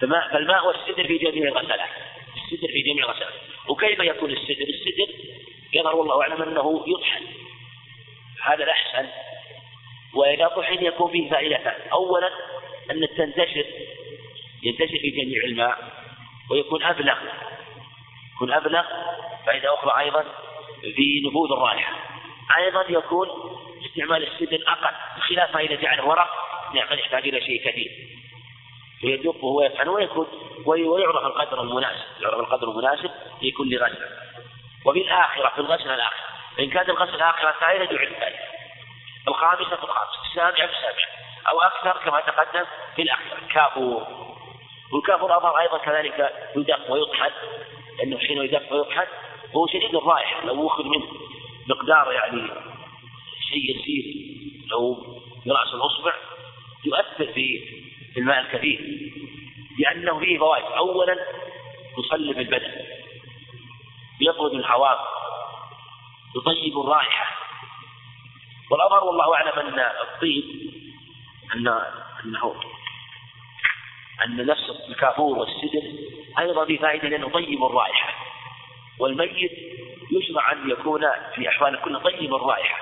[0.00, 1.90] فالماء والسدر في جميع الغسلات
[2.36, 3.32] السدر في جميع الغسلات
[3.68, 5.32] وكيف يكون السدر؟ السدر
[5.72, 7.24] يظهر والله أعلم أنه يطحن.
[8.42, 9.08] هذا الأحسن.
[10.14, 12.30] وإذا طحن يكون فيه فائدتان أولا
[12.90, 13.64] أن تنتشر
[14.62, 15.78] ينتشر في جميع الماء
[16.50, 17.18] ويكون أبلغ.
[18.42, 18.84] يكون أبلغ
[19.46, 20.24] فائدة أخرى أيضا
[20.80, 21.92] في نفوذ الرائحة.
[22.56, 23.28] أيضا يكون
[23.86, 26.30] استعمال السدر أقل بخلاف إذا جعل ورق
[26.90, 27.90] قد يحتاج إلى شيء كثير.
[29.04, 30.26] ويدقه ويطحن ويكون
[30.66, 33.10] ويعرف القدر المناسب يعرف القدر المناسب
[33.40, 34.06] في كل غسل.
[34.84, 36.24] وفي الآخرة في الغسل الآخر.
[36.60, 38.38] إن كانت الغسل الآخرة ثالثة جعل الثالثة
[39.28, 41.08] الخامسة في الخامسة السابعة في السابعة
[41.48, 42.64] أو أكثر كما تقدم
[42.96, 44.06] في الأكثر كافور.
[44.92, 47.30] والكافور أظهر أيضا كذلك يدق ويطحن.
[47.98, 49.06] لأنه حين يدق ويطحن
[49.56, 51.06] هو شديد الرائحة لو أخذ منه
[51.68, 52.48] مقدار يعني
[53.48, 54.04] شيء يسير
[54.70, 54.94] لو
[55.46, 56.14] برأس الأصبع
[56.84, 57.62] يؤثر في
[58.16, 59.10] الماء الكثير
[59.78, 60.64] لأنه فيه فوائد.
[60.64, 61.16] أولا
[61.98, 62.72] يصلب البدن
[64.20, 64.98] يطرد الحواس
[66.36, 67.36] يطيب الرائحة.
[68.70, 70.44] والأظهر والله أعلم أن الطيب
[71.54, 71.68] أن
[72.24, 72.54] أنه
[74.24, 75.82] أن نفس الكافور والسدر
[76.38, 78.14] أيضا بفائدة لأنه طيب الرائحة.
[78.98, 79.52] والميت
[80.12, 81.02] يشرع أن يكون
[81.34, 82.78] في أحوال كل طيب الرائحة.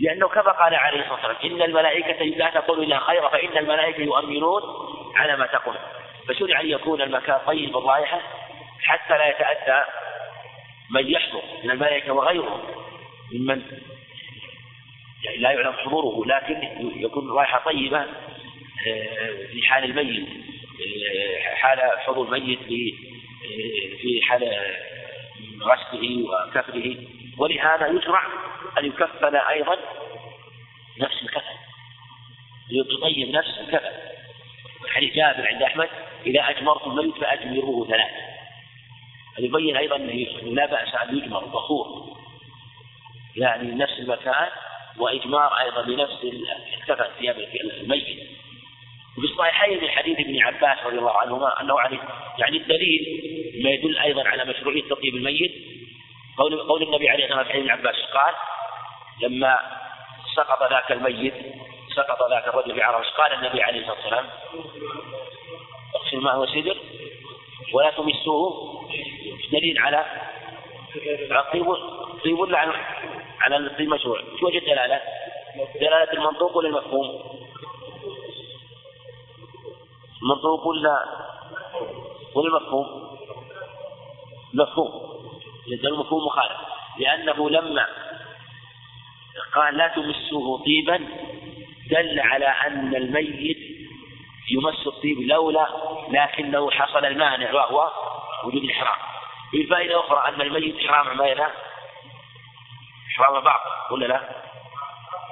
[0.00, 4.62] لأنه كما قال عليه الصلاة والسلام إن الملائكة لا تقول إلا خيرا فإن الملائكة يؤمنون
[5.16, 5.76] على ما تقول.
[6.28, 8.20] فشرع أن يكون المكان طيب الرائحة
[8.80, 9.84] حتى لا يتأتى
[10.90, 12.62] من يحضر من الملائكة وغيره
[13.32, 13.62] ممن
[15.24, 16.62] يعني لا يعلم حضوره لكن
[16.96, 18.06] يكون رائحة طيبة
[19.52, 20.28] في حال الميت
[21.54, 22.94] حال حضور الميت في
[24.00, 24.42] في حال
[25.62, 26.96] غسله وكفره.
[27.38, 28.22] ولهذا يشرع
[28.78, 29.76] أن يكفن أيضا
[30.98, 31.56] نفس الكفن
[32.70, 33.92] يطيب نفس الكفن
[34.88, 35.88] حديث جابر عند أحمد
[36.26, 38.32] إذا أجمرتم الميت فأجمروه ثلاثة.
[39.38, 39.96] يبين أيضا
[40.42, 42.16] لا بأس أن يجمر بخور
[43.36, 44.48] يعني نفس المكان
[44.98, 46.24] وإجمار أيضا بنفس
[46.78, 47.36] الكفن ثياب
[47.80, 48.30] الميت.
[49.18, 51.98] وفي الصحيحين من حديث ابن عباس رضي الله عنهما أنه يعني
[52.38, 53.20] يعني الدليل
[53.64, 55.52] ما يدل أيضا على مشروعية تطيب الميت
[56.38, 58.34] قول قول النبي عليه الصلاة والسلام ابن عباس قال
[59.22, 59.58] لما
[60.36, 61.34] سقط ذاك الميت
[61.96, 64.26] سقط ذاك الرجل في عرش قال النبي عليه الصلاة والسلام
[65.96, 66.76] اغسل ما هو سدر
[67.72, 68.82] ولا تمسوه
[69.52, 70.06] دليل على
[71.52, 71.66] طيب
[72.24, 72.72] طيب ولا على
[73.40, 75.00] على الطيب مشروع شو وجه الدلالة؟
[75.74, 77.41] دلالة المنطوق ولا المفهوم؟
[80.22, 81.04] المنطوق ولا
[82.34, 83.18] ولا المفهوم؟
[84.54, 85.22] مفهوم.
[85.66, 86.58] لأن المفهوم مخالف.
[86.98, 87.86] لأنه لما
[89.54, 90.96] قال لا تمسوه طيبا
[91.90, 93.58] دل على أن الميت
[94.50, 95.66] يمس الطيب لولا
[96.08, 97.90] لكنه حصل المانع وهو
[98.44, 98.98] وجود الحرام.
[99.50, 101.50] في فائدة أخرى أن الميت حرام ما
[103.16, 104.20] حرام باقي ولا لا؟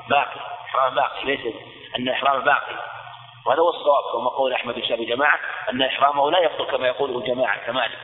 [0.09, 1.55] باقي حرام باقي ليس
[1.99, 3.00] أن إحرام باقي.
[3.47, 5.41] وهذا هو الصواب كما قول أحمد الشافعي جماعة
[5.71, 7.99] أن إحرامه لا يبطل كما يقوله جماعة كمالك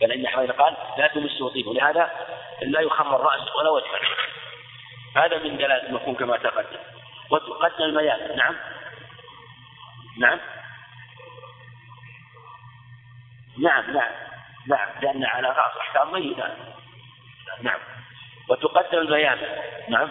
[0.00, 2.10] بل إن أحمد قال لا تمسه طيب ولهذا
[2.62, 3.86] لا يخمر رأس ولا وجه.
[5.16, 6.78] هذا من دلالة المفهوم كما تقدم.
[7.30, 8.36] وتقدم المياه.
[8.36, 8.56] نعم.
[10.18, 10.40] نعم.
[13.58, 14.12] نعم نعم
[14.66, 16.44] نعم لأن على رأس أحكام ميتة.
[17.62, 17.78] نعم.
[18.48, 19.38] وتقدم البيان
[19.88, 20.10] نعم.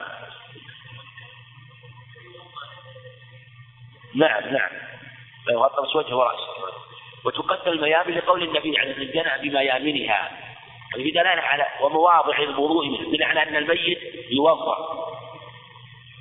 [4.20, 4.70] نعم نعم.
[5.52, 6.48] يغطس وجهه ورأسه.
[7.26, 10.32] وتقدم الميامن لقول النبي عليه الصلاة والسلام بميامنها.
[10.96, 14.00] وفي دلالة على ومواضع الوضوء دلالة على أن الميت
[14.32, 14.78] يوضأ.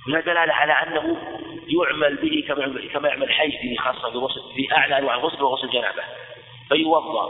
[0.09, 1.17] هنا دلالة على أنه
[1.69, 6.03] يعمل به كما كما يعمل حي خاصة بغسل في أعلى أنواع الغسل وغسل جنابة.
[6.69, 7.29] فيوضأ.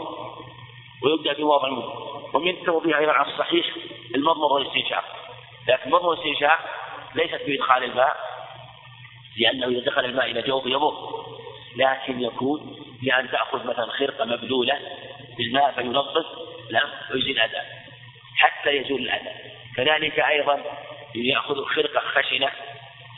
[1.03, 3.65] ويبدأ بوضع المضمضة ومن توضيح أيضا على الصحيح
[4.15, 5.03] المضمضة والاستنشاق.
[5.67, 6.59] لكن المضمضة والاستنشاق
[7.15, 8.28] ليست بإدخال الماء
[9.39, 11.25] لأنه إذا دخل الماء إلى جوفه يضر
[11.77, 14.79] لكن يكون بأن تأخذ مثلا خرقة مبلولة
[15.37, 16.25] بالماء فينظف
[16.69, 17.61] لا ويزيل الأذى
[18.35, 19.31] حتى يزول الأذى
[19.75, 20.63] كذلك أيضا
[21.15, 22.49] يأخذ خرقة خشنة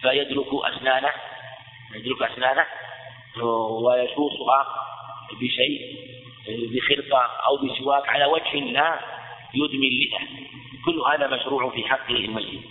[0.02, 1.12] فيدلك أسنانه
[1.96, 2.66] يدلك أسنانه
[3.84, 4.68] ويشوصها
[5.42, 5.98] بشيء
[6.48, 9.00] بخرقة أو بسواك على وجه لا
[9.54, 10.28] يدمي اللحى
[10.86, 12.62] كل هذا مشروع في حقه الميت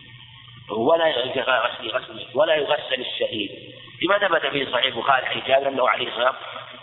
[0.71, 1.41] ولا يغسل
[1.91, 3.51] غسل ولا يغسل الشهيد.
[4.03, 6.35] لما ثبت في صحيح البخاري عن جابر أنه عليه الصلاة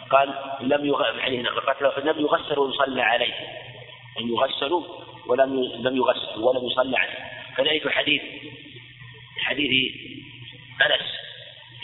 [0.09, 1.37] قال لم يغسل يعني
[2.03, 3.33] لم يغسل ويصلى عليه.
[4.19, 4.83] أن يغسلوا
[5.27, 7.19] ولم لم يغسلوا ولم يصلى عليه.
[7.57, 8.21] كذلك حديث
[9.39, 9.95] حديث
[10.81, 11.17] أنس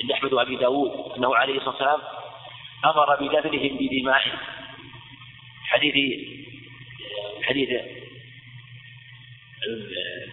[0.02, 2.02] عند أحمد وأبي داود أنه عليه الصلاة والسلام
[2.86, 4.38] أمر بدفنهم بدمائهم
[5.64, 5.96] حديث
[7.44, 7.70] حديث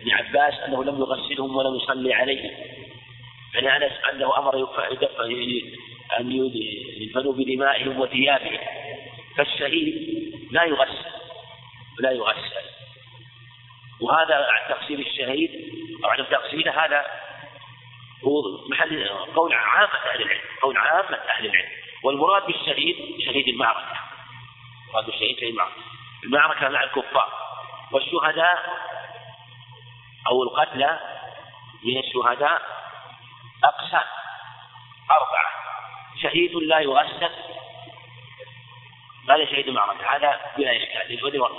[0.01, 2.51] ابن عباس أنه لم يغسلهم ولم يصلي عليهم.
[3.55, 4.57] عن أنس أنه أمر
[6.21, 6.33] أن
[7.01, 8.59] يدفنوا بدمائهم وثيابهم.
[9.37, 9.95] فالشهيد
[10.51, 11.11] لا يغسل
[12.01, 12.67] لا يغسل.
[14.01, 15.51] وهذا تغسيل الشهيد
[16.05, 17.07] أو عدم تغسيله هذا
[18.25, 21.69] هو محل قول عامة أهل العلم قول عامة أهل العلم.
[22.05, 23.99] والمراد بالشهيد شهيد المعركة.
[24.89, 25.83] المراد بالشهيد شهيد المعركة.
[26.25, 27.33] المعركة مع الكفار.
[27.93, 28.90] والشهداء
[30.31, 31.01] أو القتلى
[31.85, 32.63] من الشهداء
[33.65, 34.07] أقسام
[35.11, 35.51] أربعة.
[36.23, 37.31] شهيد لا يغسل
[39.29, 41.57] هذا شهيد المعركة هذا بلا إشكال للعذر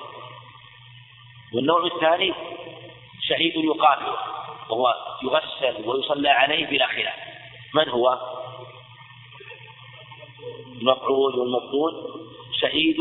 [1.53, 2.33] والنوع الثاني
[3.21, 4.15] شهيد يقاتل
[4.69, 7.15] وهو يغسل ويصلى عليه بلا خلاف.
[7.73, 8.19] من هو؟
[10.81, 12.21] المفعول والمفعول.
[12.61, 12.97] شهيد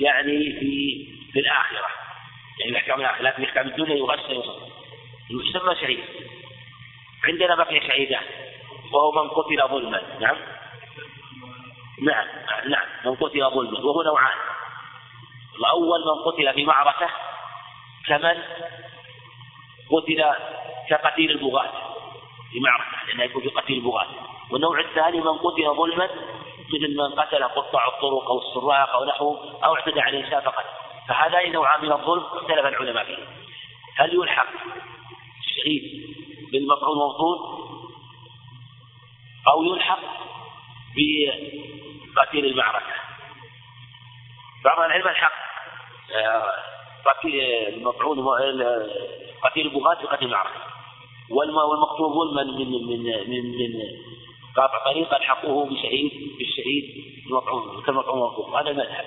[0.00, 1.86] يعني في في الآخرة.
[2.60, 4.67] يعني الأحكام الآخرة لكن في الدنيا يغسل ويصلى.
[5.30, 6.04] يسمى شهيد
[7.24, 8.22] عندنا بقي شهيدان
[8.92, 10.02] وهو من قتل ظلما.
[10.20, 10.36] نعم؟
[12.02, 12.26] نعم
[12.68, 14.38] نعم من قتل ظلما وهو نوعان.
[15.58, 17.08] الأول من قتل في معركة
[18.06, 18.42] كمن
[19.90, 20.24] قتل
[20.90, 21.72] كقتيل البغاة
[22.52, 24.06] في معركة لأنه يكون في قتيل البغاة.
[24.50, 26.08] والنوع الثاني من قتل ظلما
[26.68, 30.64] مثل من قتل قطاع الطرق أو السراق أو نحوه أو اعتدى على الإنسان فقط.
[31.08, 33.18] فهذان نوعان من الظلم اختلف العلماء فيه.
[33.96, 34.46] هل يلحق
[35.58, 36.16] الشهيد
[36.52, 37.38] بالمفعول المفضول
[39.48, 40.00] أو يلحق
[42.16, 42.94] بقتيل المعركة.
[44.64, 45.32] بعض العلم الحق
[46.14, 46.52] آه،
[47.04, 48.18] قتيل المفعول
[49.42, 50.60] قتيل البغاة بقتيل المعركة.
[51.30, 53.82] والمقتول ظلما من من من من
[54.56, 59.04] قاطع طريق الحقوه بشهيد بالشهيد المطعوم كالمطعوم المطعوم هذا المذهب.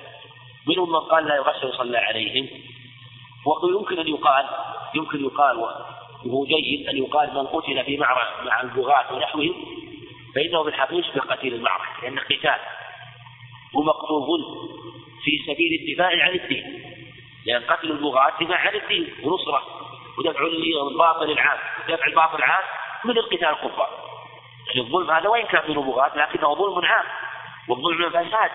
[0.67, 2.47] منهم من قال لا يغسل يصلى عليهم.
[3.63, 4.45] ويمكن أن يقال
[4.95, 5.57] يمكن يقال
[6.25, 9.53] وهو جيد أن يقال من قتل في معركة مع البغاة ونحوهم
[10.35, 12.59] فإنه بالحقيقة يشبه قتيل المعركة لأن قتال
[13.73, 14.69] ومقتول ظلم
[15.23, 16.83] في سبيل الدفاع عن الدين
[17.45, 19.63] لأن قتل البغاة دفاع عن الدين ونصرة
[20.17, 20.41] ودفع
[20.91, 22.63] الباطل العام دفع الباطل العام
[23.05, 23.89] من القتال الكفار.
[24.77, 27.05] الظلم هذا وإن كان منه بغاة لكنه ظلم عام
[27.69, 28.51] والظلم من الفساد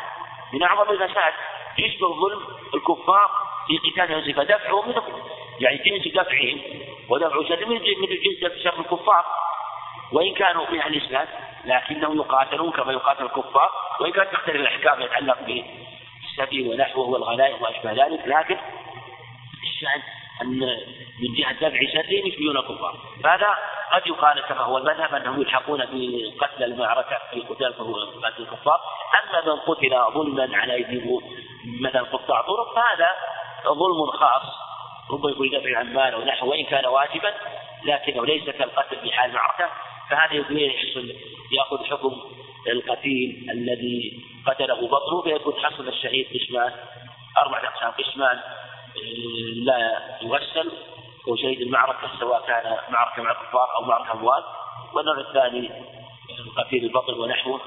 [0.52, 1.32] من أعظم الفساد
[1.78, 2.42] يشبه ظلم
[2.74, 3.30] الكفار
[3.66, 5.22] في قتال فدفعه منهم.
[5.60, 6.60] يعني جنس دفعهم
[7.08, 9.24] ودفع شر من جنس دفع شر الكفار.
[10.12, 11.26] وإن كانوا في أهل الإسلام
[11.64, 13.70] لكنهم يقاتلون كما يقاتل الكفار
[14.00, 18.56] وإن كانت تختلف الأحكام يتعلق بالسبي ونحوه والغنائم وأشبه ذلك لكن
[19.64, 20.02] الشأن
[20.42, 20.60] أن
[21.20, 22.98] من جهة دفع شرهم يشبهون الكفار.
[23.24, 23.56] فهذا
[23.92, 27.74] قد يقال كما هو المذهب أنهم يلحقون بقتل المعركة في قتال
[28.38, 28.80] الكفار.
[29.22, 31.20] أما من قتل ظلما على أيدي
[31.80, 33.10] مثلا قطاع طرق فهذا
[33.66, 34.65] ظلم خاص.
[35.10, 37.34] ربما يكون دفع عن مال أو نحو وإن كان واجبا
[37.84, 39.70] لكنه ليس كالقتل في حال المعركة
[40.10, 41.12] فهذا يحصل
[41.52, 42.20] يأخذ حكم
[42.68, 46.72] القتيل الذي قتله بطنه فيكون حصل الشهيد قسمان
[47.38, 47.90] أربعة أقسام.
[47.90, 48.40] قسمان
[49.56, 50.72] لا يغسل
[51.28, 54.44] هو شهيد المعركة سواء كان معركة مع الكفار أو معركة أموال.
[54.94, 55.70] والنوع الثاني
[56.56, 57.60] قتيل البطن ونحوه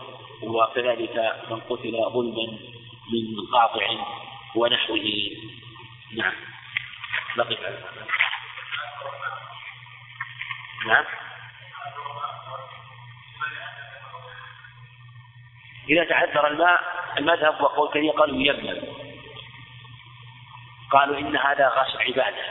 [0.44, 2.48] وكذلك من قتل ظلما
[3.14, 3.90] من قاطع
[4.56, 5.00] ونحوه.
[6.18, 6.49] نعم.
[7.38, 7.60] نقف
[10.88, 11.06] نعم.
[15.90, 16.80] إذا تعذر الماء
[17.18, 18.82] المذهب وقول كثير قالوا ييمم
[20.92, 22.44] قالوا إن هذا غسل عبادة.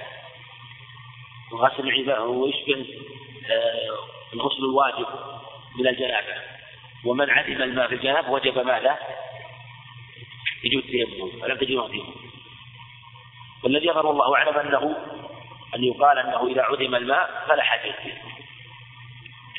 [1.53, 2.87] وغسل العبادة ويشبه
[3.51, 5.07] آه، الغسل الواجب
[5.79, 6.43] من الجنابة.
[7.05, 8.99] ومن عدم الماء في الجنابة وجب ماذا؟
[10.65, 12.28] يجوز التيمم فلم تجد تيمم
[13.65, 14.97] والذي يظهر الله أعلم أنه
[15.75, 18.23] أن يقال أنه إذا عدم الماء فلا فيه.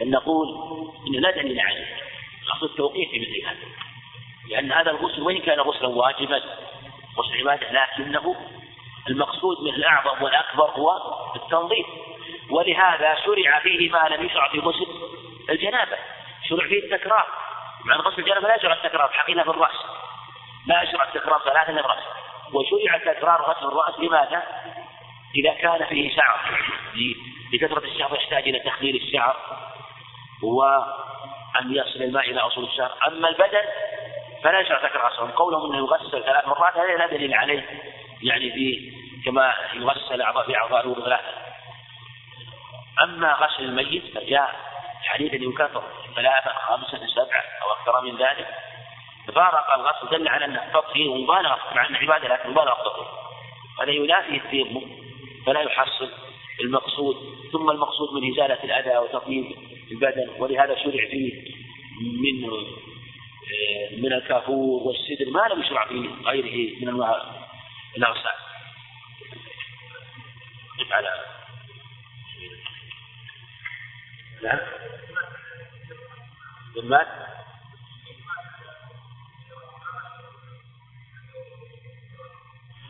[0.01, 0.47] أن نقول
[1.07, 1.97] إن لا دليل عليه.
[2.55, 3.69] أصل التوقيت في مثل هذا
[4.49, 6.41] لأن هذا الغسل وإن كان غسلا واجبا
[7.17, 8.35] غسل عبادة لكنه
[9.09, 10.91] المقصود من الأعظم والأكبر هو
[11.35, 11.85] التنظيف.
[12.49, 14.87] ولهذا شرع فيه ما لم يشرع في غسل
[15.49, 15.97] الجنابة.
[16.49, 17.27] شرع فيه التكرار.
[17.85, 19.75] مع غسل الجنابة لا يشرع التكرار حقيقة في الرأس.
[20.67, 22.03] لا يشرع التكرار ثلاثة في الرأس
[22.53, 23.99] وشرع تكرار غسل الرأس.
[23.99, 24.43] لماذا؟
[25.35, 26.39] إذا كان فيه شعر.
[27.53, 29.35] لكثرة الشعر يحتاج إلى تخليل الشعر
[30.43, 32.91] وأن يصل الماء إلى أصول الشعر.
[33.07, 33.63] أما البدن
[34.43, 35.31] فلا يشرع تكرار غسله.
[35.35, 37.65] قولهم أنه يغسل ثلاث مرات هذا لا دليل عليه.
[38.23, 38.91] يعني في
[39.25, 41.49] كما يغسل أعضاء في أعضاء الوضوء ثلاثة
[43.03, 44.55] أما غسل الميت فجاء
[45.03, 45.83] حديث يكثر
[46.15, 48.47] ثلاثة خمسة سبعة أو أكثر من ذلك.
[49.27, 53.07] فارق الغسل دل على أن التطهير مبالغة مع أن عبادة لكن مبالغة التطهير
[53.81, 54.81] هذا ينافي التيمم
[55.45, 56.09] فلا يحصل
[56.61, 57.15] المقصود
[57.51, 59.55] ثم المقصود من إزالة الأذى وتطهير
[59.91, 61.33] البدن ولهذا شرع فيه
[62.01, 62.49] من
[63.49, 67.21] آه، من الكافور والسدر ما لم يشرع في غيره من أنواع
[67.97, 68.49] الاغسال.
[70.91, 71.09] على
[74.43, 74.59] نعم.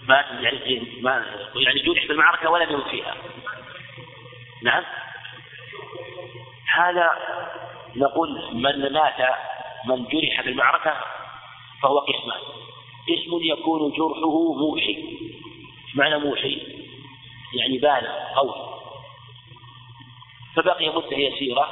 [0.09, 1.25] مات يعني ما
[1.55, 3.15] يعني جرح في المعركة ولم يمت فيها.
[4.63, 4.83] نعم؟
[6.75, 7.11] هذا
[7.95, 9.19] نقول من مات
[9.85, 10.93] من جرح في المعركة
[11.83, 12.39] فهو قسمان
[13.09, 15.19] قسم يكون جرحه موحي.
[15.95, 16.61] معنى موحي؟
[17.53, 18.79] يعني بالغ قوي
[20.55, 21.69] فبقي مدة يسيرة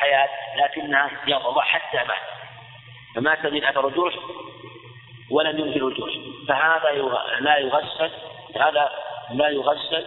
[0.00, 2.38] حياة لكنها يضع حتى مات.
[3.14, 4.14] فمات من أثر الجرح
[5.30, 6.14] ولم ينزل الجرح
[6.48, 6.90] فهذا
[7.40, 8.10] لا يغسل
[8.56, 8.90] هذا
[9.30, 10.06] لا يغسل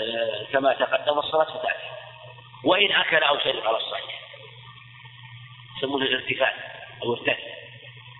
[0.00, 1.92] آه، كما تقدم الصلاة فتأتي
[2.64, 4.20] وإن أكل أو شرب على الصحيح.
[5.76, 6.54] يسمونه الارتفاع
[7.02, 7.36] أو ارتد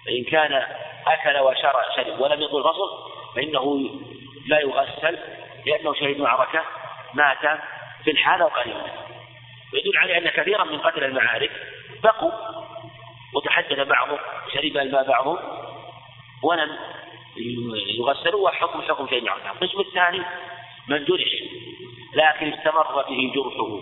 [0.07, 0.67] فإن كان
[1.07, 3.91] أكل وشرب شرب ولم يطل الفصل فإنه
[4.47, 5.19] لا يغسل
[5.67, 6.65] لأنه شهيد معركة
[7.15, 7.61] مات
[8.05, 8.91] في الحالة وقريبا
[9.73, 11.51] ويدل على أن كثيرا من قتل المعارك
[12.03, 12.33] بقوا.
[13.35, 14.19] وتحدث بعضهم
[14.55, 15.39] شرب الماء بعضهم
[16.43, 16.79] ولم
[17.99, 20.23] يغسلوا وحكم حكم شيء معركة القسم الثاني
[20.89, 21.29] من جرح
[22.15, 23.81] لكن استمر به جرحه.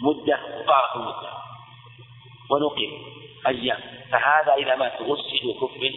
[0.00, 1.32] مدة وطارت المدة.
[2.50, 2.98] ونقل
[3.46, 3.80] أيام.
[4.12, 5.94] فهذا إذا مات غسل وكفن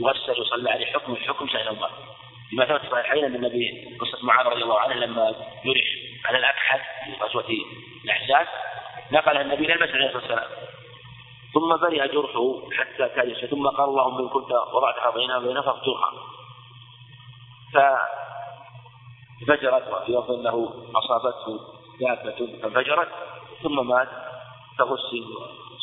[0.00, 0.86] يغسل وصلى عليه.
[0.86, 1.90] حكم الحكم سائل الله.
[2.52, 5.30] لما ثبت في الصحيحين أن النبي قصة معاذ رضي الله عنه لما
[5.64, 5.84] جرح
[6.24, 7.44] على الاكحل في غزوة
[8.04, 8.46] الأحزاب
[9.12, 10.69] نقلها النبي إلى المسجد عليه الصلاة والسلام.
[11.54, 16.12] ثم برئ جرحه حتى كاد ثم قال اللهم إن كنت وضعتها بينها وبين فاقتلها
[19.40, 21.60] ففجرت وفي لفظ إنه أصابته
[22.00, 23.08] دابة فانفجرت
[23.62, 24.08] ثم مات
[24.78, 25.24] فغسل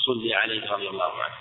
[0.06, 1.36] صلي عليه رضي الله عنه.